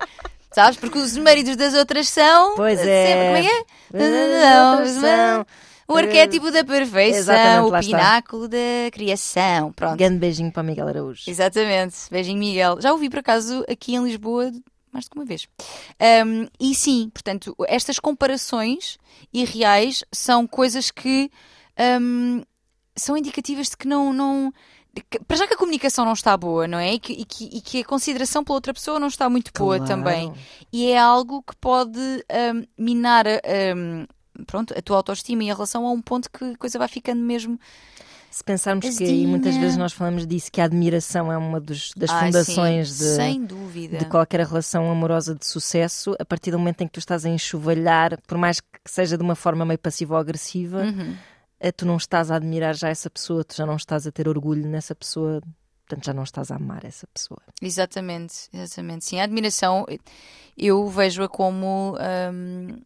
Sabes? 0.54 0.78
Porque 0.78 1.00
os 1.00 1.18
maridos 1.18 1.56
das 1.56 1.74
outras 1.74 2.08
são. 2.08 2.56
Pois 2.56 2.78
sempre- 2.78 2.91
é. 2.91 3.26
Como 3.26 3.38
é 3.38 3.41
que 3.41 3.98
é? 3.98 4.84
As 4.84 4.89
são. 4.91 5.46
O 5.88 5.96
arquétipo 5.98 6.52
da 6.52 6.63
perfeição, 6.63 7.20
Exatamente, 7.20 7.68
o 7.68 7.70
lá 7.70 7.80
está. 7.80 7.98
pináculo 7.98 8.48
da 8.48 8.58
criação. 8.91 9.72
Pronto. 9.72 9.98
Grande 9.98 10.18
beijinho 10.18 10.52
para 10.52 10.62
Miguel 10.63 10.88
Araújo. 10.88 11.24
Exatamente. 11.28 11.96
Beijinho, 12.12 12.38
Miguel. 12.38 12.78
Já 12.82 12.91
ouvi 12.91 13.10
por 13.10 13.20
acaso 13.20 13.63
aqui 13.70 13.96
em 13.96 14.04
Lisboa 14.04 14.52
mais 14.95 15.05
do 15.05 15.12
que 15.12 15.17
uma 15.19 15.25
vez. 15.25 15.47
Um, 16.25 16.47
e 16.60 16.73
sim, 16.73 17.10
portanto, 17.13 17.55
estas 17.67 17.99
comparações 17.99 18.97
irreais 19.34 20.03
são 20.12 20.47
coisas 20.47 20.89
que 20.91 21.29
um, 22.01 22.41
são 22.95 23.17
indicativas 23.17 23.69
de 23.69 23.77
que 23.77 23.88
não. 23.88 24.12
não 24.13 24.53
que- 25.10 25.19
para 25.19 25.36
já 25.36 25.45
que 25.45 25.53
a 25.53 25.58
comunicação 25.58 26.05
não 26.05 26.13
está 26.13 26.38
boa, 26.38 26.67
não 26.67 26.77
é? 26.79 26.93
E 26.93 26.99
que, 26.99 27.12
e 27.13 27.25
que- 27.25 27.49
e 27.58 27.62
que 27.62 27.81
a 27.81 27.86
consideração 27.86 28.43
pela 28.45 28.55
outra 28.55 28.73
pessoa 28.73 28.97
não 28.99 29.08
está 29.10 29.29
muito 29.29 29.51
boa 29.58 29.77
Claro. 29.77 29.91
também. 29.91 30.34
E 30.71 30.88
é 30.89 30.97
algo 30.97 31.43
que 31.43 31.55
pode 31.58 31.99
um, 31.99 32.65
minar 32.77 33.25
a, 33.27 34.43
pronto, 34.47 34.73
a 34.77 34.81
tua 34.81 34.97
autoestima 34.97 35.43
e 35.43 35.51
a 35.51 35.53
relação 35.53 35.86
a 35.86 35.91
um 35.91 36.01
ponto 36.01 36.29
que 36.31 36.43
a 36.45 36.58
coisa 36.58 36.79
vai 36.79 36.88
ficando 36.88 37.21
mesmo 37.21 37.60
Se 38.36 38.43
pensarmos 38.43 38.98
que, 38.98 39.06
e 39.06 39.26
muitas 39.26 39.56
vezes 39.56 39.78
nós 39.78 39.93
falamos 39.93 40.28
disso, 40.28 40.52
que 40.52 40.60
a 40.60 40.65
admiração 40.65 41.32
é 41.32 41.38
uma 41.38 41.58
dos, 41.58 41.93
das 41.95 42.10
Ah, 42.10 42.19
fundações 42.26 42.89
sim, 42.89 42.98
de, 43.06 43.15
sem 43.15 43.45
dúvida. 43.45 43.98
de 44.00 44.06
qualquer 44.08 44.41
relação 44.45 44.91
amorosa 44.91 45.34
de 45.34 45.45
sucesso, 45.48 46.13
a 46.19 46.26
partir 46.26 46.52
do 46.52 46.60
momento 46.60 46.82
em 46.82 46.88
que 46.88 46.91
tu 46.91 47.00
estás 47.00 47.26
a 47.26 47.30
enxovalhar, 47.30 48.19
por 48.28 48.38
mais 48.38 48.60
que 48.60 48.67
seja 48.88 49.15
de 49.17 49.24
uma 49.24 49.36
forma 49.36 49.63
meio 49.65 49.80
passiva 49.80 50.15
ou 50.15 50.19
agressiva, 50.19 50.82
Uhum. 50.82 51.15
eh, 51.62 51.71
tu 51.71 51.86
não 51.86 51.95
estás 51.95 52.30
a 52.30 52.36
admirar 52.36 52.76
já 52.76 52.89
essa 52.89 53.10
pessoa, 53.10 53.41
tu 53.45 53.56
já 53.56 53.65
não 53.65 53.78
estás 53.78 54.06
a 54.06 54.12
ter 54.12 54.28
orgulho 54.28 54.67
nessa 54.67 54.93
pessoa, 54.93 55.41
portanto 55.88 56.06
já 56.06 56.13
não 56.13 56.24
estás 56.24 56.52
a 56.52 56.58
amar 56.58 56.84
essa 56.84 57.08
pessoa. 57.13 57.39
Exatamente, 57.62 58.50
exatamente. 58.54 59.06
Sim, 59.06 59.21
a 59.21 59.24
admiração 59.24 59.86
eu 60.58 60.89
vejo-a 60.89 61.30
como 61.30 61.95
hum, 62.34 62.82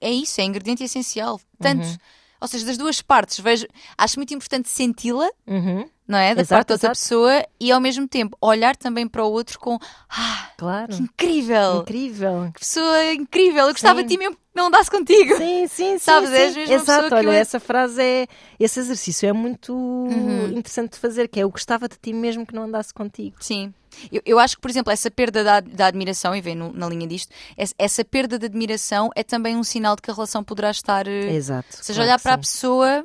é 0.00 0.10
isso, 0.12 0.40
é 0.40 0.44
ingrediente 0.44 0.84
essencial. 0.84 1.40
Tanto, 1.58 1.84
Uhum. 1.88 1.96
Ou 2.42 2.48
seja, 2.48 2.66
das 2.66 2.76
duas 2.76 3.00
partes, 3.00 3.38
vejo, 3.38 3.66
acho 3.96 4.18
muito 4.18 4.34
importante 4.34 4.68
senti-la, 4.68 5.30
Uhum, 5.46 5.88
não 6.12 6.18
é? 6.18 6.34
Da 6.34 6.42
Exato, 6.42 6.58
parte 6.58 6.68
da 6.68 6.74
outra 6.74 6.86
exato. 6.92 7.00
pessoa 7.00 7.46
e 7.58 7.72
ao 7.72 7.80
mesmo 7.80 8.06
tempo 8.06 8.36
olhar 8.40 8.76
também 8.76 9.08
para 9.08 9.24
o 9.24 9.30
outro 9.32 9.58
com 9.58 9.78
ah, 10.10 10.50
claro. 10.56 10.88
que 10.94 11.02
incrível! 11.02 11.80
Incrível. 11.80 12.50
Que 12.54 12.60
pessoa 12.60 13.12
incrível! 13.12 13.66
Eu 13.66 13.72
gostava 13.72 14.00
Sim. 14.00 14.06
de 14.06 14.12
ti 14.14 14.18
mesmo 14.18 14.36
que 14.36 14.42
não 14.54 14.66
andasse 14.66 14.90
contigo. 14.90 15.36
Sim, 15.36 15.66
sim, 15.66 15.68
sim. 15.94 15.98
Sabes, 15.98 16.28
sim. 16.30 16.36
és 16.36 16.54
mesmo 16.56 16.72
a 16.74 16.76
Exato, 16.76 17.08
que 17.08 17.14
olha, 17.14 17.26
eu- 17.26 17.32
essa 17.32 17.58
frase 17.58 18.02
é. 18.02 18.26
Esse 18.60 18.80
exercício 18.80 19.28
é 19.28 19.32
muito 19.32 19.72
Uhum. 19.74 20.48
interessante 20.48 20.92
de 20.92 20.98
fazer, 20.98 21.26
que 21.28 21.40
é 21.40 21.42
eu 21.42 21.50
gostava 21.50 21.88
de 21.88 21.96
ti 21.96 22.12
mesmo 22.12 22.46
que 22.46 22.54
não 22.54 22.64
andasse 22.64 22.92
contigo. 22.92 23.36
Sim. 23.40 23.72
Eu, 24.10 24.22
eu 24.24 24.38
acho 24.38 24.56
que, 24.56 24.62
por 24.62 24.70
exemplo, 24.70 24.90
essa 24.92 25.10
perda 25.10 25.44
da, 25.44 25.60
da 25.60 25.86
admiração, 25.86 26.34
e 26.34 26.40
vem 26.40 26.54
no- 26.54 26.72
na 26.72 26.88
linha 26.88 27.06
disto, 27.06 27.30
essa, 27.56 27.74
essa 27.78 28.04
perda 28.04 28.38
de 28.38 28.46
admiração 28.46 29.10
é 29.14 29.22
também 29.22 29.56
um 29.56 29.62
sinal 29.64 29.96
de 29.96 30.02
que 30.02 30.10
a 30.10 30.14
relação 30.14 30.42
poderá 30.44 30.70
estar. 30.70 31.06
eh, 31.06 31.34
Exato. 31.34 31.68
Ou 31.76 31.82
seja, 31.84 31.96
claro 31.98 32.08
olhar 32.10 32.20
para 32.20 32.32
a 32.34 32.36
sim. 32.36 32.40
pessoa 32.40 33.04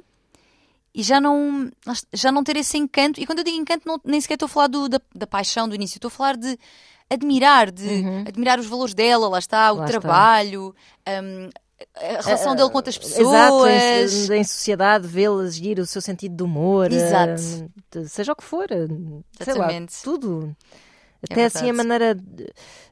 e 0.97 1.03
já 1.03 1.21
não, 1.21 1.69
já 2.11 2.31
não 2.31 2.43
ter 2.43 2.57
esse 2.57 2.75
encanto. 2.77 3.21
E 3.21 3.25
quando 3.27 3.39
eu 3.39 3.45
digo 3.45 3.57
encanto, 3.57 3.87
não- 3.87 4.01
nem 4.03 4.19
sequer 4.19 4.33
estou 4.33 4.47
a 4.47 4.49
falar 4.49 4.67
do- 4.67 4.89
da, 4.89 4.99
da 5.13 5.27
paixão 5.27 5.69
do 5.69 5.75
início, 5.75 5.97
estou 5.97 6.07
a 6.09 6.11
falar 6.11 6.35
de 6.35 6.57
admirar, 7.09 7.69
de 7.71 7.87
Uhum. 7.87 8.23
admirar 8.27 8.59
os 8.59 8.65
valores 8.65 8.93
dela, 8.95 9.29
lá 9.29 9.39
está, 9.39 9.71
o 9.71 9.77
Lá 9.77 9.85
está. 9.85 9.99
trabalho, 9.99 10.75
hum, 11.07 11.49
a 11.95 12.21
relação 12.25 12.55
dele 12.55 12.69
com 12.71 12.77
outras 12.77 12.97
pessoas. 12.97 13.19
Exato, 13.19 13.67
em, 14.33 14.39
em 14.39 14.43
sociedade, 14.43 15.07
vê-las 15.07 15.49
agir 15.49 15.77
o 15.79 15.85
seu 15.85 16.01
sentido 16.01 16.35
de 16.35 16.41
humor, 16.43 16.91
Exato. 16.91 17.69
eh, 17.95 18.05
seja 18.07 18.33
o 18.33 18.35
que 18.35 18.43
for, 18.43 18.65
eh, 18.71 18.87
sei 19.43 19.53
lá, 19.53 19.67
Exatamente. 19.67 19.93
É 21.29 21.33
Até 21.33 21.45
assim 21.45 21.69
a 21.69 21.73
maneira, 21.73 22.15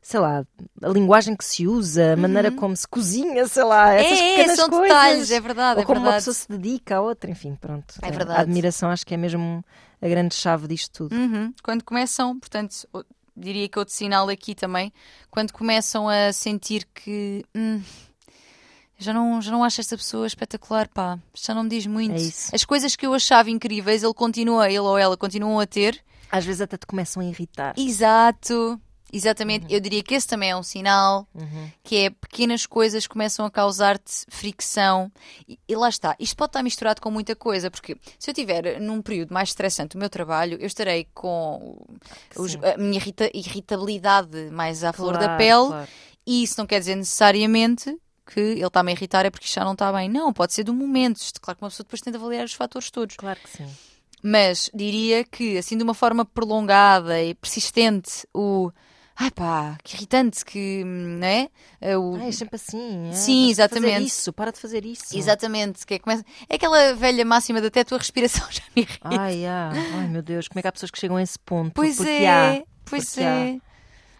sei 0.01 0.19
lá, 0.19 0.45
a 0.81 0.87
linguagem 0.89 1.35
que 1.35 1.45
se 1.45 1.67
usa, 1.67 2.13
a 2.13 2.17
maneira 2.17 2.51
como 2.51 2.75
se 2.75 2.87
cozinha, 2.87 3.47
sei 3.47 3.63
lá, 3.63 3.93
essas 3.93 4.19
Uhum. 4.19 4.25
é, 4.25 4.31
é, 4.33 4.35
pequenas 4.37 4.55
são 4.59 4.69
coisas. 4.69 4.87
detalhes, 4.87 5.31
é 5.31 5.39
verdade, 5.39 5.77
Ou 5.77 5.83
é 5.83 5.85
como 5.85 5.99
uma 5.99 6.03
verdade. 6.05 6.21
pessoa 6.25 6.33
se 6.33 6.47
dedica 6.49 6.97
a 6.97 7.01
outra, 7.01 7.29
enfim, 7.29 7.55
pronto. 7.55 7.95
É 8.01 8.09
verdade. 8.11 8.39
A 8.39 8.41
admiração 8.41 8.89
acho 8.89 9.05
que 9.05 9.13
é 9.13 9.17
mesmo 9.17 9.63
a 10.01 10.07
grande 10.07 10.33
chave 10.35 10.67
disto 10.67 10.91
tudo. 11.09 11.15
Uhum. 11.15 11.53
Quando 11.63 11.83
começam, 11.83 12.39
portanto, 12.39 12.75
diria 13.37 13.69
que 13.69 13.77
outro 13.77 13.93
sinal 13.93 14.27
aqui 14.29 14.55
também, 14.55 14.91
quando 15.29 15.51
começam 15.53 16.09
a 16.09 16.33
sentir 16.33 16.87
que 16.93 17.45
hum, 17.55 17.81
já 18.97 19.13
não, 19.13 19.41
já 19.41 19.51
não 19.51 19.63
acho 19.63 19.81
esta 19.81 19.95
pessoa 19.97 20.25
espetacular, 20.25 20.87
pá, 20.87 21.19
já 21.33 21.53
não 21.53 21.63
me 21.63 21.69
diz 21.69 21.85
muito. 21.85 22.13
É 22.15 22.17
isso. 22.21 22.49
As 22.55 22.63
coisas 22.65 22.95
que 22.95 23.05
eu 23.05 23.13
achava 23.13 23.49
incríveis, 23.49 24.03
ele 24.03 24.13
continua, 24.13 24.67
ele 24.67 24.79
ou 24.79 24.97
ela 24.97 25.15
continuam 25.17 25.59
a 25.59 25.67
ter. 25.67 26.01
Às 26.31 26.45
vezes 26.45 26.61
até 26.61 26.77
te 26.77 26.85
começam 26.85 27.21
a 27.21 27.25
irritar. 27.25 27.73
Exato. 27.77 28.79
Exatamente, 29.13 29.71
eu 29.73 29.79
diria 29.79 30.03
que 30.03 30.13
esse 30.15 30.27
também 30.27 30.49
é 30.49 30.55
um 30.57 30.63
sinal, 30.63 31.25
Uhum. 31.33 31.69
que 31.83 31.95
é 31.97 32.09
pequenas 32.09 32.65
coisas 32.65 33.07
começam 33.07 33.45
a 33.45 33.51
causar-te 33.51 34.25
fricção. 34.29 35.09
E, 35.47 35.57
e 35.69 35.75
lá 35.75 35.87
está, 35.87 36.15
isto 36.19 36.35
pode 36.35 36.49
estar 36.49 36.63
misturado 36.63 36.99
com 36.99 37.09
muita 37.11 37.33
coisa, 37.35 37.71
porque 37.71 37.95
se 38.19 38.29
eu 38.29 38.33
estiver 38.33 38.81
num 38.81 39.01
período 39.01 39.33
mais 39.33 39.49
estressante 39.49 39.95
do 39.95 39.99
meu 39.99 40.09
trabalho, 40.09 40.57
eu 40.59 40.65
estarei 40.67 41.07
com 41.13 41.77
os- 42.35 42.55
a 42.55 42.77
minha 42.77 42.97
irrita- 42.97 43.29
irritabilidade 43.33 44.49
mais 44.51 44.83
à 44.83 44.91
flor 44.91 45.13
da 45.13 45.19
Claro, 45.25 45.37
pele, 45.37 45.67
claro. 45.67 45.87
e 46.25 46.43
isso 46.43 46.55
não 46.57 46.65
quer 46.65 46.79
dizer 46.79 46.95
necessariamente 46.95 47.95
que 48.25 48.39
ele 48.39 48.65
está-me 48.65 48.91
a 48.91 48.95
irritar 48.95 49.25
é 49.25 49.29
porque 49.29 49.45
isto 49.45 49.55
já 49.55 49.63
não 49.63 49.73
está 49.73 49.93
bem. 49.93 50.09
Não, 50.09 50.33
pode 50.33 50.51
ser 50.53 50.63
do 50.63 50.73
momento. 50.73 51.21
Claro 51.41 51.57
que 51.57 51.63
uma 51.63 51.69
pessoa 51.69 51.85
depois 51.85 52.01
tem 52.01 52.11
de 52.11 52.17
avaliar 52.17 52.43
os 52.43 52.53
fatores 52.53 52.89
todos. 52.89 53.15
Claro 53.15 53.39
que 53.39 53.49
sim. 53.49 53.67
Mas 54.27 54.71
diria 54.73 55.23
que, 55.23 55.55
assim, 55.55 55.77
de 55.77 55.83
uma 55.83 55.93
forma 55.93 56.25
prolongada 56.25 57.21
e 57.21 57.35
persistente, 57.35 58.27
o. 58.33 58.71
Ai 59.17 59.29
pá, 59.31 59.77
que 59.83 59.95
irritante, 59.95 60.43
que. 60.43 60.83
Não 60.83 61.25
é? 61.27 61.47
Eh, 61.79 61.95
O... 61.95 62.15
Ah, 62.15 62.25
é 62.27 62.31
sempre 62.31 62.55
assim. 62.55 63.09
é? 63.09 63.13
Sim, 63.13 63.45
de 63.45 63.51
exatamente. 63.51 64.03
isso, 64.07 64.33
para 64.33 64.51
de 64.51 64.59
fazer 64.59 64.83
isso. 64.83 65.15
Exatamente, 65.17 65.85
que 65.85 65.93
é, 65.93 65.99
começa... 65.99 66.25
é 66.49 66.55
aquela 66.55 66.93
velha 66.95 67.23
máxima 67.23 67.61
de 67.61 67.67
até 67.67 67.81
a 67.81 67.85
tua 67.85 67.99
respiração 67.99 68.45
já 68.51 68.63
me 68.75 68.81
irrita. 68.81 68.99
Ai, 69.07 69.45
ah, 69.45 69.69
ai, 69.99 70.07
meu 70.07 70.21
Deus, 70.23 70.47
como 70.47 70.59
é 70.59 70.61
que 70.63 70.67
há 70.67 70.71
pessoas 70.71 70.89
que 70.91 70.99
chegam 70.99 71.17
a 71.17 71.21
esse 71.23 71.37
ponto? 71.39 71.71
pois 71.75 71.95
Porque 71.95 72.09
é, 72.09 72.27
há, 72.29 72.63
pois 72.83 73.05
porque 73.11 73.23
há. 73.23 73.29
é. 73.29 73.55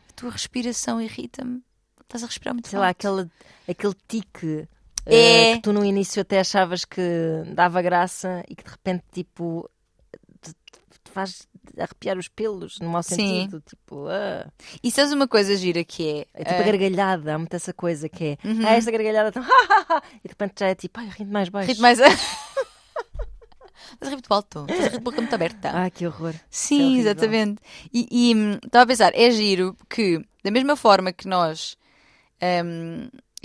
A 0.09 0.13
tua 0.15 0.29
respiração 0.31 1.01
irrita-me. 1.01 1.61
Estás 2.03 2.23
a 2.23 2.27
respirar 2.27 2.53
muito 2.53 2.69
sei 2.69 2.77
lá, 2.79 2.87
alto. 2.89 2.97
aquele, 3.07 3.29
aquele 3.67 3.95
tique 4.07 4.67
É. 5.05 5.51
eh, 5.51 5.55
que 5.55 5.61
tu 5.63 5.73
no 5.73 5.83
início 5.83 6.21
até 6.21 6.39
achavas 6.39 6.85
que 6.85 7.01
dava 7.53 7.81
graça 7.81 8.43
e 8.47 8.55
que 8.55 8.63
de 8.63 8.69
repente, 8.69 9.03
tipo, 9.11 9.69
faz 11.15 11.47
arrepiar 11.77 12.17
os 12.17 12.27
pelos, 12.27 12.77
no 12.79 12.89
mau 12.89 13.01
Sim. 13.01 13.15
sentido. 13.15 13.61
Tipo, 13.65 14.05
ah. 14.09 14.51
E 14.83 14.91
sabes 14.91 15.13
uma 15.13 15.27
coisa 15.27 15.55
gira 15.55 15.81
que 15.83 16.07
é? 16.07 16.25
é 16.33 16.43
tipo 16.43 16.55
ah, 16.57 16.59
a 16.59 16.63
gargalhada, 16.63 17.33
há 17.35 17.37
muito 17.37 17.53
essa 17.55 17.73
coisa 17.73 18.09
que 18.09 18.23
é, 18.25 18.37
Uhum. 18.47 18.65
ah, 18.67 18.73
esta 18.73 18.91
gargalhada 18.91 19.31
tão, 19.33 19.41
e 19.43 20.27
de 20.27 20.29
repente 20.29 20.53
já 20.59 20.67
é 20.67 20.75
tipo, 20.75 20.99
ai, 20.99 21.07
rindo 21.07 21.31
mais 21.31 21.47
baixo. 21.49 21.69
Ritmo 21.69 21.83
mais. 21.83 21.99
Estás 21.99 22.17
a 24.01 24.05
rir 24.09 24.11
muito 24.15 24.33
alto. 24.33 24.65
Estás 24.69 24.79
a 24.79 24.89
rir 24.89 24.97
de 24.97 24.99
boca 24.99 25.21
muito 25.21 25.33
aberta. 25.33 25.71
Ah, 25.73 25.89
que 25.89 26.05
horror. 26.05 26.35
Sim, 26.49 26.97
é 26.97 26.99
exatamente. 26.99 27.61
E 27.93 28.33
hum, 28.35 28.59
estava 28.63 28.83
a 28.83 28.87
pensar, 28.87 29.11
é 29.15 29.31
giro 29.31 29.75
que, 29.89 30.21
da 30.43 30.51
mesma 30.51 30.75
forma 30.75 31.13
que 31.13 31.27
nós. 31.27 31.77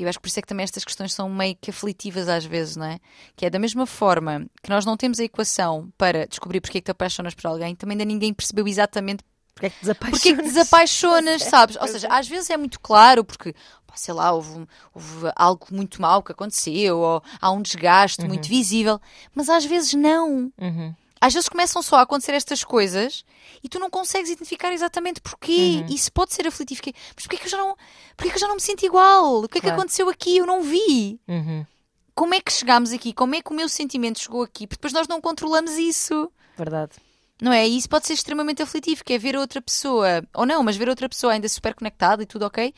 Hum, 0.01 0.05
eu 0.05 0.09
acho 0.09 0.19
que 0.19 0.23
por 0.23 0.29
isso 0.29 0.39
é 0.39 0.43
que 0.43 0.49
também 0.49 0.65
estas 0.65 0.85
questões 0.85 1.13
são 1.13 1.29
meio 1.29 1.57
que 1.61 1.71
aflitivas 1.71 2.29
às 2.29 2.45
vezes, 2.45 2.77
não 2.77 2.87
é? 2.87 2.99
Que 3.37 3.47
é 3.47 3.51
da 3.51 3.59
mesma 3.59 3.87
forma 3.87 4.47
que 4.63 4.71
nós 4.71 4.85
não 4.85 4.97
temos 4.97 5.21
a 5.21 5.25
equação 5.25 5.93
para 5.97 6.27
descobrir 6.27 6.61
porque 6.61 6.79
é 6.79 6.81
que 6.81 6.87
te 6.87 6.91
apaixonas 6.91 7.35
por 7.35 7.47
alguém, 7.47 7.75
também 7.75 7.95
ainda 7.95 8.05
ninguém 8.05 8.33
percebeu 8.35 8.67
exatamente 8.67 9.25
Porque 9.55 9.67
é 9.67 9.71
que 9.71 9.77
te 9.77 9.81
desapaixonas? 9.83 10.21
porque 10.23 10.29
é 10.29 10.37
que 10.37 10.43
desapaixonas, 10.43 11.43
sabes? 11.45 11.77
Ou 11.77 11.87
seja, 11.89 12.09
às 12.09 12.27
vezes 12.29 12.51
é 12.51 12.57
muito 12.57 12.81
claro 12.81 13.25
porque, 13.25 13.55
sei 13.95 14.15
lá, 14.15 14.33
houve, 14.33 14.67
houve 14.95 15.33
algo 15.37 15.67
muito 15.71 16.01
mau 16.01 16.23
que 16.23 16.33
aconteceu, 16.33 16.99
ou 16.99 17.23
há 17.41 17.51
um 17.51 17.61
desgaste 17.61 18.25
muito 18.27 18.49
visível, 18.49 19.01
mas 19.35 19.49
às 19.49 19.65
vezes 19.65 19.93
não. 19.95 20.53
Uhum. 20.59 20.95
Às 21.21 21.35
vezes 21.35 21.49
começam 21.49 21.83
só 21.83 21.97
a 21.97 22.03
acontecer 22.03 22.33
estas 22.33 22.65
coisas 22.65 23.25
e 23.63 23.69
tu 23.69 23.79
não 23.79 23.91
consegues 23.91 24.31
identificar 24.31 24.73
exatamente 24.73 25.21
porquê. 25.21 25.83
Uhum. 25.87 25.95
Isso 25.95 26.11
pode 26.13 26.33
ser 26.33 26.47
aflitivo. 26.47 26.81
Mas 27.15 27.27
porquê 27.27 27.37
que 27.37 27.47
eu 27.47 27.51
já 27.51 27.59
não, 27.59 27.77
porquê 28.17 28.31
que 28.31 28.37
eu 28.37 28.41
já 28.41 28.49
não 28.49 28.55
me 28.55 28.61
sinto 28.61 28.85
igual? 28.87 29.43
O 29.45 29.49
que 29.49 29.59
é 29.59 29.61
que 29.61 29.67
Claro. 29.67 29.77
aconteceu 29.81 30.09
aqui? 30.09 30.39
Eu 30.39 30.47
não 30.47 30.63
vi. 30.63 31.21
Uhum. 31.29 31.67
Como 32.15 32.35
é 32.35 32.41
que 32.41 32.51
chegámos 32.53 32.91
aqui? 32.93 33.13
Como 33.13 33.35
é 33.35 33.43
que 33.43 33.51
o 33.51 33.55
meu 33.55 33.69
sentimento 33.69 34.19
chegou 34.21 34.43
aqui? 34.43 34.67
Porque 34.67 34.77
depois 34.79 34.93
nós 34.95 35.07
não 35.09 35.21
controlamos 35.21 35.73
isso. 35.73 36.31
Verdade. 36.57 36.93
Não 37.41 37.53
é? 37.53 37.67
E 37.69 37.77
isso 37.77 37.89
pode 37.89 38.07
ser 38.07 38.13
extremamente 38.15 38.63
aflitivo, 38.63 39.03
que 39.05 39.13
é 39.15 39.19
ver 39.19 39.37
outra 39.37 39.61
pessoa, 39.63 40.23
ou 40.35 40.45
não, 40.45 40.63
mas 40.63 40.77
ver 40.77 40.89
outra 40.91 41.09
pessoa 41.09 41.33
ainda 41.33 41.49
super 41.49 41.75
conectada 41.75 42.23
e 42.23 42.27
tudo 42.27 42.45
ok, 42.45 42.75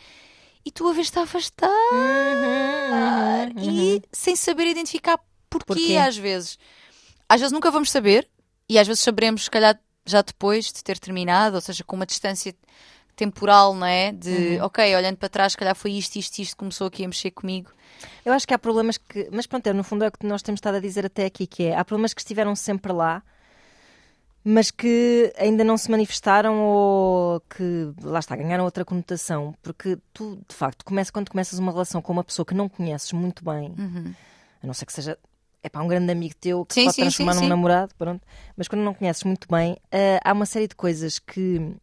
e 0.65 0.71
tu 0.71 0.87
a 0.89 0.93
vez 0.93 1.09
está 1.09 1.23
afastar 1.23 1.69
Uhum, 1.93 3.63
uhum, 3.63 3.95
e 3.97 4.03
sem 4.13 4.37
saber 4.37 4.67
identificar 4.69 5.19
porquê, 5.51 5.65
Porquê? 5.67 5.97
às 5.97 6.17
vezes. 6.17 6.59
Às 7.33 7.41
vezes 7.41 7.51
nunca 7.53 7.71
vamos 7.71 7.91
saber, 7.91 8.29
e 8.69 8.79
às 8.79 8.87
vezes 8.87 9.03
saberemos, 9.03 9.45
se 9.45 9.51
calhar, 9.51 9.81
já 10.05 10.21
depois 10.21 10.67
de 10.67 10.85
ter 10.85 10.99
terminado, 10.99 11.55
ou 11.55 11.63
seja, 11.63 11.83
com 11.83 11.97
uma 11.97 12.05
distância 12.05 12.55
temporal, 13.17 13.75
não 13.75 13.87
é? 13.87 14.13
De, 14.13 14.59
Uhum. 14.59 14.65
ok, 14.65 14.95
olhando 14.95 15.17
para 15.17 15.31
trás, 15.31 15.53
se 15.53 15.57
calhar 15.59 15.75
foi 15.75 15.93
isto, 15.93 16.17
isto, 16.17 16.39
isto 16.41 16.55
começou 16.55 16.87
aqui 16.89 17.03
a 17.05 17.09
mexer 17.09 17.31
comigo. 17.31 17.71
Eu 18.23 18.35
acho 18.35 18.47
que 18.47 18.53
há 18.53 18.59
problemas 18.59 18.99
que. 18.99 19.31
Mas 19.33 19.47
pronto, 19.47 19.67
é, 19.67 19.73
no 19.73 19.83
fundo 19.83 20.05
é 20.05 20.09
o 20.09 20.13
que 20.13 20.27
nós 20.27 20.43
temos 20.43 20.59
estado 20.59 20.75
a 20.75 20.81
dizer 20.81 21.07
até 21.07 21.25
aqui, 21.25 21.47
que 21.47 21.63
é 21.65 21.75
há 21.75 21.83
problemas 21.87 22.13
que 22.13 22.21
estiveram 22.21 22.55
sempre 22.55 22.93
lá, 22.93 23.23
mas 24.45 24.71
que 24.71 25.33
ainda 25.39 25.65
não 25.65 25.79
se 25.79 25.91
manifestaram 25.91 26.59
ou 26.61 27.41
que 27.49 27.93
lá 28.03 28.19
está, 28.19 28.37
ganharam 28.37 28.65
outra 28.65 28.85
conotação. 28.85 29.55
Porque 29.63 29.97
tu, 30.13 30.39
de 30.47 30.55
facto, 30.55 30.85
começa, 30.85 31.11
quando 31.11 31.31
começas 31.31 31.59
uma 31.59 31.73
relação 31.73 32.03
com 32.03 32.13
uma 32.13 32.25
pessoa 32.25 32.45
que 32.45 32.53
não 32.55 32.69
conheces 32.69 33.11
muito 33.13 33.43
bem, 33.43 33.73
a 34.63 34.67
não 34.67 34.75
ser 34.75 34.85
que 34.85 34.93
seja. 34.93 35.17
É 35.63 35.69
para 35.69 35.83
um 35.83 35.89
grande 35.89 36.11
amigo 36.11 36.35
teu 36.41 36.65
que 36.65 36.75
Sim, 36.75 36.81
se 36.81 36.85
pode 36.87 36.95
sim, 36.97 37.03
transformar 37.03 37.35
sim, 37.35 37.41
num 37.43 37.49
namorado, 37.49 37.95
pronto. 37.97 38.27
Mas 38.57 38.67
quando 38.67 38.83
não 38.83 38.95
conheces 38.95 39.23
muito 39.25 39.47
bem, 39.49 39.77
ah, 39.93 40.21
há 40.25 40.33
uma 40.33 40.47
série 40.47 40.67
de 40.67 40.75
coisas 40.75 41.19
que 41.19 41.75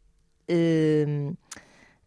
ah, 0.50 1.34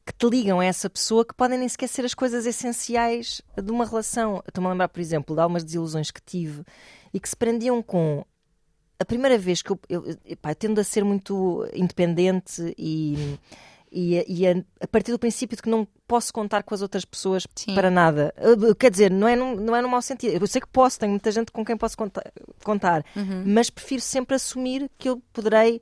que 0.05 0.13
te 0.13 0.29
ligam 0.29 0.59
a 0.61 0.65
essa 0.65 0.91
pessoa 0.91 1.25
que 1.25 1.35
podem 1.35 1.59
nem 1.59 1.69
sequer 1.69 1.89
ser 1.89 2.05
as 2.05 2.15
coisas 2.15 2.45
essenciais 2.45 3.41
de 3.57 3.71
uma 3.71 3.87
relação. 3.87 4.43
Estou-me 4.47 4.67
a 4.67 4.71
lembrar, 4.73 4.89
por 4.89 5.01
exemplo, 5.01 5.35
de 5.35 5.41
algumas 5.41 5.63
desilusões 5.63 6.11
que 6.11 6.21
tive 6.21 6.65
e 7.15 7.21
que 7.21 7.29
se 7.29 7.37
prendiam 7.37 7.81
com 7.83 8.25
a 8.99 9.05
primeira 9.05 9.39
vez 9.39 9.63
que 9.63 9.71
eu, 9.71 9.81
eu, 9.89 10.17
epá, 10.25 10.51
eu 10.51 10.55
tendo 10.55 10.81
a 10.81 10.85
ser 10.85 11.05
muito 11.05 11.69
independente 11.73 12.75
e, 12.77 13.39
E, 13.95 14.25
e 14.27 14.47
a, 14.47 14.55
a, 14.81 14.87
partir 14.89 15.13
do 15.13 15.19
princípio 15.19 15.55
de 15.55 15.63
que 15.63 15.69
não 15.69 15.87
posso 16.09 16.33
contar 16.33 16.63
com 16.63 16.75
as 16.75 16.81
outras 16.81 17.05
pessoas 17.05 17.47
Sim. 17.55 17.75
para 17.75 17.91
nada. 17.91 18.35
Quer 18.79 18.91
dizer, 18.91 19.11
não 19.11 19.29
é, 19.29 19.37
num, 19.37 19.55
não 19.57 19.77
é 19.77 19.83
no 19.83 19.89
mau 19.89 20.01
sentido. 20.01 20.43
Eu 20.43 20.47
sei 20.47 20.63
que 20.63 20.69
posso, 20.69 20.99
tenho 20.99 21.11
muita 21.11 21.31
gente 21.31 21.53
com 21.53 21.63
quem 21.63 21.77
posso 21.77 21.97
contar, 21.97 22.25
contar 22.65 23.05
Uhum. 23.15 23.43
mas 23.47 23.69
prefiro 23.69 24.01
sempre 24.01 24.35
assumir 24.37 24.91
que 24.97 25.11
eu 25.11 25.23
poderei 25.33 25.81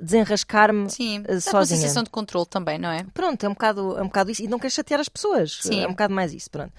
desenrascar-me 0.00 0.90
Sim, 0.90 1.20
uh, 1.20 1.22
dá 1.22 1.32
uma 1.32 1.40
sozinha. 1.40 1.80
sensação 1.80 2.02
de 2.02 2.10
controle 2.10 2.46
também, 2.46 2.78
não 2.78 2.90
é? 2.90 3.04
Pronto, 3.14 3.42
é 3.44 3.48
um 3.48 3.52
bocado, 3.52 3.98
é 3.98 4.02
um 4.02 4.06
bocado 4.06 4.30
isso. 4.30 4.42
E 4.42 4.46
não 4.48 4.58
quero 4.58 4.72
chatear 4.72 5.00
as 5.00 5.08
pessoas. 5.08 5.58
Sim. 5.62 5.80
É 5.82 5.86
um 5.86 5.90
bocado 5.90 6.14
mais 6.14 6.32
isso, 6.34 6.50
pronto. 6.50 6.72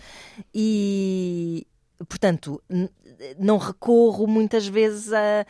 E, 0.53 1.67
portanto, 2.07 2.61
não 3.37 3.57
recorro 3.57 4.25
muitas 4.27 4.65
vezes 4.67 5.11
a, 5.11 5.45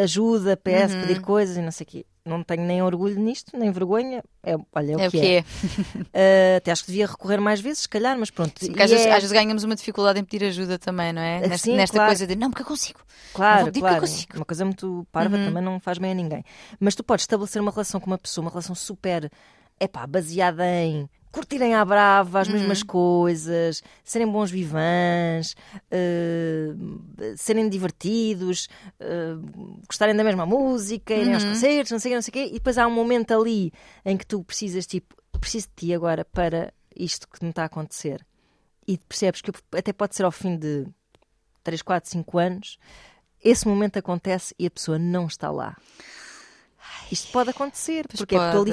a 0.00 0.02
ajuda, 0.04 0.56
peço, 0.56 0.94
Uhum. 0.94 1.00
pedir 1.02 1.20
coisas 1.20 1.56
e 1.56 1.62
não 1.62 1.72
sei 1.72 1.84
o 1.84 1.88
quê. 1.88 2.06
Não 2.24 2.42
tenho 2.42 2.62
nem 2.64 2.82
orgulho 2.82 3.18
nisto, 3.18 3.56
nem 3.58 3.70
vergonha. 3.70 4.22
É, 4.42 4.54
olha, 4.74 4.92
é 4.92 4.96
o 4.96 5.00
É 5.00 5.08
o 5.08 5.10
que 5.10 5.20
que 5.20 5.26
é. 5.26 5.36
é. 5.38 5.44
Uh, 6.10 6.56
até 6.58 6.70
acho 6.72 6.84
que 6.84 6.90
devia 6.90 7.06
recorrer 7.06 7.40
mais 7.40 7.60
vezes, 7.60 7.80
se 7.82 7.88
calhar, 7.88 8.18
mas 8.18 8.30
pronto. 8.30 8.58
Sim, 8.60 8.66
porque 8.68 8.82
às, 8.82 8.90
vezes, 8.90 9.06
é- 9.06 9.10
às 9.12 9.16
vezes 9.22 9.32
ganhamos 9.32 9.64
uma 9.64 9.74
dificuldade 9.74 10.18
em 10.20 10.24
pedir 10.24 10.44
ajuda 10.46 10.78
também, 10.78 11.12
não 11.12 11.22
é? 11.22 11.38
Ah, 11.38 11.40
Nesta, 11.48 11.58
sim, 11.58 11.76
nesta 11.76 11.96
claro. 11.96 12.10
coisa 12.10 12.26
de 12.26 12.36
não, 12.36 12.50
porque 12.50 12.62
eu 12.62 12.66
consigo. 12.66 12.98
Não 13.00 13.32
Claro, 13.34 13.68
eu 13.68 13.72
claro. 13.72 14.00
consigo. 14.00 14.36
Uma 14.36 14.44
coisa 14.44 14.64
muito 14.64 15.06
parva 15.12 15.36
Uhum. 15.36 15.44
também 15.46 15.62
não 15.62 15.80
faz 15.80 15.98
bem 15.98 16.10
a 16.10 16.14
ninguém. 16.14 16.44
Mas 16.78 16.94
tu 16.94 17.02
podes 17.04 17.22
estabelecer 17.22 17.60
uma 17.62 17.70
relação 17.70 18.00
com 18.00 18.06
uma 18.08 18.18
pessoa, 18.18 18.44
uma 18.44 18.50
relação 18.50 18.74
super, 18.74 19.30
epá, 19.78 20.06
baseada 20.06 20.66
em 20.66 21.08
curtirem 21.32 21.74
à 21.74 21.84
brava 21.84 22.40
as 22.40 22.48
Uhum. 22.48 22.54
mesmas 22.54 22.82
coisas, 22.82 23.82
serem 24.04 24.26
bons 24.30 24.50
vivãs, 24.50 25.54
eh, 25.90 26.74
serem 27.36 27.68
divertidos, 27.68 28.68
eh, 28.98 29.34
gostarem 29.86 30.14
da 30.16 30.24
mesma 30.24 30.44
música, 30.46 31.14
irem 31.14 31.34
aos 31.34 31.44
Uhum. 31.44 31.50
concertos, 31.50 31.92
não 31.92 31.98
sei 31.98 32.12
o 32.12 32.14
não 32.16 32.22
sei 32.22 32.30
o 32.30 32.32
quê. 32.32 32.46
E 32.50 32.54
depois 32.54 32.76
há 32.78 32.86
um 32.86 32.90
momento 32.94 33.32
ali 33.32 33.72
em 34.04 34.16
que 34.16 34.26
tu 34.26 34.42
precisas, 34.44 34.86
tipo, 34.86 35.14
preciso 35.40 35.68
de 35.68 35.74
ti 35.86 35.94
agora 35.94 36.24
para 36.24 36.72
isto 36.96 37.26
que 37.28 37.42
me 37.44 37.50
está 37.50 37.62
a 37.62 37.66
acontecer. 37.66 38.26
E 38.86 38.98
percebes 38.98 39.40
que 39.40 39.50
até 39.76 39.92
pode 39.92 40.16
ser 40.16 40.24
ao 40.24 40.32
fim 40.32 40.56
de 40.56 40.86
3, 41.62 41.80
4, 41.82 42.10
5 42.10 42.38
anos, 42.38 42.78
esse 43.42 43.66
momento 43.68 43.98
acontece 43.98 44.54
e 44.58 44.66
a 44.66 44.70
pessoa 44.70 44.98
não 44.98 45.26
está 45.26 45.50
lá. 45.50 45.76
Isto 47.10 47.30
pode 47.32 47.50
acontecer, 47.50 48.06
Pois 48.08 48.18
porque 48.18 48.34
é 48.34 48.38
porque 48.38 48.50
tu 48.50 48.58
pode. 48.58 48.70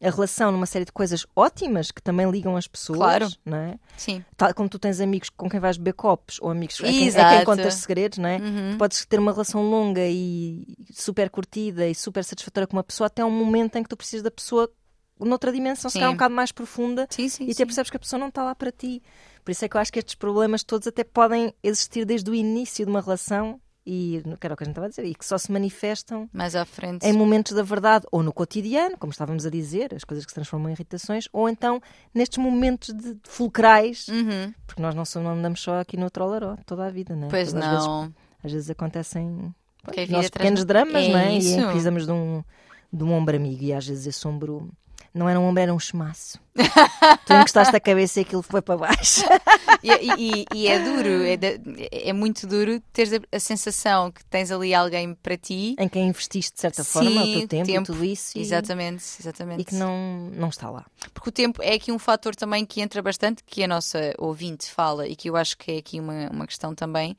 A 0.00 0.10
relação 0.10 0.52
numa 0.52 0.66
série 0.66 0.84
de 0.84 0.92
coisas 0.92 1.26
ótimas 1.34 1.90
que 1.90 2.00
também 2.00 2.30
ligam 2.30 2.56
as 2.56 2.66
pessoas, 2.68 2.98
Claro. 2.98 3.28
não 3.44 3.56
é? 3.56 3.78
Sim. 3.96 4.24
Tal 4.36 4.54
como 4.54 4.68
tu 4.68 4.78
tens 4.78 5.00
amigos 5.00 5.28
com 5.30 5.48
quem 5.50 5.58
vais 5.58 5.76
beber 5.76 5.94
copos 5.94 6.38
ou 6.40 6.50
amigos 6.50 6.78
a 6.80 6.84
quem, 6.84 7.02
a 7.02 7.06
Exato. 7.06 7.36
quem 7.36 7.44
contas 7.44 7.74
segredos, 7.74 8.18
não 8.18 8.28
é? 8.28 8.36
Uhum. 8.38 8.70
Tu 8.72 8.78
podes 8.78 9.04
ter 9.06 9.18
uma 9.18 9.32
relação 9.32 9.62
longa 9.62 10.06
e 10.06 10.64
super 10.92 11.28
curtida 11.30 11.86
e 11.88 11.94
super 11.94 12.22
satisfatória 12.24 12.66
com 12.66 12.76
uma 12.76 12.84
pessoa 12.84 13.08
até 13.08 13.24
um 13.24 13.30
momento 13.30 13.76
em 13.76 13.82
que 13.82 13.88
tu 13.88 13.96
precisas 13.96 14.22
da 14.22 14.30
pessoa 14.30 14.70
noutra 15.18 15.50
dimensão, 15.50 15.90
se 15.90 15.94
Sim. 15.94 15.98
calhar 15.98 16.10
um 16.12 16.14
bocado 16.16 16.34
mais 16.34 16.52
profunda 16.52 17.06
Sim, 17.10 17.28
sim. 17.28 17.46
e 17.46 17.50
até 17.50 17.64
percebes 17.64 17.90
que 17.90 17.96
a 17.96 18.00
pessoa 18.00 18.20
não 18.20 18.28
está 18.28 18.44
lá 18.44 18.54
para 18.54 18.70
ti. 18.70 19.02
Por 19.44 19.50
isso 19.50 19.64
é 19.64 19.68
que 19.68 19.76
eu 19.76 19.80
acho 19.80 19.92
que 19.92 19.98
estes 19.98 20.14
problemas 20.14 20.62
todos 20.62 20.86
até 20.86 21.02
podem 21.02 21.52
existir 21.60 22.04
desde 22.04 22.30
o 22.30 22.34
início 22.34 22.84
de 22.86 22.90
uma 22.90 23.00
relação 23.00 23.60
e, 23.88 24.22
que 24.38 24.46
era 24.46 24.52
o 24.54 24.56
que 24.56 24.62
a 24.62 24.66
gente 24.66 24.72
estava 24.72 24.86
a 24.86 24.90
dizer, 24.90 25.04
e 25.06 25.14
que 25.14 25.24
só 25.24 25.38
se 25.38 25.50
manifestam 25.50 26.28
Mais 26.32 26.54
à 26.54 26.64
frente. 26.64 27.06
em 27.06 27.12
momentos 27.12 27.52
da 27.52 27.62
verdade, 27.62 28.06
ou 28.12 28.22
no 28.22 28.32
cotidiano, 28.32 28.96
como 28.98 29.10
estávamos 29.10 29.46
a 29.46 29.50
dizer, 29.50 29.94
as 29.94 30.04
coisas 30.04 30.24
que 30.26 30.30
se 30.30 30.34
transformam 30.34 30.68
em 30.68 30.72
irritações, 30.72 31.26
ou 31.32 31.48
então 31.48 31.80
nestes 32.14 32.36
momentos 32.38 32.94
de, 32.94 33.14
de 33.14 33.20
fulcrais, 33.24 34.06
Uhum. 34.08 34.52
porque 34.66 34.82
nós 34.82 34.94
não, 34.94 35.04
não 35.22 35.30
andamos 35.32 35.60
só 35.60 35.80
aqui 35.80 35.96
no 35.96 36.10
trollaró 36.10 36.56
toda 36.66 36.86
a 36.86 36.90
vida, 36.90 37.16
não 37.16 37.28
é? 37.28 37.30
Pois 37.30 37.52
Todas 37.52 37.64
Às 37.64 37.70
vezes, 37.72 37.86
não. 37.86 38.14
às 38.44 38.52
vezes 38.52 38.70
acontecem 38.70 39.54
pois, 39.82 40.08
nossos 40.10 40.30
pequenos 40.30 40.64
dramas, 40.64 41.04
É 41.04 41.08
não 41.08 41.18
é? 41.18 41.34
E 41.34 41.38
isso. 41.38 41.56
precisamos 41.66 42.04
de 42.06 42.12
um, 42.12 42.44
de 42.92 43.04
um 43.04 43.12
ombro 43.12 43.36
amigo, 43.36 43.62
e 43.64 43.72
às 43.72 43.86
vezes 43.86 44.06
esse 44.06 44.26
ombro 44.28 44.70
não 45.14 45.28
era 45.28 45.38
um 45.40 45.44
ombro, 45.46 45.62
era 45.62 45.72
um 45.74 45.78
chamaço. 45.78 46.38
tu 47.24 47.32
encostaste 47.34 47.74
a 47.74 47.80
cabeça 47.80 48.20
e 48.20 48.22
aquilo 48.22 48.42
foi 48.42 48.60
para 48.62 48.76
baixo. 48.76 49.22
E, 49.80 49.92
e- 49.92 50.44
e 50.52 50.66
é 50.66 50.76
duro, 50.80 51.08
é, 51.24 51.36
de- 51.36 51.60
é 51.92 52.12
muito 52.12 52.48
duro 52.48 52.80
teres 52.92 53.12
a, 53.12 53.36
a 53.36 53.38
sensação 53.38 54.10
que 54.10 54.24
tens 54.24 54.50
ali 54.50 54.74
alguém 54.74 55.14
para 55.14 55.36
ti. 55.36 55.76
em 55.78 55.88
quem 55.88 56.08
investiste 56.08 56.52
de 56.54 56.60
certa 56.60 56.82
forma 56.82 57.08
o 57.22 57.24
Sim, 57.24 57.32
teu 57.40 57.48
tempo, 57.48 57.66
tempo. 57.66 57.82
e 57.82 57.84
tudo 57.86 58.04
isso 58.04 58.36
e, 58.36 58.40
Exatamente, 58.40 59.04
exatamente. 59.20 59.60
e 59.60 59.64
que 59.64 59.76
não, 59.76 60.30
não 60.34 60.48
está 60.48 60.68
lá. 60.68 60.84
Porque 61.14 61.28
o 61.28 61.32
tempo 61.32 61.62
é 61.62 61.74
aqui 61.74 61.92
um 61.92 61.98
fator 61.98 62.34
também 62.34 62.66
que 62.66 62.80
entra 62.80 63.00
bastante, 63.00 63.44
que 63.44 63.62
a 63.62 63.68
nossa 63.68 64.12
ouvinte 64.18 64.68
fala 64.68 65.06
e 65.06 65.14
que 65.14 65.30
eu 65.30 65.36
acho 65.36 65.56
que 65.56 65.70
é 65.70 65.76
aqui 65.78 66.00
uma, 66.00 66.28
uma 66.32 66.46
questão 66.46 66.74
também, 66.74 67.16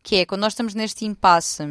que 0.00 0.14
é 0.14 0.24
quando 0.24 0.42
nós 0.42 0.52
estamos 0.52 0.74
neste 0.74 1.04
impasse. 1.04 1.64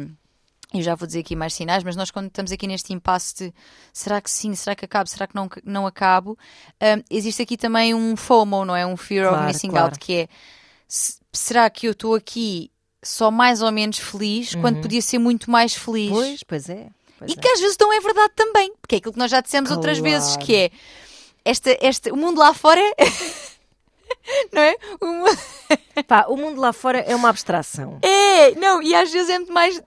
Eu 0.74 0.82
já 0.82 0.94
vou 0.94 1.06
dizer 1.06 1.20
aqui 1.20 1.36
mais 1.36 1.54
sinais, 1.54 1.84
mas 1.84 1.94
nós 1.96 2.10
quando 2.10 2.26
estamos 2.26 2.50
aqui 2.52 2.66
neste 2.66 2.92
impasse 2.92 3.34
de 3.36 3.54
será 3.92 4.20
que 4.20 4.30
sim, 4.30 4.54
será 4.54 4.74
que 4.74 4.84
acabo, 4.84 5.08
será 5.08 5.26
que 5.26 5.34
não, 5.34 5.48
não 5.64 5.86
acabo, 5.86 6.36
hum, 6.82 7.02
existe 7.08 7.40
aqui 7.42 7.56
também 7.56 7.94
um 7.94 8.16
FOMO, 8.16 8.64
não 8.64 8.74
é? 8.76 8.84
Um 8.84 8.96
Fear 8.96 9.26
of 9.26 9.34
Claro, 9.36 9.46
Missing 9.46 9.70
claro. 9.70 9.86
Out, 9.86 9.98
que 9.98 10.12
é 10.22 10.28
se- 10.88 11.18
será 11.32 11.70
que 11.70 11.86
eu 11.86 11.92
estou 11.92 12.14
aqui 12.14 12.70
só 13.02 13.30
mais 13.30 13.62
ou 13.62 13.70
menos 13.70 13.98
feliz 13.98 14.54
quando 14.56 14.80
podia 14.80 15.00
ser 15.00 15.18
muito 15.18 15.50
mais 15.50 15.72
feliz? 15.74 16.10
Pois, 16.10 16.42
pois 16.42 16.68
é. 16.68 16.88
pois 17.18 17.30
E 17.30 17.34
é. 17.34 17.40
que 17.40 17.48
às 17.48 17.60
vezes 17.60 17.76
não 17.80 17.92
é 17.92 18.00
verdade 18.00 18.32
também, 18.34 18.74
porque 18.82 18.96
é 18.96 18.98
aquilo 18.98 19.12
que 19.12 19.18
nós 19.20 19.30
já 19.30 19.40
dissemos 19.40 19.70
outras 19.70 19.98
Claro. 20.00 20.12
vezes, 20.12 20.36
que 20.38 20.54
é 20.56 20.70
esta, 21.44 21.78
esta, 21.80 22.12
o 22.12 22.16
mundo 22.16 22.38
lá 22.40 22.52
fora, 22.52 22.80
não 24.52 24.62
é? 24.62 24.76
O 25.00 25.06
mu- 25.06 26.02
Pá, 26.06 26.26
o 26.28 26.36
mundo 26.36 26.60
lá 26.60 26.72
fora 26.72 26.98
é 26.98 27.14
uma 27.14 27.28
abstração. 27.28 27.98
É, 28.02 28.50
não, 28.56 28.82
e 28.82 28.94
às 28.94 29.10
vezes 29.12 29.30
é 29.30 29.38
muito 29.38 29.52
mais 29.52 29.80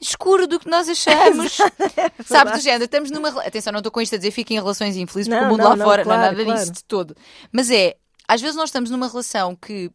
escuro 0.00 0.46
do 0.46 0.58
que 0.58 0.68
nós 0.68 0.88
achamos. 0.88 1.58
Sabe, 2.26 2.52
do 2.52 2.60
género, 2.60 2.84
estamos 2.84 3.10
numa. 3.10 3.28
Atenção, 3.42 3.72
não 3.72 3.80
estou 3.80 3.92
com 3.92 4.00
isto 4.00 4.14
a 4.14 4.18
dizer 4.18 4.30
fiquem 4.30 4.56
em 4.56 4.60
relações 4.60 4.96
infelizes, 4.96 5.28
porque 5.28 5.40
Não, 5.40 5.48
o 5.48 5.50
mundo 5.52 5.62
não, 5.62 5.70
lá 5.70 5.76
não, 5.76 5.84
fora 5.84 6.04
não 6.04 6.12
é 6.12 6.16
claro, 6.16 6.32
nada 6.32 6.44
claro. 6.44 6.60
disso 6.60 6.72
de 6.72 6.84
todo. 6.84 7.16
Mas 7.52 7.70
é, 7.70 7.96
às 8.26 8.40
vezes 8.40 8.56
nós 8.56 8.68
estamos 8.68 8.90
numa 8.90 9.08
relação 9.08 9.54
que 9.54 9.90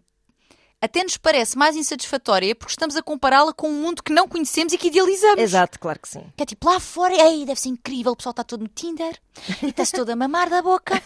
até 0.82 1.04
nos 1.04 1.18
parece 1.18 1.58
mais 1.58 1.76
insatisfatória 1.76 2.56
porque 2.56 2.72
estamos 2.72 2.96
a 2.96 3.02
compará-la 3.02 3.54
com 3.54 3.70
um 3.70 3.82
mundo 3.82 4.02
que 4.02 4.14
não 4.14 4.28
conhecemos 4.28 4.72
e 4.72 4.78
que 4.78 4.88
idealizamos. 4.88 5.40
Exato, 5.40 5.80
claro 5.80 6.00
que 6.00 6.08
sim. 6.08 6.24
Que 6.38 6.44
é 6.44 6.46
tipo, 6.46 6.70
lá 6.70 6.80
fora, 6.80 7.14
ei, 7.14 7.46
deve 7.46 7.60
ser 7.60 7.70
incrível, 7.70 8.14
o 8.14 8.16
pessoal 8.16 8.32
está 8.32 8.44
todo 8.44 8.62
no 8.62 8.70
Tinder 8.70 9.20
e 9.62 9.68
está-se 9.68 9.92
todo 9.92 10.10
a 10.10 10.16
mamar 10.16 10.50
da 10.50 10.62
boca. 10.62 11.02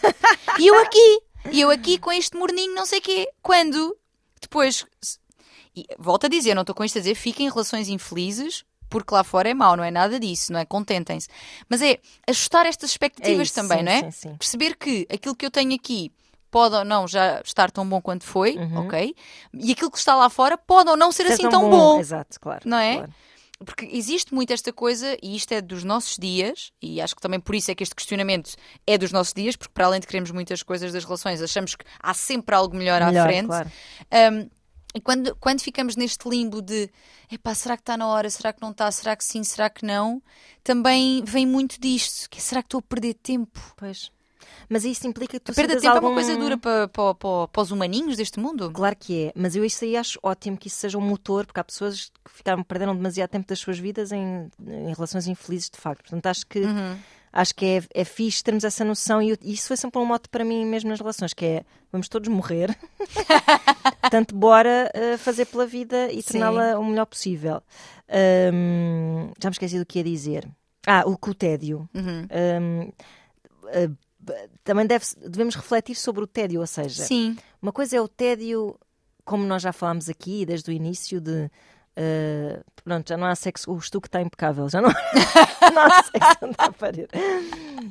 E 0.58 0.68
eu 0.68 0.78
aqui, 0.78 1.20
e 1.50 1.60
eu 1.60 1.70
aqui 1.70 1.98
com 1.98 2.12
este 2.12 2.36
morninho, 2.36 2.74
não 2.74 2.86
sei 2.86 3.00
quê. 3.00 3.28
Quando 3.42 3.96
depois, 4.40 4.86
e 5.76 5.86
volto 5.98 6.26
a 6.26 6.28
dizer, 6.28 6.54
não 6.54 6.62
estou 6.62 6.74
com 6.74 6.84
isto 6.84 6.98
a 6.98 7.00
dizer, 7.00 7.14
fiquem 7.14 7.46
em 7.46 7.50
relações 7.50 7.88
infelizes, 7.88 8.64
porque 8.88 9.14
lá 9.14 9.24
fora 9.24 9.48
é 9.48 9.54
mau, 9.54 9.76
não 9.76 9.82
é 9.84 9.90
nada 9.90 10.20
disso, 10.20 10.52
não 10.52 10.60
é? 10.60 10.64
Contentem-se. 10.64 11.28
Mas 11.68 11.82
é 11.82 11.98
ajustar 12.28 12.66
estas 12.66 12.90
expectativas 12.90 13.48
isso, 13.48 13.54
também, 13.56 13.78
sim, 13.78 13.84
não 13.84 13.92
é? 13.92 14.02
sim, 14.02 14.10
sim. 14.10 14.36
Perceber 14.36 14.76
que 14.76 15.06
aquilo 15.12 15.34
que 15.34 15.44
eu 15.46 15.50
tenho 15.50 15.74
aqui 15.74 16.12
pode 16.50 16.76
ou 16.76 16.84
não 16.84 17.08
já 17.08 17.40
estar 17.44 17.70
tão 17.72 17.88
bom 17.88 18.00
quanto 18.00 18.22
foi, 18.24 18.56
Uhum. 18.56 18.86
ok? 18.86 19.14
E 19.54 19.72
aquilo 19.72 19.90
que 19.90 19.98
está 19.98 20.14
lá 20.14 20.30
fora 20.30 20.56
pode 20.56 20.88
ou 20.90 20.96
não 20.96 21.10
ser 21.10 21.26
Ser 21.26 21.32
assim 21.32 21.48
tão 21.48 21.68
bom. 21.68 21.98
Exato, 21.98 22.38
claro. 22.40 22.60
Não 22.64 22.78
é? 22.78 22.96
claro. 22.98 23.14
Porque 23.64 23.88
existe 23.90 24.34
muito 24.34 24.52
esta 24.52 24.72
coisa, 24.72 25.16
e 25.22 25.34
isto 25.34 25.50
é 25.52 25.60
dos 25.60 25.82
nossos 25.84 26.16
dias, 26.18 26.70
e 26.82 27.00
acho 27.00 27.14
que 27.16 27.22
também 27.22 27.40
por 27.40 27.54
isso 27.54 27.70
é 27.70 27.74
que 27.74 27.82
este 27.82 27.94
questionamento 27.94 28.52
é 28.86 28.98
dos 28.98 29.10
nossos 29.10 29.32
dias, 29.32 29.56
porque 29.56 29.72
para 29.72 29.86
além 29.86 30.00
de 30.00 30.06
queremos 30.06 30.30
muitas 30.30 30.62
coisas 30.62 30.92
das 30.92 31.04
relações, 31.04 31.40
achamos 31.40 31.74
que 31.74 31.84
há 32.00 32.12
sempre 32.12 32.54
algo 32.54 32.76
melhor, 32.76 33.00
à 33.00 33.06
Melhor, 33.06 33.26
frente. 33.26 33.46
claro. 33.46 33.70
Um, 34.32 34.50
e 34.94 35.00
quando, 35.00 35.34
quando 35.36 35.60
ficamos 35.60 35.96
neste 35.96 36.28
limbo 36.28 36.62
de 36.62 36.88
epá, 37.30 37.54
será 37.54 37.76
que 37.76 37.82
está 37.82 37.96
na 37.96 38.06
hora, 38.06 38.30
será 38.30 38.52
que 38.52 38.62
não 38.62 38.70
está, 38.70 38.90
será 38.90 39.16
que 39.16 39.24
sim, 39.24 39.42
será 39.42 39.68
que 39.68 39.84
não, 39.84 40.22
também 40.62 41.22
vem 41.24 41.44
muito 41.46 41.80
disto, 41.80 42.30
que 42.30 42.38
é, 42.38 42.40
será 42.40 42.62
que 42.62 42.68
estou 42.68 42.78
a 42.78 42.82
perder 42.82 43.14
tempo? 43.14 43.60
Pois. 43.76 44.12
Mas 44.68 44.84
isso 44.84 45.06
implica 45.06 45.38
que 45.38 45.40
tu 45.40 45.52
A 45.52 45.54
perda 45.54 45.74
de 45.76 45.82
tempo 45.82 45.94
algum... 45.94 46.06
é 46.06 46.10
uma 46.10 46.14
coisa 46.14 46.36
dura 46.36 46.56
para, 46.56 46.88
para, 46.88 47.14
para, 47.14 47.48
para 47.48 47.62
os 47.62 47.70
humaninhos 47.70 48.16
deste 48.16 48.38
mundo? 48.38 48.70
Claro 48.70 48.96
que 48.98 49.26
é, 49.26 49.32
mas 49.34 49.56
eu 49.56 49.64
isso 49.64 49.84
aí 49.84 49.96
acho 49.96 50.18
ótimo 50.22 50.56
que 50.56 50.68
isso 50.68 50.76
seja 50.76 50.96
um 50.96 51.00
motor, 51.02 51.44
porque 51.46 51.60
há 51.60 51.64
pessoas 51.64 52.10
que 52.24 52.30
ficaram, 52.30 52.62
perderam 52.62 52.94
demasiado 52.94 53.30
tempo 53.30 53.46
das 53.48 53.58
suas 53.58 53.78
vidas 53.78 54.12
em, 54.12 54.48
em 54.66 54.94
relações 54.94 55.26
infelizes 55.26 55.68
de 55.70 55.78
facto. 55.78 56.02
Portanto, 56.02 56.26
acho 56.26 56.46
que 56.46 56.60
Uhum. 56.60 56.98
Acho 57.36 57.54
que 57.54 57.66
é, 57.66 57.82
é 57.92 58.04
fixe 58.04 58.42
termos 58.44 58.62
essa 58.64 58.84
noção 58.84 59.20
e 59.20 59.30
eu- 59.30 59.38
e 59.42 59.52
isso 59.52 59.66
foi 59.68 59.76
sempre 59.76 60.00
um 60.00 60.06
mote 60.06 60.28
para 60.28 60.44
mim 60.44 60.64
mesmo 60.64 60.88
nas 60.88 61.00
relações, 61.00 61.34
que 61.34 61.44
é 61.44 61.64
vamos 61.92 62.08
todos 62.08 62.28
morrer, 62.28 62.74
portanto, 64.00 64.34
bora 64.34 64.90
eh, 64.94 65.16
fazer 65.18 65.46
pela 65.46 65.66
vida 65.66 66.10
e 66.12 66.22
torná-la 66.22 66.78
o 66.78 66.84
melhor 66.84 67.06
possível. 67.06 67.60
Ahm, 68.08 69.32
já 69.42 69.48
me 69.50 69.52
esqueci 69.54 69.78
do 69.78 69.86
que 69.86 69.98
ia 69.98 70.04
dizer. 70.04 70.48
Ah, 70.86 71.02
o, 71.06 71.16
que 71.16 71.30
o 71.30 71.34
tédio. 71.34 71.88
Uhum. 71.94 72.26
Ahm, 72.30 72.92
ah, 73.66 73.90
b- 74.18 74.48
também 74.62 74.86
deve, 74.86 75.04
devemos 75.28 75.54
refletir 75.54 75.94
sobre 75.96 76.22
o 76.22 76.26
tédio, 76.26 76.60
ou 76.60 76.66
seja, 76.66 77.02
Sim, 77.04 77.36
uma 77.60 77.72
coisa 77.72 77.96
é 77.96 78.00
o 78.00 78.08
tédio, 78.08 78.78
como 79.24 79.44
nós 79.44 79.62
já 79.62 79.72
falámos 79.72 80.08
aqui 80.08 80.44
desde 80.46 80.70
o 80.70 80.72
início, 80.72 81.20
de 81.20 81.50
eh, 81.96 82.60
pronto, 82.82 83.08
já 83.08 83.16
não 83.16 83.26
há 83.26 83.34
sexo, 83.34 83.72
o 83.72 83.78
estuque 83.78 84.08
está 84.08 84.20
impecável, 84.20 84.68
já 84.68 84.80
não, 84.80 84.90
não 85.74 85.82
há 85.82 86.02
sexo 86.02 86.54
à 86.58 86.72
parede. 86.72 87.08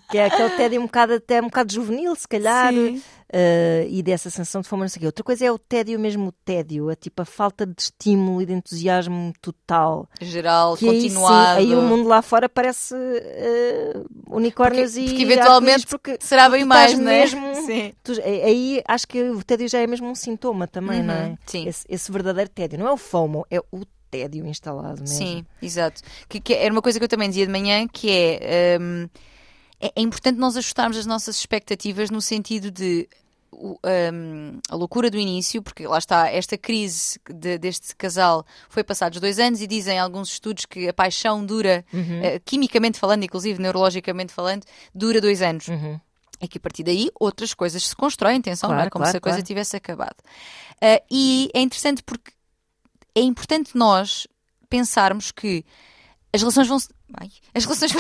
Que 0.10 0.18
é 0.18 0.26
aquele 0.26 0.49
tédio 0.51 0.82
um 0.82 0.86
bocado, 0.86 1.14
até 1.14 1.39
um 1.41 1.45
bocado 1.45 1.74
juvenil, 1.74 2.16
se 2.16 2.28
calhar, 2.28 2.74
Sim. 2.74 3.01
Uh, 3.34 3.88
e 3.89 4.03
dessa 4.03 4.29
sensação 4.29 4.61
de 4.61 4.67
fome, 4.67 4.84
não 4.84 4.89
sei 4.89 4.99
o 4.99 5.01
quê. 5.01 5.05
Outra 5.07 5.23
coisa 5.23 5.45
é 5.45 5.51
o 5.51 5.57
tédio, 5.57 5.99
mesmo 5.99 6.27
o 6.27 6.31
tédio, 6.31 6.89
a, 6.89 6.95
tipo, 6.95 7.21
a 7.21 7.25
falta 7.25 7.65
de 7.65 7.81
estímulo 7.81 8.41
e 8.41 8.45
de 8.45 8.53
entusiasmo 8.53 9.34
total. 9.41 10.07
Geral, 10.21 10.77
que 10.77 10.88
aí, 10.88 11.01
continuado. 11.01 11.61
Sim, 11.61 11.67
aí 11.67 11.75
o 11.75 11.81
mundo 11.81 12.07
lá 12.07 12.21
fora 12.21 12.47
parece 12.47 12.93
uh, 12.93 14.05
unicórnios 14.29 14.91
porque, 14.93 15.05
e. 15.05 15.09
Porque 15.09 15.23
eventualmente 15.23 15.88
porque 15.88 16.17
será 16.21 16.47
bem 16.47 16.63
mais, 16.63 16.97
não 16.97 17.11
é? 17.11 17.21
Mesmo, 17.21 17.55
sim. 17.65 17.93
Tu, 18.03 18.13
aí 18.21 18.81
acho 18.88 19.07
que 19.07 19.21
o 19.23 19.43
tédio 19.43 19.67
já 19.67 19.79
é 19.79 19.88
mesmo 19.88 20.07
um 20.07 20.15
sintoma 20.15 20.67
também, 20.67 20.99
uhum, 20.99 21.07
não 21.07 21.13
é? 21.13 21.38
Sim. 21.45 21.67
Esse, 21.67 21.86
esse 21.89 22.11
verdadeiro 22.11 22.49
tédio. 22.49 22.77
Não 22.77 22.88
é 22.88 22.91
o 22.91 22.97
FOMO, 22.97 23.45
é 23.49 23.59
o 23.59 23.86
tédio 24.11 24.45
instalado 24.45 25.01
mesmo. 25.01 25.17
Sim, 25.17 25.45
exato. 25.59 26.01
Que, 26.29 26.39
que 26.39 26.53
era 26.53 26.71
uma 26.71 26.84
coisa 26.84 26.99
que 26.99 27.05
eu 27.05 27.09
também 27.09 27.29
dizia 27.29 27.47
de 27.47 27.51
manhã, 27.51 27.88
que 27.88 28.11
é, 28.11 28.77
um, 28.79 29.09
é, 29.81 29.91
é, 29.95 30.01
importante 30.01 30.38
nós 30.38 30.55
ajustarmos 30.55 30.97
as 30.97 31.05
nossas 31.07 31.36
expectativas 31.36 32.11
no 32.11 32.21
sentido 32.21 32.69
de 32.69 33.09
um, 33.54 34.60
a 34.70 34.76
loucura 34.76 35.10
do 35.10 35.18
início, 35.18 35.62
porque 35.62 35.88
lá 35.88 35.97
está, 35.97 36.30
esta 36.30 36.58
crise 36.58 37.20
de, 37.30 37.58
deste 37.58 37.95
casal 37.95 38.45
foi 38.70 38.84
passados 38.84 39.20
dois 39.20 39.39
anos 39.39 39.62
e 39.62 39.68
dizem 39.68 39.99
alguns 39.99 40.32
estudos 40.32 40.66
que 40.66 40.88
a 40.88 40.93
paixão 40.93 41.45
dura, 41.45 41.86
uhum. 41.93 42.20
uh, 42.20 42.41
quimicamente 42.45 42.99
falando, 42.99 43.24
inclusive 43.24 43.62
neurologicamente 43.62 44.34
falando, 44.34 44.64
dura 44.93 45.22
dois 45.22 45.41
anos. 45.41 45.68
Uhum. 45.68 45.99
É 46.39 46.47
que 46.47 46.58
a 46.58 46.62
partir 46.62 46.84
daí 46.84 47.10
outras 47.20 47.54
coisas 47.54 47.88
se 47.88 47.95
constroem, 47.95 48.39
atenção, 48.39 48.70
claro, 48.70 48.82
não 48.82 48.88
é? 48.88 48.89
Como 48.89 49.04
claro, 49.04 49.12
se 49.12 49.18
a 49.18 49.22
coisa 49.22 49.38
claro. 49.38 49.47
tivesse 49.47 49.76
acabado. 49.76 50.18
Uh, 50.76 51.01
e 51.10 51.49
é 51.54 51.62
interessante 51.62 52.04
porque 52.04 52.32
é 53.16 53.22
importante 53.22 53.78
nós 53.78 54.28
pensarmos 54.70 55.32
que 55.32 55.64
as 56.34 56.41
relações 56.41 56.68
vão 56.68 56.80
se. 56.80 56.89
Ai, 57.16 57.30
as 57.54 57.64
relações. 57.64 57.93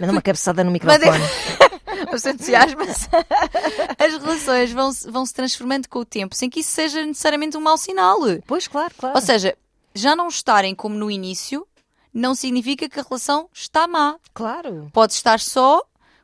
Manda 0.00 0.12
uma 0.12 0.20
cabeçada 0.22 0.64
no 0.64 0.72
microfone. 0.72 1.00
Os 2.12 2.24
entusiasmas. 2.24 3.08
As 3.98 4.12
relações 4.12 4.72
vão, 4.72 4.90
vão 5.10 5.26
se 5.26 5.34
transformando 5.34 5.88
com 5.88 6.00
o 6.00 6.04
tempo, 6.04 6.34
sem 6.34 6.50
que 6.50 6.60
isso 6.60 6.70
seja 6.70 7.04
necessariamente 7.04 7.56
um 7.56 7.60
mau 7.60 7.76
sinal. 7.76 8.18
Pois, 8.46 8.66
claro, 8.68 8.94
claro. 8.96 9.16
Ou 9.16 9.22
seja, 9.22 9.56
já 9.94 10.14
não 10.14 10.28
estarem 10.28 10.74
como 10.74 10.94
no 10.94 11.10
início 11.10 11.66
não 12.12 12.34
significa 12.34 12.88
que 12.88 12.98
a 12.98 13.02
relação 13.02 13.48
está 13.52 13.86
má. 13.86 14.16
Claro. 14.32 14.90
Pode 14.92 15.12
estar 15.12 15.38
só 15.38 15.82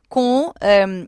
com 0.09 0.51
um, 0.87 1.07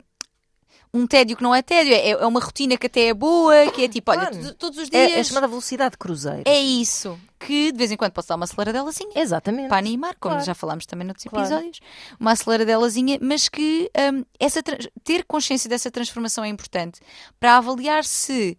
um 0.96 1.06
tédio 1.06 1.36
que 1.36 1.42
não 1.42 1.54
é 1.54 1.62
tédio, 1.62 1.92
é, 1.94 2.10
é 2.10 2.26
uma 2.26 2.40
rotina 2.40 2.76
que 2.76 2.86
até 2.86 3.06
é 3.08 3.14
boa, 3.14 3.70
que 3.72 3.84
é 3.84 3.88
tipo, 3.88 4.10
olha, 4.10 4.26
Claro. 4.30 4.54
todos 4.54 4.78
os 4.78 4.88
dias. 4.90 5.12
É, 5.12 5.18
é 5.20 5.24
chamada 5.24 5.46
velocidade 5.48 5.92
de 5.92 5.98
cruzeiro. 5.98 6.42
É 6.44 6.58
isso. 6.58 7.18
Que 7.38 7.70
de 7.70 7.78
vez 7.78 7.92
em 7.92 7.96
quando 7.96 8.12
posso 8.12 8.28
dar 8.28 8.36
uma 8.36 8.44
aceleradelazinha 8.44 9.10
Exatamente. 9.14 9.68
para 9.68 9.76
animar, 9.76 10.14
como 10.18 10.34
Claro. 10.34 10.46
já 10.46 10.54
falámos 10.54 10.86
também 10.86 11.06
noutros 11.06 11.26
Claro. 11.26 11.46
episódios. 11.46 11.80
Uma 12.18 12.32
aceleradelazinha, 12.32 13.18
mas 13.20 13.48
que 13.48 13.90
hum, 14.12 14.24
essa, 14.40 14.60
ter 15.04 15.24
consciência 15.24 15.68
dessa 15.68 15.90
transformação 15.90 16.42
é 16.44 16.48
importante 16.48 17.00
para 17.38 17.56
avaliar 17.58 18.04
se 18.04 18.56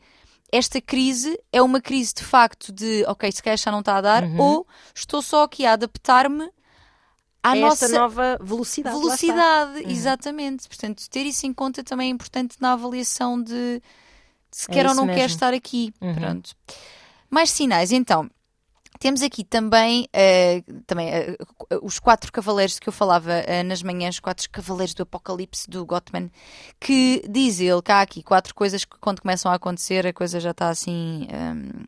esta 0.51 0.79
crise 0.79 1.37
é 1.51 1.61
uma 1.61 1.81
crise 1.81 2.13
de 2.15 2.23
facto 2.23 2.71
de, 2.71 3.03
ok, 3.07 3.29
se 3.31 3.43
calhar 3.43 3.57
já 3.57 3.69
não 3.71 3.79
está 3.81 3.97
a 3.97 4.01
dar, 4.01 4.23
Uhum. 4.23 4.39
ou 4.39 4.67
estou 4.95 5.21
só 5.21 5.43
aqui 5.43 5.65
a 5.65 5.73
adaptar-me 5.73 6.49
à 7.51 7.57
É 7.57 7.59
nossa 7.61 7.85
esta 7.85 7.97
nova 7.99 8.37
velocidade. 8.41 8.97
velocidade, 8.99 9.83
Uhum. 9.83 9.89
exatamente. 9.91 10.67
Portanto, 10.67 11.09
ter 11.09 11.25
isso 11.25 11.45
em 11.45 11.53
conta 11.53 11.83
também 11.83 12.07
é 12.09 12.11
importante 12.11 12.55
na 12.59 12.73
avaliação 12.73 13.41
de 13.41 13.81
se 14.51 14.69
É 14.69 14.73
quer 14.73 14.87
ou 14.87 14.95
não 14.95 15.05
quer 15.05 15.15
mesmo. 15.15 15.27
estar 15.27 15.53
aqui. 15.53 15.93
Uhum. 16.01 16.13
Pronto. 16.15 16.51
Mais 17.29 17.49
sinais, 17.51 17.91
então. 17.91 18.29
Temos 18.99 19.21
aqui 19.21 19.43
também, 19.43 20.07
eh, 20.11 20.63
também 20.87 21.09
eh, 21.09 21.37
os 21.83 21.99
quatro 21.99 22.31
cavaleiros 22.31 22.79
que 22.79 22.89
eu 22.89 22.93
falava 22.93 23.31
eh, 23.31 23.61
nas 23.61 23.83
manhãs, 23.83 24.15
os 24.15 24.19
quatro 24.19 24.49
cavaleiros 24.49 24.95
do 24.95 25.03
Apocalipse 25.03 25.69
do 25.69 25.85
Gottman, 25.85 26.31
que 26.79 27.21
diz 27.29 27.59
ele 27.59 27.79
que 27.83 27.91
há 27.91 28.01
aqui 28.01 28.23
quatro 28.23 28.55
coisas 28.55 28.85
que 28.85 28.97
quando 28.99 29.21
começam 29.21 29.51
a 29.51 29.55
acontecer 29.55 30.07
a 30.07 30.13
coisa 30.13 30.39
já 30.39 30.49
está 30.49 30.69
assim. 30.69 31.27
ehm, 31.29 31.85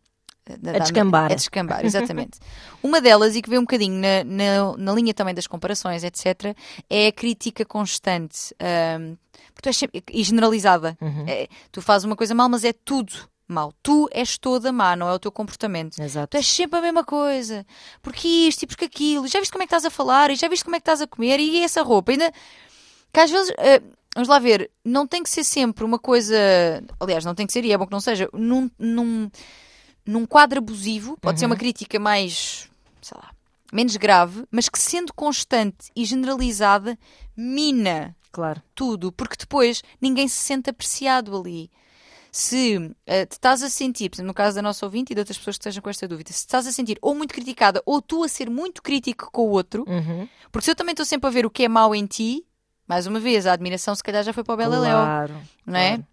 da- 0.58 0.70
A 0.72 0.74
da- 0.74 0.80
descambar. 0.80 1.32
A 1.32 1.36
descambar, 1.36 1.86
exatamente. 1.86 2.40
Uma 2.82 3.00
delas, 3.02 3.36
e 3.36 3.42
que 3.42 3.50
vê 3.50 3.58
um 3.58 3.62
bocadinho 3.62 3.96
na, 4.02 4.24
na, 4.24 4.78
na 4.78 4.94
linha 4.94 5.14
também 5.14 5.34
das 5.36 5.48
comparações, 5.48 6.04
etc., 6.04 6.56
é 6.90 7.08
a 7.08 7.12
crítica 7.12 7.66
constante. 7.66 8.56
ehm, 8.60 9.16
porque 9.54 9.70
tu 9.70 9.74
sempre- 9.74 10.04
e 10.12 10.24
generalizada. 10.24 10.98
Uhum. 11.02 11.26
É, 11.28 11.48
tu 11.72 11.82
fazes 11.82 12.06
uma 12.06 12.16
coisa 12.16 12.34
mal, 12.34 12.48
mas 12.50 12.64
é 12.64 12.72
tudo 12.74 13.14
mal. 13.48 13.74
Tu 13.84 14.08
és 14.12 14.38
toda 14.38 14.72
má, 14.72 14.96
não 14.96 15.10
é 15.10 15.14
o 15.14 15.20
teu 15.20 15.32
comportamento. 15.32 16.00
Exato. 16.02 16.28
Tu 16.32 16.38
és 16.38 16.48
sempre 16.48 16.80
a 16.80 16.82
mesma 16.82 17.04
coisa. 17.04 17.66
Porque 18.02 18.28
isto 18.28 18.64
e 18.64 18.68
porque 18.68 18.86
aquilo. 18.86 19.28
Já 19.28 19.40
viste 19.40 19.52
como 19.52 19.64
é 19.64 19.66
que 19.68 19.74
estás 19.76 19.86
a 19.86 19.90
falar? 19.90 20.30
E 20.30 20.36
já 20.36 20.48
viste 20.48 20.64
como 20.64 20.76
é 20.76 20.80
que 20.80 20.84
estás 20.84 21.02
a 21.02 21.08
comer? 21.08 21.40
E 21.40 21.64
essa 21.64 21.82
roupa? 21.82 22.12
Ainda... 22.12 22.32
Que 23.12 23.20
às 23.20 23.32
vezes... 23.32 23.52
eh, 23.58 23.82
vamos 24.14 24.30
lá 24.30 24.38
ver. 24.40 24.70
Não 24.86 25.08
tem 25.08 25.24
que 25.24 25.30
ser 25.30 25.44
sempre 25.44 25.84
uma 25.84 25.98
coisa... 25.98 26.36
Aliás, 27.00 27.26
não 27.26 27.34
tem 27.34 27.48
que 27.48 27.52
ser, 27.54 27.66
e 27.66 27.72
é 27.74 27.78
bom 27.78 27.86
que 27.88 27.92
não 27.92 28.00
seja, 28.00 28.30
num, 28.34 28.70
num, 28.78 29.30
num 30.10 30.26
quadro 30.26 30.60
abusivo. 30.60 31.18
Pode 31.22 31.40
ser 31.40 31.46
uma 31.46 31.56
crítica 31.56 32.00
mais... 32.00 32.70
Sei 33.02 33.18
lá. 33.22 33.32
Menos 33.72 33.96
grave, 33.98 34.46
mas 34.52 34.68
que 34.68 34.80
sendo 34.80 35.14
constante 35.14 35.92
e 35.96 36.04
generalizada, 36.04 36.98
mina 37.38 38.16
Claro. 38.32 38.62
tudo, 38.76 39.12
porque 39.12 39.36
depois 39.38 39.82
ninguém 40.02 40.28
se 40.28 40.38
sente 40.38 40.70
apreciado 40.70 41.36
ali. 41.38 41.70
Se 42.32 42.94
eh, 43.08 43.26
te 43.26 43.34
estás 43.34 43.64
a 43.64 43.70
sentir, 43.70 44.12
no 44.20 44.34
caso 44.36 44.56
da 44.56 44.62
nossa 44.62 44.86
ouvinte 44.86 45.12
e 45.14 45.16
de 45.16 45.22
outras 45.22 45.38
pessoas 45.38 45.58
que 45.58 45.62
estejam 45.62 45.82
com 45.82 45.90
esta 45.90 46.08
dúvida, 46.08 46.32
se 46.32 46.38
estás 46.40 46.68
a 46.68 46.72
sentir 46.72 46.98
ou 47.02 47.16
muito 47.16 47.34
criticada 47.34 47.82
ou 47.86 48.02
tu 48.02 48.24
a 48.24 48.28
ser 48.28 48.50
muito 48.50 48.84
crítico 48.84 49.30
com 49.32 49.44
o 49.48 49.50
outro, 49.50 49.84
Uhum. 49.88 50.28
porque 50.52 50.66
se 50.66 50.72
eu 50.72 50.76
também 50.76 50.94
estou 50.94 51.06
sempre 51.06 51.28
a 51.28 51.32
ver 51.32 51.46
o 51.46 51.50
que 51.50 51.64
é 51.64 51.68
mau 51.68 51.96
em 51.96 52.06
ti, 52.06 52.46
mais 52.88 53.08
uma 53.08 53.20
vez, 53.20 53.48
a 53.48 53.54
admiração 53.54 53.96
se 53.96 54.04
calhar 54.04 54.24
já 54.24 54.32
foi 54.34 54.44
para 54.44 54.54
o 54.54 54.58
Beleléu, 54.58 54.98
Claro. 54.98 55.36
não 55.66 55.80
é? 55.80 55.88
claro. 55.90 56.08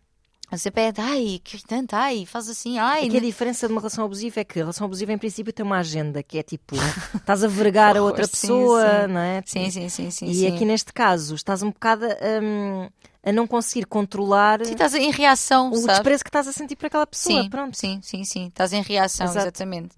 Você 0.50 0.70
pede, 0.70 1.00
ai, 1.00 1.40
que 1.42 1.56
irritante, 1.56 1.94
ai, 1.94 2.24
faz 2.24 2.48
assim, 2.48 2.78
ai. 2.78 3.06
É 3.06 3.08
que 3.08 3.16
a 3.16 3.20
diferença 3.20 3.66
de 3.66 3.72
uma 3.72 3.80
relação 3.80 4.04
abusiva 4.04 4.40
é 4.40 4.44
que 4.44 4.58
a 4.58 4.62
relação 4.62 4.84
abusiva, 4.84 5.12
em 5.12 5.18
princípio, 5.18 5.52
tem 5.52 5.66
uma 5.66 5.78
agenda 5.78 6.22
que 6.22 6.38
é 6.38 6.42
tipo, 6.42 6.76
estás 7.14 7.42
a 7.42 7.48
vergar 7.48 7.96
a 7.96 8.02
outra 8.02 8.24
Sim, 8.26 8.30
pessoa, 8.30 8.82
sim. 9.06 9.12
não 9.12 9.20
é? 9.20 9.42
Sim, 9.44 9.70
sim, 9.70 9.88
sim, 9.88 10.10
sim. 10.10 10.26
E 10.26 10.34
sim. 10.34 10.54
aqui 10.54 10.64
neste 10.64 10.92
caso, 10.92 11.34
estás 11.34 11.62
um 11.64 11.70
bocado 11.70 12.06
hum, 12.06 12.88
a 13.26 13.32
não 13.32 13.44
conseguir 13.44 13.86
controlar 13.86 14.64
Sim, 14.64 14.70
estás 14.70 14.94
em 14.94 15.10
reação, 15.10 15.72
o 15.72 15.86
desprezo 15.86 16.22
que 16.22 16.28
estás 16.28 16.46
a 16.46 16.52
sentir 16.52 16.76
por 16.76 16.86
aquela 16.86 17.04
pessoa. 17.04 17.42
Sim, 17.42 17.50
Pronto. 17.50 17.76
sim, 17.76 18.00
sim, 18.00 18.24
sim. 18.24 18.46
Estás 18.46 18.72
em 18.72 18.80
reação, 18.80 19.26
Exato. 19.26 19.48
exatamente. 19.48 19.96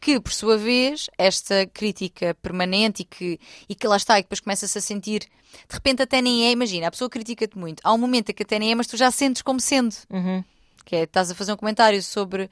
Que, 0.00 0.18
por 0.18 0.32
sua 0.32 0.56
vez, 0.56 1.10
esta 1.18 1.66
crítica 1.66 2.34
permanente 2.40 3.02
e 3.02 3.04
que, 3.04 3.38
e 3.68 3.74
que 3.74 3.86
lá 3.86 3.98
está, 3.98 4.18
e 4.18 4.22
depois 4.22 4.40
começa-se 4.40 4.78
a 4.78 4.80
sentir, 4.80 5.20
de 5.20 5.74
repente 5.74 6.00
até 6.00 6.22
nem 6.22 6.46
é, 6.46 6.52
imagina, 6.52 6.86
a 6.86 6.90
pessoa 6.90 7.10
critica-te 7.10 7.58
muito. 7.58 7.82
Há 7.84 7.92
um 7.92 7.98
momento 7.98 8.30
em 8.30 8.32
que 8.32 8.44
até 8.44 8.58
nem 8.58 8.72
é, 8.72 8.74
mas 8.74 8.86
tu 8.86 8.96
já 8.96 9.10
sentes 9.10 9.42
como 9.42 9.60
sendo. 9.60 9.94
Uhum. 10.08 10.42
Que 10.86 10.96
é, 10.96 11.02
estás 11.02 11.30
a 11.30 11.34
fazer 11.34 11.52
um 11.52 11.56
comentário 11.56 12.02
sobre, 12.02 12.48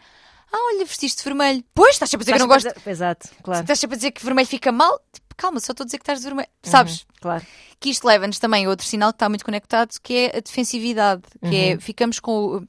ah, 0.53 0.75
olha, 0.75 0.85
vestiste 0.85 1.25
vermelho. 1.25 1.65
Pois, 1.75 1.95
estás 1.95 2.11
sempre 2.11 2.25
a 2.25 2.27
dizer 2.27 2.33
que 2.35 2.39
não 2.39 2.49
gosto. 2.49 2.71
Exato, 2.87 3.31
claro. 3.43 3.63
Estás 3.63 3.81
sempre 3.81 3.95
a 3.95 3.97
dizer 3.97 4.11
que 4.11 4.23
vermelho 4.23 4.47
fica 4.47 4.71
mal. 4.71 5.01
Calma, 5.39 5.59
só 5.61 5.73
estou 5.73 5.85
a 5.85 5.87
dizer 5.87 5.97
que 5.99 6.03
estás 6.03 6.23
vermelho. 6.23 6.49
Sabes? 6.63 7.01
Uhum, 7.01 7.07
Claro. 7.23 7.47
que 7.81 7.89
isto 7.89 8.05
leva-nos 8.07 8.39
também 8.39 8.67
a 8.67 8.69
outro 8.69 8.85
sinal 8.87 9.13
que 9.13 9.17
está 9.17 9.29
muito 9.29 9.45
conectado, 9.45 9.91
que 10.03 10.15
é 10.15 10.37
a 10.37 10.41
defensividade, 10.41 11.23
que 11.49 11.57
é 11.57 11.79
ficamos 11.79 12.19
com 12.21 12.63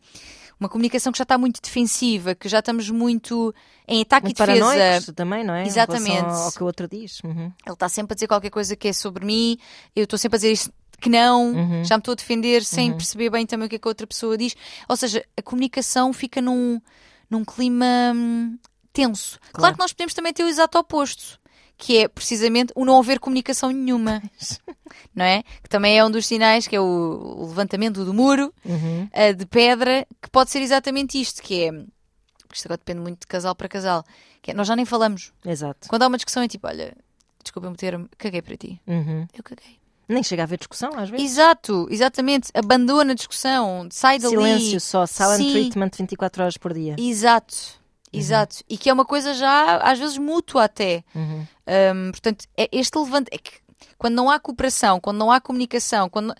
uma 0.60 0.70
comunicação 0.70 1.12
que 1.12 1.18
já 1.18 1.24
está 1.24 1.38
muito 1.38 1.62
defensiva, 1.62 2.36
que 2.36 2.48
já 2.50 2.60
estamos 2.60 2.90
muito 2.90 3.54
em 3.88 4.02
ataque 4.02 4.26
Muito 4.28 4.42
e 4.44 4.46
defesa. 4.46 5.14
também, 5.14 5.44
não 5.44 5.54
é? 5.54 5.66
Exatamente. 5.66 6.26
Ao 6.26 6.52
que 6.52 6.62
o 6.62 6.66
outro 6.66 6.88
diz. 6.88 7.22
Uhum. 7.24 7.52
Ele 7.66 7.74
está 7.74 7.90
sempre 7.90 8.14
a 8.14 8.16
dizer 8.16 8.28
qualquer 8.28 8.50
coisa 8.52 8.76
que 8.76 8.88
é 8.90 8.94
sobre 8.94 9.26
mim, 9.26 9.58
eu 9.96 10.04
estou 10.04 10.20
sempre 10.20 10.36
a 10.36 10.40
dizer 10.40 10.52
isto 10.52 10.72
que 11.02 11.10
não, 11.10 11.54
Uhum. 11.54 11.84
já 11.86 11.96
me 11.96 12.02
estou 12.02 12.12
a 12.12 12.16
defender 12.16 12.64
sem 12.64 12.92
perceber 12.94 13.30
bem 13.30 13.46
também 13.46 13.66
o 13.68 13.70
que 13.70 13.78
é 13.78 13.80
que 13.80 13.88
a 13.88 13.90
outra 13.90 14.06
pessoa 14.06 14.38
diz. 14.38 14.54
Ou 14.88 14.98
seja, 14.98 15.26
a 15.38 15.42
comunicação 15.42 16.12
fica 16.12 16.42
num, 16.42 16.80
num 17.30 17.46
clima 17.46 17.86
hum, 18.14 18.58
tenso. 18.92 19.40
Claro. 19.40 19.54
Claro. 19.54 19.74
que 19.76 19.80
nós 19.80 19.94
podemos 19.94 20.14
também 20.14 20.34
ter 20.34 20.44
o 20.44 20.50
exato 20.50 20.78
oposto, 20.78 21.40
que 21.80 21.98
é 22.00 22.08
precisamente 22.10 22.74
o 22.76 22.84
não 22.84 23.00
haver 23.00 23.20
comunicação 23.20 23.72
nenhuma. 23.72 24.22
não 25.16 25.24
é? 25.24 25.44
Que 25.64 25.70
também 25.70 25.98
é 25.98 26.06
um 26.06 26.12
dos 26.12 26.28
sinais, 26.28 26.68
que 26.68 26.76
é 26.76 26.80
o, 26.80 27.46
levantamento 27.48 28.04
do 28.04 28.14
muro 28.14 28.54
Uhum. 28.66 29.08
eh, 29.14 29.34
de 29.34 29.46
pedra, 29.46 30.06
que 30.22 30.30
pode 30.30 30.52
ser 30.52 30.60
exatamente 30.60 31.20
isto, 31.20 31.42
que 31.42 31.64
é. 31.64 31.70
Isto 32.54 32.66
agora 32.68 32.78
depende 32.80 33.00
muito 33.00 33.22
de 33.22 33.28
casal 33.28 33.56
para 33.56 33.70
casal. 33.70 34.04
Que 34.42 34.52
é, 34.52 34.54
nós 34.54 34.68
já 34.68 34.76
nem 34.76 34.86
falamos. 34.86 35.32
Exato. 35.46 35.88
Quando 35.88 36.04
há 36.04 36.08
uma 36.08 36.18
discussão 36.18 36.44
é 36.44 36.48
tipo, 36.50 36.68
olha, 36.68 36.94
desculpa-me 37.42 37.78
ter, 37.78 37.98
caguei 38.18 38.42
para 38.42 38.58
ti. 38.58 38.82
Uhum. 38.86 39.26
Eu 39.34 39.44
caguei. 39.44 39.80
Nem 40.08 40.24
chega 40.24 40.44
a 40.44 40.46
haver 40.46 40.58
discussão, 40.58 40.90
às 40.98 41.10
vezes. 41.10 41.32
Exato, 41.32 41.88
exatamente. 41.90 42.50
Abandona 42.54 43.12
a 43.14 43.16
discussão, 43.16 43.88
sai 43.92 44.20
dali. 44.20 44.36
Silêncio 44.36 44.82
só, 44.82 45.06
silent 45.06 45.38
Sim. 45.38 45.52
treatment 45.52 45.92
24 45.98 46.42
horas 46.42 46.58
por 46.58 46.74
dia. 46.74 46.96
Exato, 46.98 47.79
exato. 48.12 48.58
E 48.70 48.78
que 48.78 48.90
é 48.90 48.94
uma 48.94 49.06
coisa 49.06 49.34
já, 49.34 49.78
às 49.78 50.00
vezes, 50.00 50.18
mútua 50.18 50.64
até. 50.66 51.04
Uhum. 51.16 51.46
Hum, 51.68 52.12
portanto, 52.12 52.46
é 52.58 52.68
este 52.72 52.98
levante. 52.98 53.30
É 53.32 53.38
que 53.38 53.52
quando 53.98 54.16
não 54.16 54.30
há 54.30 54.40
cooperação, 54.40 55.00
quando 55.00 55.18
não 55.18 55.32
há 55.32 55.40
comunicação, 55.42 56.10
quando. 56.10 56.34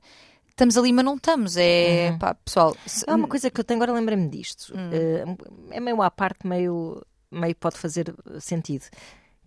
Estamos 0.50 0.76
ali, 0.78 0.92
mas 0.92 1.06
não 1.06 1.16
estamos. 1.16 1.56
É. 1.56 2.12
Pá, 2.20 2.34
pessoal. 2.34 2.76
se- 2.86 3.06
Há 3.08 3.16
uma 3.16 3.28
coisa 3.30 3.50
que 3.50 3.60
eu 3.60 3.64
tenho, 3.64 3.82
agora 3.82 3.98
lembrei-me 3.98 4.28
disto. 4.28 4.74
Eh, 4.92 5.24
é 5.72 5.80
meio 5.80 6.02
à 6.02 6.12
parte, 6.12 6.46
meio, 6.46 7.02
meio 7.32 7.56
pode 7.56 7.78
fazer 7.78 8.14
sentido. 8.42 8.86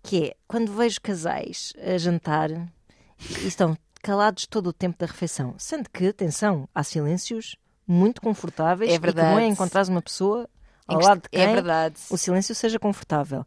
Que 0.01 0.25
é, 0.29 0.35
quando 0.47 0.73
vejo 0.73 0.99
casais 0.99 1.71
a 1.77 1.97
jantar 1.99 2.49
e 2.51 3.47
estão 3.47 3.77
calados 4.01 4.47
todo 4.47 4.67
o 4.67 4.73
tempo 4.73 4.97
da 4.97 5.05
refeição, 5.05 5.53
sendo 5.59 5.87
que, 5.89 6.07
atenção, 6.07 6.67
há 6.73 6.83
silêncios 6.83 7.55
muito 7.87 8.19
confortáveis 8.19 8.89
É 8.91 8.95
e 8.95 8.97
que 8.97 9.05
verdade. 9.05 9.39
é 9.43 9.47
encontrares 9.47 9.89
uma 9.89 10.01
pessoa 10.01 10.49
ao 10.87 10.99
lado 10.99 11.21
de 11.21 11.29
que- 11.29 11.37
quem 11.37 11.45
É 11.49 11.53
verdade. 11.53 11.95
o 12.09 12.17
silêncio 12.17 12.53
seja 12.55 12.79
confortável. 12.79 13.45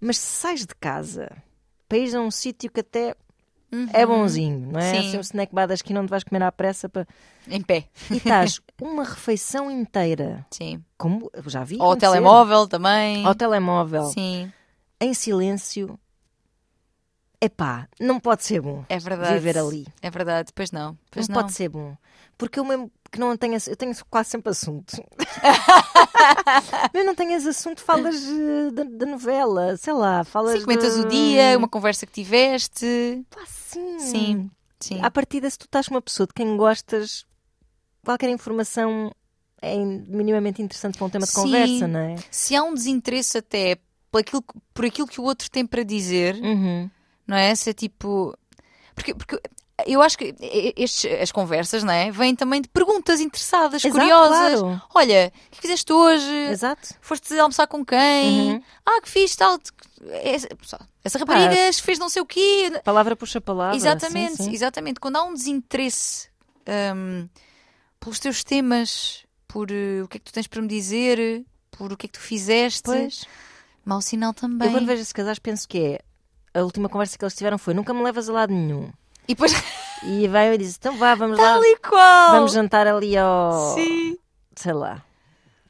Mas 0.00 0.18
se 0.18 0.26
sais 0.40 0.60
de 0.60 0.74
casa 0.74 1.30
para 1.88 1.98
ir 1.98 2.14
a 2.16 2.20
um 2.20 2.30
sítio 2.30 2.70
que 2.70 2.80
até 2.80 3.14
é 3.92 4.04
bonzinho, 4.04 4.70
não 4.72 4.78
é? 4.80 4.92
Uhum. 4.92 5.00
Sim. 5.02 5.08
Assim, 5.08 5.16
um 5.18 5.20
snack 5.20 5.54
bar 5.54 5.66
da 5.66 5.74
esquina 5.74 6.00
onde 6.00 6.10
vais 6.10 6.22
comer 6.24 6.42
à 6.42 6.52
pressa 6.52 6.88
para... 6.88 7.06
Em 7.48 7.62
pé. 7.62 7.86
e 8.10 8.16
estás 8.18 8.60
uma 8.80 9.02
refeição 9.04 9.70
inteira, 9.70 10.44
Sim. 10.50 10.82
como 10.98 11.30
já 11.46 11.64
vi 11.64 11.76
Ou 11.76 11.82
ao 11.82 11.90
acontecer, 11.92 12.10
telemóvel 12.12 12.66
também. 12.68 13.24
ao 13.24 13.34
telemóvel, 13.34 14.04
Sim, 14.06 14.52
em 15.00 15.14
silêncio, 15.14 15.98
epá, 17.40 17.88
não 18.00 18.20
pode 18.20 18.44
ser 18.44 18.60
bom 18.60 18.84
é 18.88 18.98
verdade. 18.98 19.34
viver 19.34 19.58
ali. 19.58 19.86
É 20.00 20.10
verdade, 20.10 20.52
pois 20.54 20.70
não. 20.70 20.96
Pois 21.10 21.28
não, 21.28 21.34
não. 21.36 21.42
pode 21.42 21.52
ser 21.54 21.68
bom. 21.68 21.96
Porque 22.42 22.58
eu 22.58 22.64
mesmo 22.64 22.90
que 23.10 23.20
não 23.20 23.36
tenho, 23.36 23.56
eu 23.68 23.76
tenho 23.76 23.94
quase 24.10 24.30
sempre 24.30 24.50
assunto. 24.50 24.96
eu 26.92 27.04
não 27.04 27.14
tenho 27.14 27.32
esse 27.36 27.48
assunto, 27.48 27.80
falas 27.80 28.16
eh, 28.16 28.70
da, 28.72 28.84
da 28.84 29.06
novela, 29.06 29.76
sei 29.76 29.92
lá, 29.92 30.24
falas 30.24 30.54
Sim, 30.58 30.64
comentas 30.64 30.94
de- 30.94 31.00
o 31.00 31.04
dia, 31.08 31.56
uma 31.56 31.68
conversa 31.68 32.06
que 32.06 32.12
tiveste. 32.12 33.24
Pá, 33.30 33.42
sim. 33.46 33.98
Sim, 33.98 34.50
sim. 34.80 35.00
À 35.00 35.10
partida, 35.10 35.48
se 35.48 35.58
tu 35.58 35.66
estás 35.66 35.86
com 35.88 35.94
uma 35.94 36.02
pessoa 36.02 36.26
de 36.26 36.34
quem 36.34 36.56
gostas, 36.56 37.24
qualquer 38.04 38.30
informação 38.30 39.12
é 39.60 39.76
minimamente 39.76 40.60
interessante 40.60 40.98
para 40.98 41.06
um 41.06 41.10
tema 41.10 41.24
de 41.26 41.30
Sim. 41.32 41.40
conversa, 41.42 41.86
não 41.86 42.00
é? 42.00 42.16
Se 42.30 42.56
há 42.56 42.62
um 42.64 42.74
desinteresse 42.74 43.38
até 43.38 43.78
por 44.10 44.20
aquilo, 44.20 44.44
por 44.74 44.84
aquilo 44.84 45.06
que 45.06 45.20
o 45.20 45.24
outro 45.24 45.50
tem 45.50 45.64
para 45.66 45.82
dizer, 45.84 46.34
Uhum. 46.36 46.90
não 47.26 47.36
é? 47.36 47.54
Se 47.54 47.70
é 47.70 47.72
tipo. 47.72 48.36
Porque, 48.94 49.14
porque 49.14 49.40
eu 49.86 50.02
acho 50.02 50.18
que 50.18 50.34
estes, 50.76 51.10
as 51.20 51.32
conversas, 51.32 51.82
não 51.82 51.92
é? 51.92 52.10
Vêm 52.10 52.34
também 52.34 52.60
de 52.60 52.68
perguntas 52.68 53.20
interessadas, 53.20 53.84
Exato, 53.84 53.98
curiosas. 53.98 54.60
claro. 54.60 54.82
Olha, 54.94 55.32
o 55.48 55.50
que 55.50 55.60
fizeste 55.60 55.92
hoje? 55.92 56.32
Exato. 56.50 56.94
Foste 57.00 57.38
almoçar 57.38 57.66
com 57.66 57.84
quem? 57.84 58.52
Uhum. 58.52 58.62
Ah, 58.84 59.00
que 59.02 59.08
fiz 59.08 59.34
tal. 59.36 59.58
Essa, 60.10 60.48
essa 61.04 61.18
rapariga 61.18 61.72
fez 61.74 61.98
não 61.98 62.08
sei 62.08 62.22
o 62.22 62.26
quê. 62.26 62.72
Palavra 62.84 63.14
puxa 63.14 63.40
palavra. 63.40 63.76
Exatamente, 63.76 64.36
sim, 64.36 64.44
sim. 64.44 64.52
exatamente. 64.52 64.98
Quando 65.00 65.16
há 65.16 65.22
um 65.22 65.34
desinteresse 65.34 66.28
hum, 66.96 67.28
pelos 68.00 68.18
teus 68.18 68.42
temas, 68.42 69.24
por 69.46 69.70
eh, 69.70 70.02
o 70.02 70.08
que 70.08 70.16
é 70.16 70.20
que 70.20 70.24
tu 70.24 70.32
tens 70.32 70.46
para 70.46 70.60
me 70.62 70.68
dizer, 70.68 71.44
por 71.70 71.92
o 71.92 71.96
que 71.96 72.06
é 72.06 72.08
que 72.08 72.18
tu 72.18 72.20
fizeste, 72.20 72.82
Pois. 72.84 73.26
mau 73.84 74.00
sinal 74.00 74.32
também. 74.34 74.68
Eu 74.68 74.72
quando 74.72 74.86
vejo 74.86 75.02
esses 75.02 75.12
casais 75.12 75.38
penso 75.38 75.68
que 75.68 75.78
é 75.78 76.00
a 76.54 76.62
última 76.62 76.88
conversa 76.88 77.16
que 77.16 77.24
eles 77.24 77.34
tiveram 77.34 77.58
foi 77.58 77.74
nunca 77.74 77.94
me 77.94 78.02
levas 78.02 78.28
a 78.28 78.32
lado 78.32 78.52
nenhum. 78.52 78.90
E 79.28 79.34
depois, 79.34 79.52
E 80.04 80.26
vai 80.28 80.52
e 80.52 80.58
diz, 80.58 80.76
então 80.76 80.96
vá, 80.96 81.14
vamos 81.14 81.38
lá. 81.38 81.44
tal 81.54 81.64
e 81.64 81.76
qual. 81.76 82.30
Vamos 82.32 82.52
jantar 82.52 82.86
ali 82.88 83.16
ao. 83.16 83.74
Sim. 83.74 84.16
Sei 84.56 84.72
lá. 84.72 85.00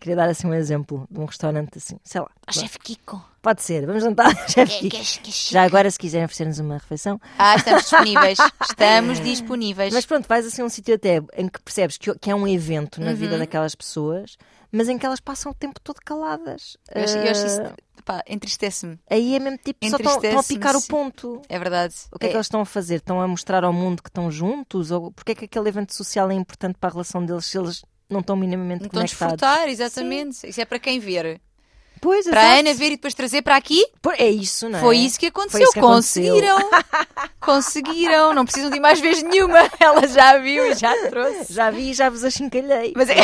Queria 0.01 0.17
dar 0.17 0.29
assim 0.29 0.47
um 0.49 0.55
exemplo 0.55 1.07
de 1.11 1.21
um 1.21 1.27
restaurante 1.27 1.77
assim. 1.79 1.97
Sei 2.03 2.21
lá. 2.21 2.29
A 2.47 2.51
chefe 2.51 2.79
Kiko. 2.79 3.23
Pode 3.41 3.63
ser. 3.63 3.87
Vamos 3.87 4.03
jantar. 4.03 4.35
chefe 4.49 4.79
Que- 4.79 4.89
Kiko. 4.91 4.97
que- 4.97 5.19
que 5.21 5.31
chique. 5.33 5.53
Já 5.53 5.63
agora, 5.65 5.89
se 5.91 5.99
quiserem 5.99 6.25
oferecer-nos 6.25 6.59
uma 6.59 6.75
refeição. 6.75 7.21
Ah, 7.39 7.55
estamos 7.57 7.83
disponíveis. 7.83 8.39
Estamos 8.69 9.21
disponíveis. 9.21 9.93
Mas 9.95 10.07
pronto, 10.07 10.27
vais 10.27 10.47
assim 10.47 10.63
a 10.63 10.65
um 10.65 10.69
sítio 10.69 10.95
até 10.95 11.21
em 11.37 11.47
que 11.47 11.61
percebes 11.63 11.99
que, 11.99 12.13
que 12.19 12.31
é 12.31 12.35
um 12.35 12.49
evento 12.49 13.01
na 13.01 13.11
Uhum. 13.11 13.17
vida 13.17 13.39
daquelas 13.39 13.75
pessoas, 13.75 14.37
mas 14.73 14.89
em 14.89 14.99
que 14.99 15.05
elas 15.07 15.21
passam 15.21 15.53
o 15.53 15.55
tempo 15.55 15.79
todo 15.81 16.01
caladas. 16.05 16.77
Eu 16.95 17.05
acho, 17.05 17.19
eu 17.19 17.31
acho 17.31 17.47
isso. 17.47 17.63
Ah, 17.63 17.75
Pá, 18.05 18.25
entristece-me. 18.27 18.99
Aí 19.09 19.37
é 19.37 19.39
mesmo 19.39 19.59
tipo, 19.59 19.89
só 19.89 19.97
estão, 19.97 20.39
a 20.39 20.43
picar 20.43 20.75
o 20.75 20.81
sim. 20.81 20.89
ponto. 20.89 21.41
É 21.49 21.59
verdade. 21.59 21.95
O 22.11 22.19
que 22.19 22.27
é 22.27 22.29
que 22.31 22.35
eles 22.35 22.47
estão 22.47 22.61
a 22.61 22.67
fazer? 22.67 22.97
Estão 22.97 23.21
a 23.21 23.29
mostrar 23.29 23.63
ao 23.63 23.73
mundo 23.73 24.03
que 24.03 24.09
estão 24.09 24.29
juntos? 24.31 24.91
Ou 24.91 25.13
porque 25.13 25.33
é 25.33 25.35
que 25.37 25.45
aquele 25.45 25.69
evento 25.69 25.95
social 25.95 26.29
é 26.31 26.35
importante 26.35 26.77
para 26.81 26.91
a 26.91 26.93
relação 26.93 27.25
deles 27.25 27.47
se 27.47 27.59
eles 27.59 27.85
não 28.11 28.21
estão 28.21 28.35
minimamente 28.35 28.81
Não 28.81 28.87
estão 28.87 29.03
a 29.03 29.05
conectados? 29.05 29.37
desfrutar, 29.37 29.69
exatamente. 29.69 30.49
Isso 30.49 30.61
é 30.61 30.65
para 30.65 30.79
quem 30.81 30.99
ver. 30.99 31.41
Pois, 32.03 32.27
Para 32.27 32.43
a. 32.43 32.55
Ana 32.59 32.75
ver 32.75 32.89
e 32.89 32.91
depois 32.97 33.15
trazer 33.15 33.43
para 33.43 33.55
aqui. 33.57 33.87
É 34.19 34.29
isso, 34.29 34.69
não 34.69 34.79
é? 34.79 34.83
Foi 34.83 34.97
isso 34.99 35.19
que 35.21 35.27
aconteceu. 35.27 35.63
Isso 35.63 35.73
que 35.73 35.79
aconteceu. 35.79 36.35
Conseguiram. 36.35 36.71
Conseguiram. 37.41 38.35
Não 38.35 38.45
precisam 38.45 38.71
de 38.71 38.81
mais 38.81 39.01
vezes 39.01 39.23
nenhuma. 39.23 39.59
Ela 39.79 40.07
já 40.09 40.37
viu 40.39 40.67
e 40.71 40.75
já 40.75 40.93
trouxe. 41.09 41.53
Já 41.55 41.71
vi 41.71 41.91
e 41.91 41.95
já 41.95 42.11
vos 42.11 42.25
achincalhei. 42.25 42.93
Mas 42.97 43.09
é. 43.09 43.15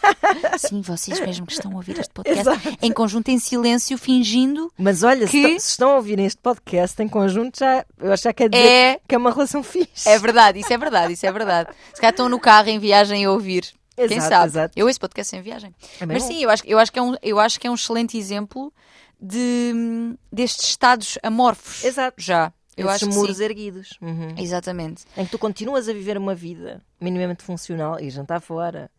Sim, 0.58 0.80
vocês 0.80 1.20
mesmo 1.20 1.46
que 1.46 1.52
estão 1.52 1.70
a 1.72 1.76
ouvir 1.76 1.98
este 1.98 2.12
podcast 2.12 2.48
Exato. 2.48 2.78
em 2.80 2.92
conjunto, 2.92 3.28
em 3.30 3.38
silêncio, 3.38 3.96
fingindo. 3.98 4.72
Mas 4.78 5.02
olha, 5.02 5.26
Que- 5.26 5.38
estão- 5.38 5.58
se 5.58 5.68
estão 5.70 5.90
a 5.92 5.96
ouvir 5.96 6.18
este 6.18 6.38
podcast 6.40 7.02
em 7.02 7.08
conjunto, 7.08 7.58
já, 7.58 7.84
eu 8.00 8.12
acho 8.12 8.22
que 8.22 8.32
quer 8.32 8.48
dizer 8.48 8.64
É. 8.66 9.00
que 9.06 9.14
é 9.14 9.18
uma 9.18 9.30
relação 9.32 9.62
fixe. 9.62 10.08
É 10.08 10.18
verdade, 10.18 10.58
isso 10.60 10.72
é 10.72 10.78
verdade, 10.78 11.12
isso 11.12 11.26
é 11.26 11.32
verdade. 11.32 11.70
Se 11.92 12.00
calhar 12.00 12.12
estão 12.12 12.28
no 12.28 12.40
carro 12.40 12.68
em 12.68 12.78
viagem 12.78 13.24
a 13.24 13.30
ouvir. 13.30 13.64
Quem 13.96 14.04
Exato, 14.18 14.28
sabe? 14.28 14.46
exato. 14.46 14.72
Eu 14.78 14.86
ouço 14.86 14.98
podcast 15.00 15.36
em 15.36 15.40
viagem. 15.42 15.74
É 16.00 16.06
Mas 16.06 16.22
sim, 16.24 16.42
eu 16.42 16.50
acho, 16.50 16.62
eu, 16.66 16.78
acho 16.78 16.90
que 16.92 16.98
é 16.98 17.02
um, 17.02 17.14
eu 17.22 17.38
acho 17.38 17.60
que 17.60 17.66
é 17.66 17.70
um 17.70 17.74
excelente 17.74 18.18
exemplo 18.18 18.72
de, 19.20 20.16
destes 20.32 20.68
estados 20.68 21.18
amorfos. 21.22 21.84
Exato. 21.84 22.14
Já. 22.20 22.52
Eu 22.76 22.88
Esses 22.90 23.02
acho 23.08 23.12
muros 23.14 23.38
erguidos. 23.38 23.96
Uhum. 24.02 24.34
Exatamente. 24.36 25.04
Em 25.16 25.24
que 25.24 25.30
tu 25.30 25.38
continuas 25.38 25.88
a 25.88 25.92
viver 25.92 26.18
uma 26.18 26.34
vida 26.34 26.82
minimamente 27.00 27.44
funcional 27.44 28.00
e 28.00 28.10
jantar 28.10 28.40
fora, 28.40 28.90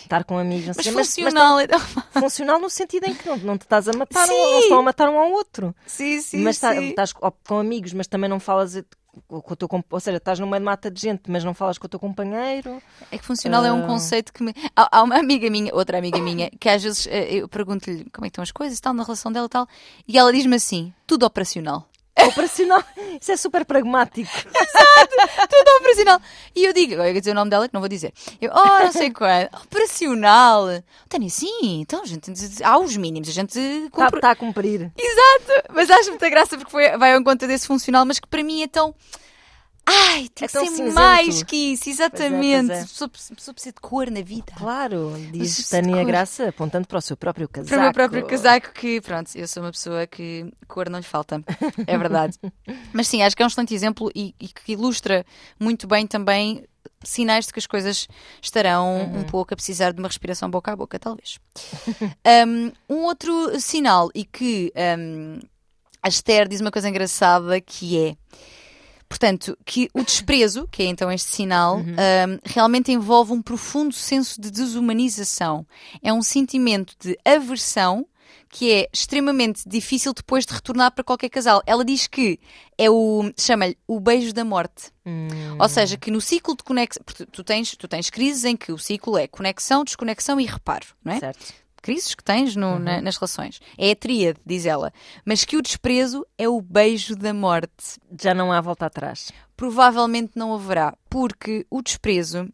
estar 0.00 0.22
com 0.22 0.38
amigos, 0.38 0.68
não 0.68 0.74
sei 0.74 0.92
Mas 0.92 1.10
o 1.12 1.14
quê, 1.16 1.22
mas, 1.24 1.32
funcional. 1.34 1.60
então. 1.60 1.80
mas 1.96 2.04
funcional 2.22 2.60
no 2.60 2.70
sentido 2.70 3.04
em 3.06 3.14
que 3.14 3.28
não, 3.28 3.36
não 3.38 3.58
te 3.58 3.62
estás 3.62 3.88
a 3.88 3.92
matar, 3.92 4.26
Sim. 4.28 4.32
não, 4.32 4.52
não 4.52 4.58
estão 4.60 4.78
a 4.78 4.82
matar 4.82 5.08
um 5.08 5.18
ao 5.18 5.32
outro. 5.32 5.74
Sim, 5.86 6.20
sim, 6.20 6.38
mas 6.42 6.58
tá- 6.60 6.72
sim. 6.74 6.90
estás 6.90 7.12
com 7.12 7.58
amigos, 7.58 7.92
mas 7.92 8.06
também 8.06 8.30
não 8.30 8.38
falas 8.38 8.76
com 9.28 9.52
o 9.52 9.56
teu 9.56 9.68
ou 9.90 10.00
seja, 10.00 10.16
estás 10.18 10.38
no 10.38 10.46
meio 10.46 10.60
de 10.60 10.64
mata 10.64 10.90
de 10.90 11.00
gente, 11.00 11.30
mas 11.30 11.42
não 11.44 11.54
falas 11.54 11.78
com 11.78 11.86
o 11.86 11.88
teu 11.88 11.98
companheiro. 12.00 12.82
É 13.10 13.18
que 13.18 13.24
funcional 13.24 13.64
é 13.64 13.72
um 13.72 13.84
Ah. 13.84 13.86
conceito 13.86 14.32
que 14.32 14.42
me. 14.42 14.52
Há, 14.74 14.98
há 14.98 15.02
uma 15.02 15.18
amiga 15.18 15.48
minha, 15.50 15.74
outra 15.74 15.98
amiga 15.98 16.18
minha, 16.18 16.50
que 16.60 16.68
às 16.68 16.82
vezes 16.82 17.06
eh, 17.06 17.34
eu 17.34 17.48
pergunto-lhe 17.48 18.08
como 18.12 18.24
é 18.24 18.28
que 18.28 18.32
estão 18.32 18.42
as 18.42 18.50
coisas, 18.52 18.78
tal, 18.80 18.94
na 18.94 19.02
relação 19.02 19.32
dela 19.32 19.46
e 19.46 19.50
tal, 19.50 19.66
e 20.06 20.18
ela 20.18 20.32
diz-me 20.32 20.56
assim: 20.56 20.92
tudo 21.06 21.24
operacional. 21.26 21.88
Operacional, 22.28 22.82
isso 23.20 23.30
é 23.30 23.36
super 23.36 23.64
pragmático. 23.66 24.30
tudo 25.50 25.65
operacional. 25.96 26.20
E 26.54 26.64
eu 26.64 26.72
digo, 26.72 26.94
eu 26.94 27.06
ia 27.06 27.20
dizer 27.20 27.32
o 27.32 27.34
nome 27.34 27.50
dela 27.50 27.66
que 27.68 27.74
não 27.74 27.80
vou 27.80 27.88
dizer. 27.88 28.12
Eu, 28.40 28.50
oh, 28.52 28.84
não 28.84 28.92
sei 28.92 29.10
quando. 29.12 29.48
Operacional. 29.64 30.66
Tânia, 31.08 31.30
sim, 31.30 31.80
então, 31.80 32.02
a 32.02 32.06
gente, 32.06 32.30
há 32.62 32.78
os 32.78 32.96
mínimos, 32.96 33.28
a 33.28 33.32
gente 33.32 33.58
Está 33.58 34.04
cumpre. 34.04 34.20
tá 34.20 34.30
a 34.32 34.36
cumprir. 34.36 34.92
Exato, 34.96 35.72
mas 35.72 35.90
acho 35.90 36.10
muita 36.10 36.28
graça 36.28 36.56
porque 36.56 36.70
foi, 36.70 36.96
vai 36.96 37.12
ao 37.12 37.20
encontro 37.20 37.48
desse 37.48 37.66
funcional, 37.66 38.04
mas 38.04 38.18
que 38.18 38.28
para 38.28 38.42
mim 38.42 38.62
é 38.62 38.68
tão. 38.68 38.94
Ai, 39.88 40.28
tem 40.34 40.44
É 40.44 40.48
que 40.48 40.48
ser 40.48 40.66
cinzento. 40.66 40.94
mais 40.94 41.42
que 41.44 41.56
isso, 41.72 41.88
exatamente. 41.88 42.66
Pois 42.66 42.78
é. 42.78 42.82
A 42.82 42.86
pessoa- 42.86 43.08
pessoa 43.08 43.54
precisa 43.54 43.72
de 43.72 43.80
cor 43.80 44.10
na 44.10 44.20
vida. 44.20 44.52
Claro, 44.56 45.12
diz 45.32 45.68
Tânia. 45.68 46.02
Graça, 46.04 46.48
apontando 46.48 46.88
para 46.88 46.98
o 46.98 47.00
seu 47.00 47.16
próprio 47.16 47.48
casaco. 47.48 47.68
Para 47.70 47.78
o 47.78 47.82
meu 47.82 47.92
próprio 47.92 48.26
casaco, 48.26 48.72
que 48.72 49.00
pronto, 49.00 49.30
eu 49.36 49.46
sou 49.46 49.62
uma 49.62 49.70
pessoa 49.70 50.06
que 50.06 50.50
cor 50.66 50.90
não 50.90 50.98
lhe 50.98 51.04
falta. 51.04 51.42
É 51.86 51.96
verdade. 51.96 52.36
Mas 52.92 53.06
sim, 53.06 53.22
acho 53.22 53.36
que 53.36 53.42
é 53.42 53.46
um 53.46 53.48
excelente 53.48 53.74
exemplo 53.74 54.10
e, 54.14 54.34
e 54.40 54.48
que 54.48 54.72
ilustra 54.72 55.24
muito 55.58 55.86
bem 55.86 56.06
também 56.06 56.64
sinais 57.04 57.46
de 57.46 57.52
que 57.52 57.58
as 57.60 57.66
coisas 57.66 58.08
estarão 58.42 59.02
um 59.14 59.22
pouco 59.24 59.54
a 59.54 59.56
precisar 59.56 59.92
de 59.92 59.98
uma 60.00 60.08
respiração 60.08 60.50
boca 60.50 60.72
a 60.72 60.76
boca, 60.76 60.98
talvez. 60.98 61.38
Um, 62.46 62.72
um 62.88 63.02
outro 63.04 63.60
sinal, 63.60 64.10
e 64.14 64.24
que 64.24 64.72
um, 64.98 65.38
a 66.02 66.08
Esther 66.08 66.48
diz 66.48 66.60
uma 66.60 66.70
coisa 66.72 66.88
engraçada 66.88 67.60
que 67.60 67.98
é. 67.98 68.16
Portanto, 69.08 69.56
que 69.64 69.88
o 69.94 70.02
desprezo, 70.02 70.68
que 70.70 70.82
é 70.82 70.86
então 70.86 71.10
este 71.10 71.30
sinal, 71.30 71.78
um, 71.78 72.38
realmente 72.44 72.90
envolve 72.90 73.32
um 73.32 73.40
profundo 73.40 73.94
senso 73.94 74.40
de 74.40 74.50
desumanização. 74.50 75.66
É 76.02 76.12
um 76.12 76.22
sentimento 76.22 76.94
de 77.00 77.16
aversão 77.24 78.06
que 78.48 78.72
é 78.72 78.88
extremamente 78.92 79.68
difícil 79.68 80.12
depois 80.12 80.46
de 80.46 80.54
retornar 80.54 80.92
para 80.92 81.04
qualquer 81.04 81.28
casal. 81.28 81.62
Ela 81.66 81.84
diz 81.84 82.06
que 82.06 82.38
é 82.78 82.88
o. 82.90 83.30
chama-lhe 83.38 83.76
o 83.86 84.00
beijo 84.00 84.32
da 84.32 84.44
morte. 84.44 84.90
Hum, 85.04 85.28
Ou 85.58 85.68
seja, 85.68 85.96
que 85.96 86.10
no 86.10 86.20
ciclo 86.20 86.56
de 86.56 86.62
conexão. 86.62 87.02
Tu 87.30 87.44
tens, 87.44 87.76
tu 87.76 87.88
tens 87.88 88.10
crises 88.10 88.44
em 88.44 88.56
que 88.56 88.72
o 88.72 88.78
ciclo 88.78 89.18
é 89.18 89.26
conexão, 89.26 89.84
desconexão 89.84 90.40
e 90.40 90.46
reparo, 90.46 90.86
não 91.04 91.12
é? 91.12 91.20
certo. 91.20 91.54
Crises 91.82 92.14
que 92.14 92.22
tens 92.24 92.54
no- 92.56 92.74
Uhum. 92.74 92.78
na- 92.78 93.00
nas 93.00 93.16
relações. 93.16 93.60
É 93.78 93.90
a 93.92 93.96
tríade, 93.96 94.38
diz 94.44 94.66
ela. 94.66 94.92
Mas 95.24 95.44
que 95.44 95.56
o 95.56 95.62
desprezo 95.62 96.26
é 96.38 96.48
o 96.48 96.60
beijo 96.60 97.14
da 97.16 97.32
morte. 97.34 97.98
Já 98.20 98.34
não 98.34 98.52
há 98.52 98.60
volta 98.60 98.86
atrás. 98.86 99.30
Provavelmente 99.56 100.32
não 100.36 100.54
haverá, 100.54 100.94
porque 101.08 101.66
o 101.70 101.80
desprezo. 101.82 102.48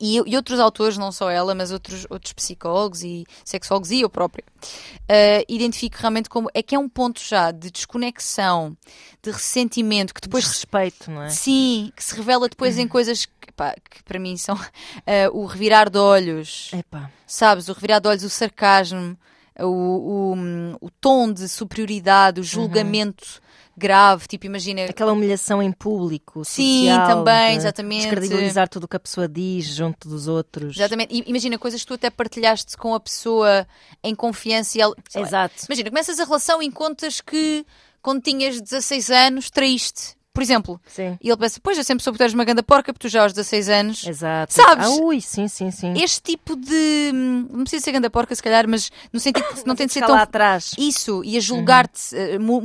E, 0.00 0.16
e 0.26 0.36
outros 0.36 0.60
autores, 0.60 0.98
não 0.98 1.10
só 1.10 1.30
ela, 1.30 1.54
mas 1.54 1.70
outros, 1.70 2.06
outros 2.10 2.32
psicólogos 2.32 3.02
e 3.02 3.24
sexólogos 3.44 3.90
e 3.90 4.02
eu 4.02 4.10
própria, 4.10 4.44
uh, 4.44 5.44
identifico 5.48 5.96
realmente 5.98 6.28
como 6.28 6.48
é 6.52 6.62
que 6.62 6.74
é 6.74 6.78
um 6.78 6.88
ponto 6.88 7.20
já 7.20 7.50
de 7.50 7.70
desconexão, 7.70 8.76
de 9.22 9.30
ressentimento, 9.30 10.12
que 10.12 10.20
depois 10.20 10.44
Desrespeito, 10.44 11.10
não 11.10 11.22
é? 11.22 11.30
Sim, 11.30 11.92
que 11.96 12.04
se 12.04 12.14
revela 12.14 12.48
depois 12.48 12.78
em 12.78 12.86
coisas 12.86 13.24
que, 13.24 13.52
pá, 13.52 13.74
que 13.90 14.02
para 14.02 14.18
mim 14.18 14.36
são 14.36 14.58
eh, 15.06 15.28
o 15.30 15.44
revirar 15.46 15.88
de 15.90 15.98
olhos, 15.98 16.70
Epá. 16.72 17.10
sabes? 17.26 17.68
O 17.68 17.72
revirar 17.72 18.00
de 18.00 18.08
olhos, 18.08 18.24
o 18.24 18.30
sarcasmo, 18.30 19.16
o, 19.58 19.64
o, 19.64 20.86
o 20.86 20.90
tom 21.00 21.32
de 21.32 21.48
superioridade, 21.48 22.40
o 22.40 22.44
julgamento 22.44 23.40
grave, 23.78 24.26
tipo, 24.26 24.44
imagina. 24.46 24.84
Aquela 24.84 25.12
humilhação 25.12 25.62
em 25.62 25.72
público. 25.72 26.44
Sim, 26.44 26.88
social, 26.88 27.06
também, 27.24 27.50
de 27.52 27.56
exatamente. 27.58 28.00
Descredibilizar 28.02 28.68
tudo 28.68 28.84
o 28.84 28.88
que 28.88 28.96
a 28.96 29.00
pessoa 29.00 29.26
diz 29.28 29.66
junto 29.66 30.08
dos 30.08 30.28
outros. 30.28 30.76
Exatamente. 30.76 31.14
I- 31.14 31.24
Imagina 31.26 31.56
coisas 31.58 31.80
que 31.80 31.86
tu 31.86 31.94
até 31.94 32.10
partilhaste 32.10 32.76
com 32.76 32.94
a 32.94 33.00
pessoa 33.00 33.66
em 34.04 34.14
confiança 34.14 34.76
e 34.76 34.80
ela. 34.80 34.94
lá, 35.14 35.20
Exato. 35.22 35.54
Imagina, 35.68 35.88
começas 35.90 36.18
a 36.20 36.24
relação 36.24 36.62
e 36.62 36.70
contas 36.70 37.20
que 37.20 37.64
quando 38.02 38.20
tinhas 38.22 38.60
16 38.60 39.10
anos 39.10 39.50
traíste. 39.50 40.18
Por 40.32 40.42
exemplo. 40.42 40.80
Sim. 40.86 41.18
E 41.20 41.28
ele 41.28 41.36
pensa, 41.36 41.58
pois 41.60 41.76
eu 41.76 41.82
sempre 41.82 42.04
soube 42.04 42.14
que 42.14 42.18
tu 42.20 42.22
eras 42.22 42.32
uma 42.32 42.44
ganda 42.44 42.62
porca, 42.62 42.92
porque 42.92 43.08
tu 43.08 43.10
já 43.10 43.24
aos 43.24 43.32
16 43.32 43.68
anos. 43.68 44.06
Exato. 44.06 44.54
Sabes? 44.54 44.86
Ah, 44.86 44.90
ui, 45.02 45.20
sim, 45.20 45.48
sim, 45.48 45.72
sim. 45.72 45.94
Este 46.00 46.20
tipo 46.22 46.54
de. 46.54 47.10
hum, 47.12 47.48
Não 47.50 47.60
precisa 47.64 47.82
ser 47.84 47.90
ganda 47.90 48.08
porca, 48.08 48.32
se 48.36 48.42
calhar, 48.42 48.68
mas 48.68 48.88
no 49.12 49.18
sentido 49.18 49.42
que 49.52 49.66
não 49.66 49.74
tem 49.74 49.88
de 49.88 49.92
ser 49.94 50.00
tão. 50.06 50.14
lá 50.14 50.22
atrás. 50.22 50.70
Isso, 50.78 51.24
e 51.24 51.36
a 51.36 51.40
julgar-te 51.40 52.14
eh, 52.16 52.38
mo- 52.38 52.60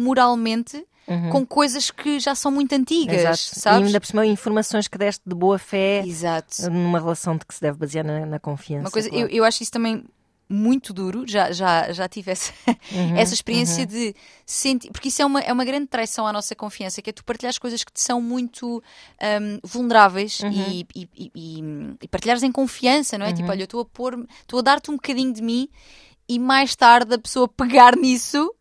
moralmente 1.07 1.31
com 1.31 1.45
coisas 1.45 1.91
que 1.91 2.19
já 2.19 2.33
são 2.35 2.51
muito 2.51 2.73
antigas, 2.73 3.15
Uhum. 3.15 3.19
Exato. 3.21 3.59
sabes? 3.59 3.81
E 3.81 3.85
ainda 3.87 3.99
por 4.01 4.07
cima, 4.07 4.25
informações 4.25 4.87
que 4.87 4.97
deste 4.97 5.21
de 5.27 5.35
boa 5.35 5.57
fé 5.59 6.03
Exato. 6.05 6.69
numa 6.71 6.99
relação 6.99 7.37
de 7.37 7.45
que 7.45 7.53
se 7.53 7.61
deve 7.61 7.77
basear 7.77 8.05
na, 8.05 8.25
na 8.25 8.39
confiança. 8.39 8.85
Uma 8.85 8.91
coisa, 8.91 9.09
claro. 9.09 9.25
eu, 9.27 9.37
eu 9.37 9.43
acho 9.43 9.63
isso 9.63 9.71
também 9.71 10.03
muito 10.49 10.93
duro, 10.93 11.23
já, 11.25 11.51
já, 11.51 11.91
já 11.93 12.07
tive 12.07 12.29
essa, 12.31 12.51
Uhum, 12.91 13.17
essa 13.17 13.33
experiência 13.33 13.85
de 13.87 14.13
sentir, 14.45 14.91
porque 14.91 15.07
isso 15.07 15.21
é 15.21 15.25
uma, 15.25 15.39
é 15.39 15.51
uma 15.51 15.65
grande 15.65 15.87
traição 15.87 16.27
à 16.27 16.33
nossa 16.33 16.53
confiança, 16.53 17.01
que 17.01 17.09
é 17.09 17.13
tu 17.13 17.23
partilhares 17.23 17.57
coisas 17.57 17.83
que 17.83 17.91
te 17.91 18.01
são 18.01 18.21
muito 18.21 18.83
hum, 19.41 19.59
vulneráveis 19.63 20.41
Uhum. 20.41 20.51
e, 20.51 20.85
e, 20.93 21.09
e, 21.15 21.63
e- 22.01 22.07
partilhares 22.07 22.43
em 22.43 22.51
confiança, 22.51 23.17
não 23.17 23.25
é? 23.25 23.29
Uhum. 23.29 23.35
Tipo, 23.35 23.49
olha, 23.49 23.61
eu 23.61 23.65
estou 23.65 23.81
a 23.81 23.85
pôr, 23.85 24.27
estou 24.41 24.59
a 24.59 24.61
dar-te 24.61 24.91
um 24.91 24.95
bocadinho 24.95 25.33
de 25.33 25.41
mim 25.41 25.67
e 26.29 26.37
mais 26.37 26.75
tarde 26.75 27.15
a 27.15 27.17
pessoa 27.17 27.47
pegar 27.47 27.95
nisso 27.95 28.53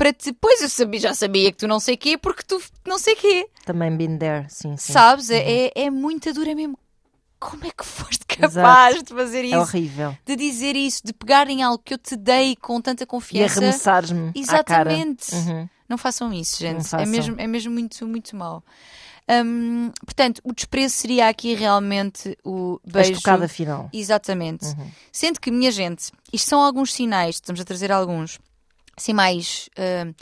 para 0.00 0.14
te, 0.14 0.32
pois 0.32 0.62
eu 0.62 0.68
sabia, 0.70 0.98
já 0.98 1.12
sabia 1.14 1.52
que 1.52 1.58
tu 1.58 1.68
não 1.68 1.78
sei 1.78 1.94
quê, 1.94 2.16
porque 2.16 2.42
tu 2.42 2.58
não 2.86 2.98
sei 2.98 3.14
quê. 3.14 3.46
Também 3.66 3.94
been 3.94 4.16
there, 4.16 4.46
sim, 4.48 4.74
sim. 4.78 4.94
Sabes? 4.94 5.28
Uhum. 5.28 5.36
É, 5.36 5.66
é, 5.66 5.72
é 5.74 5.90
muito 5.90 6.32
dura 6.32 6.54
mesmo. 6.54 6.78
Como 7.38 7.66
é 7.66 7.70
que 7.70 7.84
foste 7.84 8.24
capaz 8.24 9.02
de 9.02 9.12
fazer 9.12 9.44
isso? 9.44 9.54
É 9.54 9.58
horrível. 9.58 10.16
de 10.24 10.36
dizer 10.36 10.74
isso, 10.74 11.02
de 11.04 11.12
pegar 11.12 11.50
em 11.50 11.62
algo 11.62 11.82
que 11.84 11.92
eu 11.92 11.98
te 11.98 12.16
dei 12.16 12.56
com 12.56 12.80
tanta 12.80 13.02
E 13.02 13.06
confiança. 13.06 13.58
arremessares-me 13.60 14.28
à 14.48 14.64
cara. 14.64 14.90
Exatamente. 14.90 15.34
Uhum. 15.34 15.68
Não 15.86 15.98
façam 15.98 16.32
isso, 16.32 16.58
gente. 16.58 16.80
É 16.80 16.84
façam. 16.84 17.06
mesmo, 17.06 17.34
é 17.38 17.46
mesmo 17.46 17.70
muito, 17.70 18.06
muito 18.06 18.34
mau. 18.34 18.64
Hum, 19.28 19.92
portanto, 20.02 20.40
o 20.42 20.54
desprezo 20.54 20.94
seria 20.94 21.28
aqui 21.28 21.52
realmente 21.54 22.38
o 22.42 22.80
A 22.88 22.90
beijo. 22.90 23.12
estocada 23.12 23.46
final. 23.46 23.90
Exatamente. 23.92 24.64
Uhum. 24.64 24.90
Sendo 25.12 25.38
que, 25.38 25.50
minha 25.50 25.70
gente, 25.70 26.10
isto 26.32 26.48
são 26.48 26.58
alguns 26.58 26.90
sinais, 26.94 27.34
estamos 27.36 27.60
a 27.60 27.64
trazer 27.66 27.92
alguns, 27.92 28.38
assim, 29.00 29.12
mais, 29.12 29.68
hum, 29.78 30.12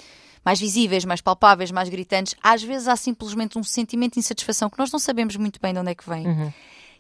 mais 0.44 0.58
visíveis, 0.60 1.04
mais 1.04 1.20
palpáveis, 1.20 1.70
mais 1.70 1.88
gritantes. 1.88 2.34
Às 2.42 2.62
vezes 2.62 2.88
há 2.88 2.96
simplesmente 2.96 3.58
um 3.58 3.62
sentimento 3.62 4.14
de 4.14 4.20
insatisfação 4.20 4.70
que 4.70 4.78
nós 4.78 4.90
não 4.90 4.98
sabemos 4.98 5.36
muito 5.36 5.60
bem 5.60 5.72
de 5.72 5.80
onde 5.80 5.90
é 5.90 5.94
que 5.94 6.08
vem. 6.08 6.26
Uhum. 6.26 6.52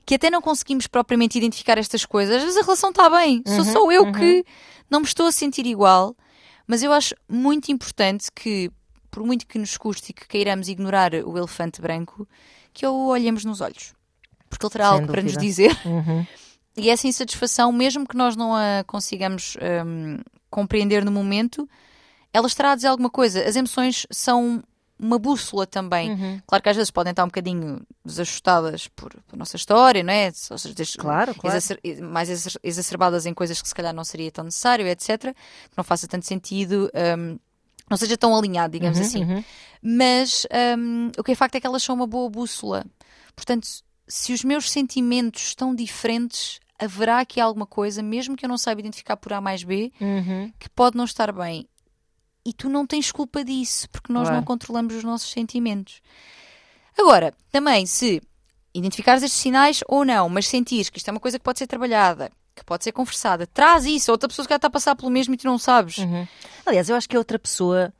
Que 0.04 0.14
até 0.14 0.30
não 0.30 0.40
conseguimos 0.40 0.86
propriamente 0.86 1.36
identificar 1.36 1.76
estas 1.78 2.04
coisas. 2.06 2.36
Às 2.36 2.42
vezes 2.42 2.56
a 2.56 2.62
relação 2.62 2.90
está 2.90 3.10
bem, 3.10 3.42
sou 3.46 3.58
Uhum, 3.58 3.64
só 3.64 3.92
eu 3.92 4.12
que 4.12 4.44
não 4.90 5.00
me 5.00 5.06
estou 5.06 5.26
a 5.26 5.32
sentir 5.32 5.66
igual. 5.66 6.16
Mas 6.66 6.82
eu 6.82 6.92
acho 6.92 7.14
muito 7.28 7.70
importante 7.72 8.30
que, 8.34 8.70
por 9.10 9.24
muito 9.24 9.46
que 9.46 9.58
nos 9.58 9.76
custe 9.76 10.10
e 10.10 10.14
que 10.14 10.28
queiramos 10.28 10.68
ignorar 10.68 11.14
o 11.14 11.36
elefante 11.38 11.80
branco, 11.80 12.28
que 12.74 12.86
o 12.86 13.08
olhemos 13.08 13.44
nos 13.44 13.60
olhos. 13.60 13.94
Porque 14.50 14.64
ele 14.64 14.72
terá 14.72 14.90
Sem 14.90 14.94
algo 14.94 15.06
para 15.10 15.22
nos 15.22 15.32
dúvida. 15.32 15.46
dizer. 15.48 15.78
Uhum. 15.86 16.26
E 16.76 16.90
essa 16.90 17.08
insatisfação, 17.08 17.72
mesmo 17.72 18.06
que 18.06 18.16
nós 18.16 18.36
não 18.36 18.54
a 18.54 18.84
consigamos 18.86 19.56
hum, 19.84 20.18
compreender 20.50 21.04
no 21.04 21.10
momento, 21.10 21.68
ela 22.32 22.46
estará 22.46 22.72
a 22.72 22.74
dizer 22.74 22.88
alguma 22.88 23.10
coisa. 23.10 23.42
As 23.46 23.56
emoções 23.56 24.06
são 24.10 24.62
uma 24.98 25.18
bússola 25.18 25.64
também. 25.66 26.10
Uhum. 26.10 26.40
Claro 26.46 26.62
que 26.62 26.68
às 26.68 26.76
vezes 26.76 26.90
podem 26.90 27.12
estar 27.12 27.22
um 27.24 27.28
bocadinho 27.28 27.80
desajustadas 28.04 28.88
por, 28.88 29.10
pela 29.28 29.38
nossa 29.38 29.56
história, 29.56 30.02
não 30.02 30.12
é? 30.12 30.32
Ou 30.50 30.58
seja, 30.58 30.74
Claro, 30.98 31.34
claro. 31.34 31.56
exacer- 31.56 31.80
mais 32.02 32.28
exacer- 32.28 32.60
exacerbadas 32.64 33.24
em 33.24 33.32
coisas 33.32 33.62
que 33.62 33.68
se 33.68 33.74
calhar 33.74 33.94
não 33.94 34.02
seria 34.04 34.30
tão 34.32 34.44
necessário, 34.44 34.86
etc. 34.88 35.18
Que 35.70 35.76
não 35.76 35.84
faça 35.84 36.08
tanto 36.08 36.26
sentido, 36.26 36.90
hum, 37.16 37.38
não 37.88 37.96
seja 37.96 38.16
tão 38.18 38.36
alinhado, 38.36 38.72
digamos 38.72 38.98
Uhum, 38.98 39.04
assim. 39.04 39.22
uhum. 39.24 39.44
Mas 39.80 40.46
hum, 40.76 41.10
o 41.16 41.22
que 41.22 41.32
é 41.32 41.34
facto 41.36 41.54
é 41.54 41.60
que 41.60 41.66
elas 41.66 41.82
são 41.82 41.94
uma 41.94 42.06
boa 42.06 42.28
bússola. 42.28 42.84
Portanto, 43.36 43.68
se 44.08 44.32
os 44.32 44.42
meus 44.42 44.68
sentimentos 44.68 45.42
estão 45.42 45.72
diferentes, 45.74 46.58
haverá 46.78 47.20
aqui 47.20 47.40
alguma 47.40 47.66
coisa, 47.66 48.02
mesmo 48.02 48.36
que 48.36 48.44
eu 48.44 48.48
não 48.48 48.58
saiba 48.58 48.80
identificar 48.80 49.16
por 49.16 49.32
A 49.32 49.40
mais 49.40 49.62
B, 49.64 49.92
Uhum. 50.00 50.52
que 50.58 50.68
pode 50.70 50.96
não 50.96 51.04
estar 51.04 51.32
bem. 51.32 51.66
E 52.44 52.52
tu 52.52 52.68
não 52.68 52.86
tens 52.86 53.10
culpa 53.12 53.44
disso, 53.44 53.88
porque 53.90 54.12
nós 54.12 54.24
Claro. 54.24 54.36
não 54.36 54.44
controlamos 54.44 54.94
os 54.94 55.04
nossos 55.04 55.30
sentimentos. 55.30 56.00
Agora, 56.98 57.34
também, 57.50 57.84
se 57.86 58.22
identificares 58.74 59.22
estes 59.22 59.40
sinais 59.40 59.80
ou 59.88 60.04
não, 60.04 60.28
mas 60.28 60.46
sentires 60.46 60.88
que 60.88 60.98
isto 60.98 61.08
é 61.08 61.10
uma 61.10 61.20
coisa 61.20 61.38
que 61.38 61.44
pode 61.44 61.58
ser 61.58 61.66
trabalhada, 61.66 62.30
que 62.54 62.64
pode 62.64 62.84
ser 62.84 62.92
conversada, 62.92 63.46
traz 63.46 63.84
isso. 63.84 64.10
Outra 64.10 64.28
pessoa 64.28 64.44
que 64.46 64.52
já 64.52 64.56
está 64.56 64.68
a 64.68 64.70
passar 64.70 64.94
pelo 64.96 65.10
mesmo 65.10 65.34
e 65.34 65.36
tu 65.36 65.46
não 65.46 65.58
sabes. 65.58 65.98
Uhum. 65.98 66.26
Aliás, 66.66 66.88
eu 66.88 66.96
acho 66.96 67.08
que 67.08 67.16
a 67.16 67.18
outra 67.18 67.38
pessoa 67.38 67.92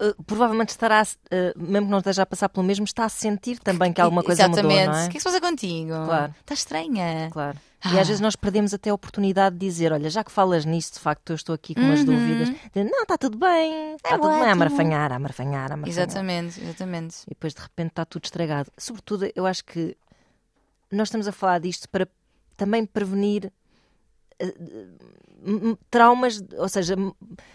uh, 0.00 0.22
provavelmente 0.24 0.70
estará, 0.70 1.02
uh, 1.02 1.58
mesmo 1.62 1.86
que 1.86 1.90
não 1.90 1.98
esteja 1.98 2.22
a 2.22 2.26
passar 2.26 2.48
pelo 2.48 2.64
mesmo, 2.66 2.84
está 2.84 3.04
a 3.04 3.08
sentir 3.08 3.58
também 3.58 3.92
que 3.92 4.00
alguma 4.00 4.22
coisa 4.22 4.42
Exatamente. 4.42 4.80
mudou, 4.80 4.92
não 4.92 4.98
é? 5.00 5.06
O 5.06 5.08
que 5.10 5.10
é 5.10 5.12
que 5.14 5.20
se 5.20 5.24
passa 5.24 5.40
contigo? 5.40 5.90
Claro. 6.06 6.34
Está 6.40 6.54
estranha. 6.54 7.28
Claro. 7.32 7.58
Ah. 7.82 7.92
E 7.94 8.00
às 8.00 8.08
vezes 8.08 8.20
nós 8.20 8.34
perdemos 8.34 8.72
até 8.72 8.88
a 8.90 8.94
oportunidade 8.94 9.56
de 9.56 9.66
dizer: 9.66 9.92
Olha, 9.92 10.08
já 10.08 10.24
que 10.24 10.30
falas 10.32 10.64
nisso, 10.64 10.94
de 10.94 11.00
facto 11.00 11.30
eu 11.30 11.36
estou 11.36 11.54
aqui 11.54 11.74
com 11.74 11.82
umas 11.82 12.00
Uhum. 12.00 12.06
dúvidas. 12.06 12.48
Dizer, 12.48 12.84
não, 12.90 13.02
está 13.02 13.18
tudo 13.18 13.36
bem, 13.36 13.94
está 13.96 14.16
tudo 14.18 14.28
bem, 14.28 14.36
a 14.36 14.40
ótimo. 14.42 14.56
marfanhar, 14.56 15.12
a 15.12 15.18
marfanhar, 15.18 15.72
a 15.72 15.76
marfanhar. 15.76 15.88
Exatamente, 15.88 16.60
exatamente. 16.62 17.16
E 17.26 17.30
depois 17.30 17.52
de 17.54 17.60
repente 17.60 17.88
está 17.90 18.04
tudo 18.06 18.24
estragado. 18.24 18.70
Sobretudo, 18.78 19.28
eu 19.34 19.44
acho 19.46 19.64
que 19.64 19.94
nós 20.90 21.08
estamos 21.08 21.28
a 21.28 21.32
falar 21.32 21.58
disto 21.60 21.88
para 21.90 22.08
também 22.56 22.86
prevenir 22.86 23.46
eh, 23.46 23.50
traumas, 25.90 26.42
ou 26.56 26.68
seja, 26.68 26.96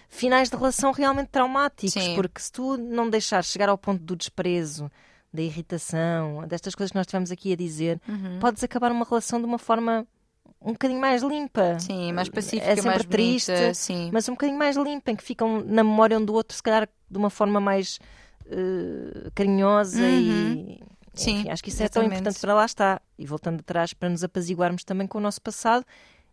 finais 0.07 0.49
de 0.49 0.55
relação 0.55 0.91
realmente 0.91 1.29
traumáticos. 1.29 1.93
Sim. 1.93 2.15
Porque 2.15 2.41
se 2.41 2.51
tu 2.51 2.77
não 2.77 3.09
deixares 3.09 3.47
chegar 3.47 3.69
ao 3.69 3.77
ponto 3.77 4.03
do 4.03 4.15
desprezo, 4.15 4.91
da 5.33 5.41
irritação, 5.41 6.45
destas 6.47 6.73
coisas 6.75 6.91
que 6.91 6.97
nós 6.97 7.03
estivemos 7.05 7.31
aqui 7.31 7.53
a 7.53 7.55
dizer, 7.55 8.01
Uhum. 8.07 8.39
podes 8.39 8.63
acabar 8.63 8.91
uma 8.91 9.05
relação 9.05 9.39
de 9.39 9.45
uma 9.45 9.59
forma 9.59 10.05
um 10.61 10.73
bocadinho 10.73 10.99
mais 10.99 11.21
limpa. 11.23 11.79
Sim, 11.79 12.11
mais 12.11 12.27
pacífica, 12.27 12.65
é 12.65 12.75
sempre 12.75 12.89
mais 12.89 13.05
triste, 13.05 13.51
bonita, 13.51 13.73
sim. 13.73 14.09
mas 14.11 14.27
um 14.27 14.33
bocadinho 14.33 14.57
mais 14.59 14.75
limpa, 14.75 15.11
em 15.11 15.15
que 15.15 15.23
ficam 15.23 15.63
na 15.63 15.83
memória 15.83 16.17
um 16.17 16.25
do 16.25 16.33
outro, 16.33 16.55
se 16.55 16.61
calhar 16.63 16.89
de 17.09 17.17
uma 17.17 17.29
forma 17.29 17.59
mais 17.61 17.97
eh, 18.47 19.29
carinhosa 19.33 20.05
e. 20.05 20.79
Sim, 21.13 21.39
enfim, 21.39 21.49
acho 21.49 21.63
que 21.63 21.69
isso 21.69 21.83
é 21.83 21.87
tão 21.89 22.01
exatamente. 22.03 22.21
importante 22.21 22.41
para 22.41 22.53
lá 22.53 22.65
estar. 22.65 23.01
E 23.17 23.25
voltando 23.25 23.59
atrás, 23.59 23.93
para 23.93 24.09
nos 24.09 24.23
apaziguarmos 24.23 24.83
também 24.83 25.07
com 25.07 25.17
o 25.17 25.21
nosso 25.21 25.41
passado 25.41 25.85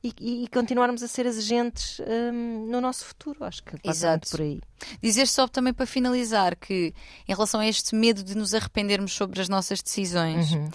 e, 0.08 0.12
e- 0.20 0.44
e 0.44 0.48
continuarmos 0.48 1.02
a 1.02 1.08
ser 1.08 1.26
exigentes 1.26 2.00
hum, 2.00 2.66
no 2.70 2.80
nosso 2.80 3.04
futuro. 3.04 3.44
Acho 3.44 3.62
que 3.62 3.72
passa 3.72 3.88
Exato. 3.90 4.28
por 4.30 4.40
aí. 4.40 4.60
Dizer 5.02 5.26
só 5.26 5.46
também 5.48 5.72
para 5.72 5.86
finalizar 5.86 6.56
que, 6.56 6.92
em 7.28 7.32
relação 7.32 7.60
a 7.60 7.66
este 7.66 7.94
medo 7.94 8.22
de 8.22 8.36
nos 8.36 8.54
arrependermos 8.54 9.12
sobre 9.12 9.40
as 9.40 9.48
nossas 9.48 9.82
decisões, 9.82 10.52
Uhum. 10.52 10.68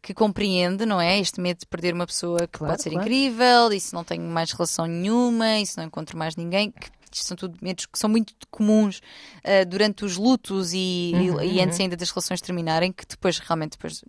que 0.00 0.14
compreende, 0.14 0.86
não 0.86 1.00
é? 1.00 1.18
Este 1.18 1.40
medo 1.40 1.58
de 1.58 1.66
perder 1.66 1.92
uma 1.94 2.06
pessoa 2.06 2.40
que 2.46 2.58
Claro, 2.58 2.72
pode 2.72 2.82
ser 2.82 2.90
claro. 2.90 3.04
incrível, 3.06 3.72
e 3.72 3.80
se 3.80 3.92
não 3.92 4.04
tenho 4.04 4.22
mais 4.22 4.52
relação 4.52 4.86
nenhuma, 4.86 5.58
e 5.58 5.66
se 5.66 5.76
não 5.76 5.84
encontro 5.84 6.16
mais 6.16 6.36
ninguém, 6.36 6.70
que 6.70 6.88
isto 7.10 7.26
são 7.26 7.36
tudo 7.36 7.56
medos 7.62 7.86
que 7.86 7.98
são 7.98 8.08
muito 8.08 8.34
comuns 8.50 9.00
ah, 9.42 9.64
durante 9.64 10.04
os 10.04 10.16
lutos 10.16 10.72
e, 10.74 11.12
e- 11.14 11.30
Uhum, 11.30 11.42
e 11.42 11.60
antes 11.60 11.80
ainda 11.80 11.96
das 11.96 12.10
relações 12.10 12.40
terminarem, 12.40 12.92
que 12.92 13.04
depois 13.06 13.38
realmente, 13.38 13.72
depois, 13.72 14.04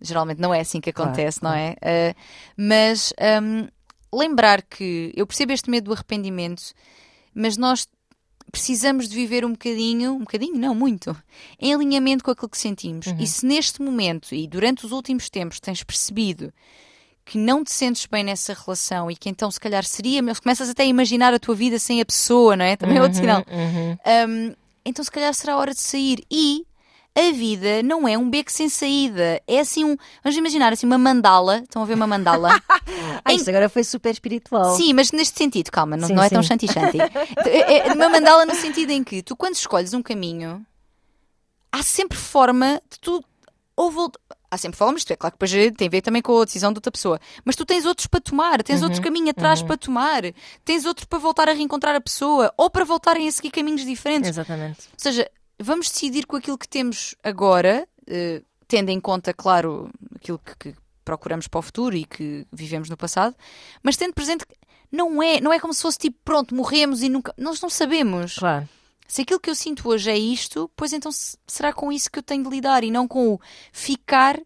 geralmente 0.00 0.40
não 0.40 0.52
é 0.52 0.60
assim 0.60 0.80
que 0.80 0.90
Claro, 0.92 1.10
acontece, 1.10 1.42
não 1.42 1.52
é? 1.52 1.76
Ah, 1.82 2.14
mas 2.56 3.12
hum, 3.42 3.68
lembrar 4.12 4.62
que 4.62 5.12
eu 5.14 5.26
percebo 5.26 5.52
este 5.52 5.70
medo 5.70 5.86
do 5.86 5.92
arrependimento, 5.92 6.62
mas 7.34 7.56
nós 7.56 7.86
precisamos 8.50 9.08
de 9.08 9.14
viver 9.14 9.44
um 9.44 9.52
bocadinho, 9.52 10.14
um 10.14 10.20
bocadinho, 10.20 10.56
não, 10.56 10.74
muito, 10.74 11.16
em 11.60 11.74
alinhamento 11.74 12.24
com 12.24 12.30
aquilo 12.30 12.48
que 12.48 12.58
sentimos. 12.58 13.06
E 13.18 13.26
se 13.26 13.44
neste 13.44 13.82
momento 13.82 14.34
e 14.34 14.46
durante 14.46 14.86
os 14.86 14.92
últimos 14.92 15.28
tempos 15.28 15.60
tens 15.60 15.82
percebido 15.82 16.52
que 17.24 17.36
não 17.36 17.62
te 17.62 17.70
sentes 17.70 18.06
bem 18.06 18.24
nessa 18.24 18.54
relação 18.54 19.10
e 19.10 19.16
que 19.16 19.28
então 19.28 19.50
se 19.50 19.60
calhar 19.60 19.84
seria, 19.84 20.22
começas 20.36 20.70
até 20.70 20.84
a 20.84 20.86
imaginar 20.86 21.34
a 21.34 21.38
tua 21.38 21.54
vida 21.54 21.78
sem 21.78 22.00
a 22.00 22.06
pessoa, 22.06 22.56
não 22.56 22.64
é? 22.64 22.74
Também 22.74 22.96
é 22.96 23.02
outro 23.02 23.18
sinal. 23.18 23.44
Uhum. 23.50 23.98
Hum, 24.48 24.54
então 24.82 25.04
se 25.04 25.10
calhar 25.10 25.34
será 25.34 25.58
hora 25.58 25.74
de 25.74 25.80
sair. 25.80 26.24
E 26.30 26.64
a 27.18 27.32
vida 27.32 27.82
não 27.82 28.06
é 28.06 28.16
um 28.16 28.28
beco 28.30 28.50
sem 28.52 28.68
saída. 28.68 29.42
É 29.46 29.60
assim 29.60 29.84
um. 29.84 29.96
Vamos 30.22 30.36
imaginar 30.38 30.72
assim 30.72 30.86
uma 30.86 30.98
mandala. 30.98 31.58
Estão 31.58 31.82
a 31.82 31.84
ver 31.84 31.94
uma 31.94 32.06
mandala? 32.06 32.50
Ah, 33.24 33.34
isto 33.34 33.50
agora 33.50 33.68
foi 33.68 33.84
super 33.84 34.10
espiritual. 34.10 34.74
Sim, 34.74 34.94
mas 34.94 35.12
neste 35.12 35.36
sentido, 35.36 35.70
calma, 35.70 35.96
não, 35.98 36.08
Sim, 36.08 36.14
não 36.14 36.22
é 36.22 36.30
tão 36.30 36.42
sim. 36.42 36.48
shanti-shanti. 36.48 36.96
é, 37.44 37.88
é 37.88 37.92
uma 37.92 38.08
mandala 38.08 38.46
no 38.46 38.54
sentido 38.54 38.90
em 38.90 39.04
que 39.04 39.22
tu, 39.22 39.36
quando 39.36 39.54
escolhes 39.56 39.92
um 39.92 40.00
caminho, 40.02 40.64
há 41.70 41.82
sempre 41.82 42.16
forma 42.16 42.80
de 42.90 42.98
tu. 42.98 43.22
Ou 43.76 43.90
vol- 43.90 44.10
Há 44.50 44.56
sempre 44.56 44.78
forma, 44.78 44.96
isto 44.96 45.12
é 45.12 45.16
claro 45.16 45.36
que 45.36 45.46
depois 45.46 45.74
tem 45.76 45.88
a 45.88 45.90
ver 45.90 46.00
também 46.00 46.22
com 46.22 46.40
a 46.40 46.44
decisão 46.46 46.72
de 46.72 46.78
outra 46.78 46.90
pessoa. 46.90 47.20
Mas 47.44 47.54
tu 47.54 47.66
tens 47.66 47.84
outros 47.84 48.06
para 48.06 48.18
tomar, 48.18 48.62
tens 48.62 48.82
outro 48.82 49.02
caminho 49.02 49.28
atrás 49.28 49.60
para 49.60 49.76
tomar, 49.76 50.22
tens 50.64 50.86
outro 50.86 51.06
para 51.06 51.18
voltar 51.18 51.50
a 51.50 51.52
reencontrar 51.52 51.94
a 51.94 52.00
pessoa 52.00 52.50
ou 52.56 52.70
para 52.70 52.82
voltarem 52.86 53.28
a 53.28 53.32
seguir 53.32 53.50
caminhos 53.50 53.84
diferentes. 53.84 54.30
Exatamente. 54.30 54.78
Ou 54.86 54.94
seja, 54.96 55.30
vamos 55.58 55.90
decidir 55.90 56.26
com 56.26 56.36
aquilo 56.36 56.58
que 56.58 56.68
temos 56.68 57.14
agora, 57.22 57.86
uh, 58.02 58.44
tendo 58.66 58.90
em 58.90 59.00
conta, 59.00 59.32
claro, 59.32 59.90
aquilo 60.14 60.38
que, 60.38 60.56
que, 60.56 60.74
procuramos 61.04 61.48
para 61.48 61.60
o 61.60 61.62
futuro 61.62 61.96
e 61.96 62.04
que 62.04 62.46
vivemos 62.52 62.90
no 62.90 62.96
passado, 62.96 63.34
mas 63.82 63.96
tendo 63.96 64.12
presente 64.12 64.46
que 64.46 64.54
não 64.92 65.22
é, 65.22 65.40
não 65.40 65.50
é 65.50 65.58
como 65.58 65.72
se 65.72 65.80
fosse 65.80 65.96
tipo, 65.96 66.18
pronto, 66.22 66.54
morremos 66.54 67.02
e 67.02 67.08
nunca. 67.08 67.32
Nós 67.38 67.62
não 67.62 67.70
sabemos. 67.70 68.34
Claro. 68.34 68.68
Se 69.06 69.22
aquilo 69.22 69.40
que 69.40 69.48
eu 69.48 69.54
sinto 69.54 69.88
hoje 69.88 70.10
é 70.10 70.18
isto, 70.18 70.70
pois 70.76 70.92
então 70.92 71.10
será 71.46 71.72
com 71.72 71.90
isso 71.90 72.10
que 72.10 72.18
eu 72.18 72.22
tenho 72.22 72.44
de 72.44 72.50
lidar 72.50 72.84
e 72.84 72.90
não 72.90 73.08
com 73.08 73.32
o 73.32 73.40
ficar 73.72 74.38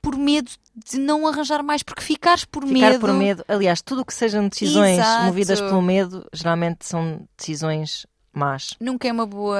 por 0.00 0.16
medo 0.16 0.52
de 0.74 0.98
não 0.98 1.26
arranjar 1.26 1.62
mais, 1.62 1.82
porque 1.82 2.02
ficares 2.02 2.44
por 2.44 2.64
Ficar 2.64 2.90
medo. 2.90 3.00
por 3.00 3.12
medo, 3.12 3.44
aliás, 3.48 3.80
tudo 3.80 4.02
o 4.02 4.04
que 4.04 4.12
sejam 4.12 4.46
decisões 4.48 4.98
Exato. 4.98 5.24
movidas 5.24 5.60
pelo 5.60 5.82
medo, 5.82 6.28
geralmente 6.32 6.86
são 6.86 7.26
decisões 7.36 8.06
más. 8.38 8.74
Nunca 8.80 9.06
é 9.08 9.12
uma 9.12 9.26
boa, 9.26 9.58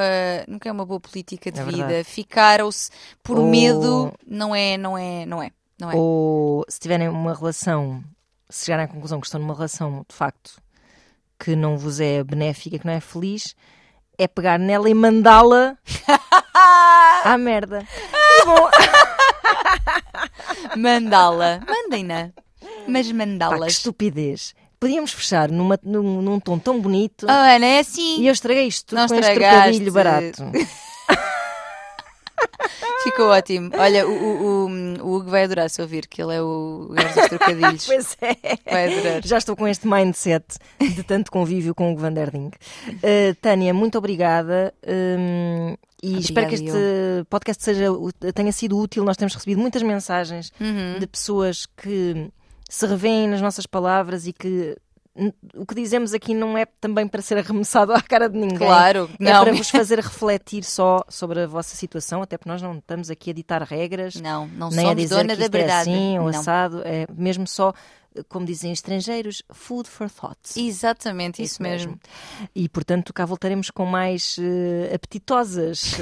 nunca 0.48 0.68
é 0.68 0.72
uma 0.72 0.84
boa 0.86 1.00
política 1.00 1.50
de 1.52 1.60
É 1.60 1.64
vida. 1.64 2.04
Ficar 2.04 2.60
ou 2.62 2.70
se, 2.72 2.90
por 3.22 3.38
Ou- 3.38 3.48
medo 3.48 4.12
não 4.26 4.54
é, 4.54 4.76
não 4.76 4.96
é, 4.98 5.24
não 5.26 5.42
é, 5.42 5.50
não 5.78 5.90
é. 5.90 5.94
Ou 5.96 6.64
se 6.68 6.78
tiverem 6.80 7.08
uma 7.08 7.34
relação, 7.34 8.02
se 8.48 8.64
chegarem 8.66 8.84
à 8.84 8.88
conclusão 8.88 9.20
que 9.20 9.26
estão 9.26 9.40
numa 9.40 9.54
relação 9.54 10.04
de 10.08 10.14
facto 10.14 10.60
que 11.38 11.54
não 11.56 11.76
vos 11.76 12.00
é 12.00 12.22
benéfica, 12.22 12.78
que 12.78 12.86
não 12.86 12.92
é 12.92 13.00
feliz, 13.00 13.54
é 14.16 14.26
pegar 14.28 14.58
nela 14.58 14.88
e 14.88 14.94
mandá-la 14.94 15.76
à 17.24 17.36
merda. 17.36 17.84
Mandá-la, 20.76 21.60
mandem-na, 21.66 22.30
mas 22.88 23.06
pá, 23.06 23.12
que 23.12 23.14
mandá-las. 23.18 23.72
estupidez. 23.72 24.54
Podíamos 24.84 25.12
fechar 25.12 25.50
numa- 25.50 25.78
num, 25.82 26.20
num 26.20 26.38
tom 26.38 26.58
tão 26.58 26.78
bonito 26.78 27.24
Oh, 27.26 27.30
Ana, 27.32 27.64
é 27.64 27.78
assim. 27.78 28.20
e 28.20 28.26
eu 28.26 28.32
estraguei 28.34 28.66
isto 28.66 28.94
Não 28.94 29.06
com 29.08 29.14
estragaste. 29.14 29.38
trocadilho 29.78 29.92
barato. 29.92 30.42
Ficou 33.02 33.26
ótimo. 33.28 33.70
Olha, 33.78 34.06
o, 34.06 34.12
o, 34.12 34.66
o, 35.02 35.14
Hugo 35.16 35.30
vai 35.30 35.44
adorar 35.44 35.68
se 35.70 35.80
ouvir 35.80 36.06
que 36.06 36.22
ele 36.22 36.34
é 36.34 36.42
o 36.42 36.88
gajo 36.92 37.14
dos 37.14 37.28
trocadilhos. 37.28 37.86
Pois 37.88 38.16
é. 38.20 38.36
Vai 38.70 38.92
adorar. 38.98 39.22
Já 39.24 39.38
estou 39.38 39.54
com 39.56 39.68
este 39.68 39.86
mindset 39.86 40.44
de 40.80 41.02
tanto 41.02 41.30
convívio 41.30 41.74
com 41.74 41.92
o 41.92 41.96
Van 41.96 42.12
der 42.12 42.30
Ding. 42.30 42.50
Uh, 42.88 43.34
Tânia, 43.40 43.72
muito 43.74 43.96
obrigada. 43.98 44.72
um, 44.86 45.74
e 46.02 46.18
espero 46.18 46.48
que 46.48 46.54
este 46.56 46.68
Obrigada, 46.70 47.26
podcast 47.30 47.62
seja, 47.64 47.86
tenha 48.34 48.52
sido 48.52 48.78
útil. 48.78 49.04
Nós 49.04 49.16
temos 49.16 49.34
recebido 49.34 49.60
muitas 49.60 49.82
mensagens 49.82 50.52
Uhum. 50.60 50.98
de 50.98 51.06
pessoas 51.06 51.64
que 51.66 52.30
se 52.68 52.86
revêem 52.86 53.28
nas 53.28 53.40
nossas 53.40 53.66
palavras 53.66 54.26
e 54.26 54.32
que 54.32 54.76
o 55.54 55.64
que 55.64 55.76
dizemos 55.76 56.12
aqui 56.12 56.34
não 56.34 56.58
é 56.58 56.66
também 56.66 57.06
para 57.06 57.22
ser 57.22 57.38
arremessado 57.38 57.92
à 57.92 58.02
cara 58.02 58.28
de 58.28 58.36
ninguém. 58.36 58.58
Claro, 58.58 59.08
É 59.20 59.24
não. 59.32 59.44
para 59.44 59.52
vos 59.52 59.70
fazer 59.70 60.00
refletir 60.00 60.64
só 60.64 61.04
sobre 61.08 61.40
a 61.42 61.46
vossa 61.46 61.76
situação, 61.76 62.20
até 62.20 62.36
porque 62.36 62.48
nós 62.50 62.60
não 62.60 62.78
estamos 62.78 63.10
aqui 63.10 63.30
a 63.30 63.32
ditar 63.32 63.62
regras, 63.62 64.16
Não, 64.16 64.48
não 64.48 64.70
nem 64.70 64.86
a 64.86 64.88
somos 64.88 65.02
dizer 65.02 65.14
dona 65.14 65.34
que 65.34 65.38
da 65.38 65.44
isto 65.44 65.54
é 65.54 65.58
verdade. 65.58 65.90
assim 65.90 66.18
ou 66.18 66.32
não. 66.32 66.40
assado, 66.40 66.82
é 66.84 67.06
mesmo 67.16 67.46
só, 67.46 67.72
como 68.28 68.44
dizem 68.44 68.72
estrangeiros, 68.72 69.40
food 69.52 69.88
for 69.88 70.10
thought. 70.10 70.36
Exatamente, 70.56 71.40
isso, 71.40 71.62
mesmo. 71.62 71.96
E 72.52 72.68
portanto 72.68 73.12
cá 73.14 73.24
voltaremos 73.24 73.70
com 73.70 73.86
mais 73.86 74.34
eh, 74.40 74.92
apetitosas 74.92 75.94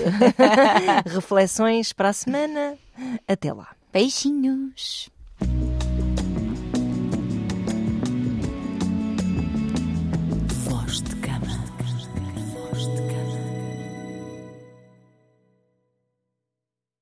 reflexões 1.05 1.93
para 1.93 2.09
a 2.09 2.13
semana. 2.15 2.79
Até 3.29 3.53
lá. 3.53 3.69
Beijinhos. 3.93 5.11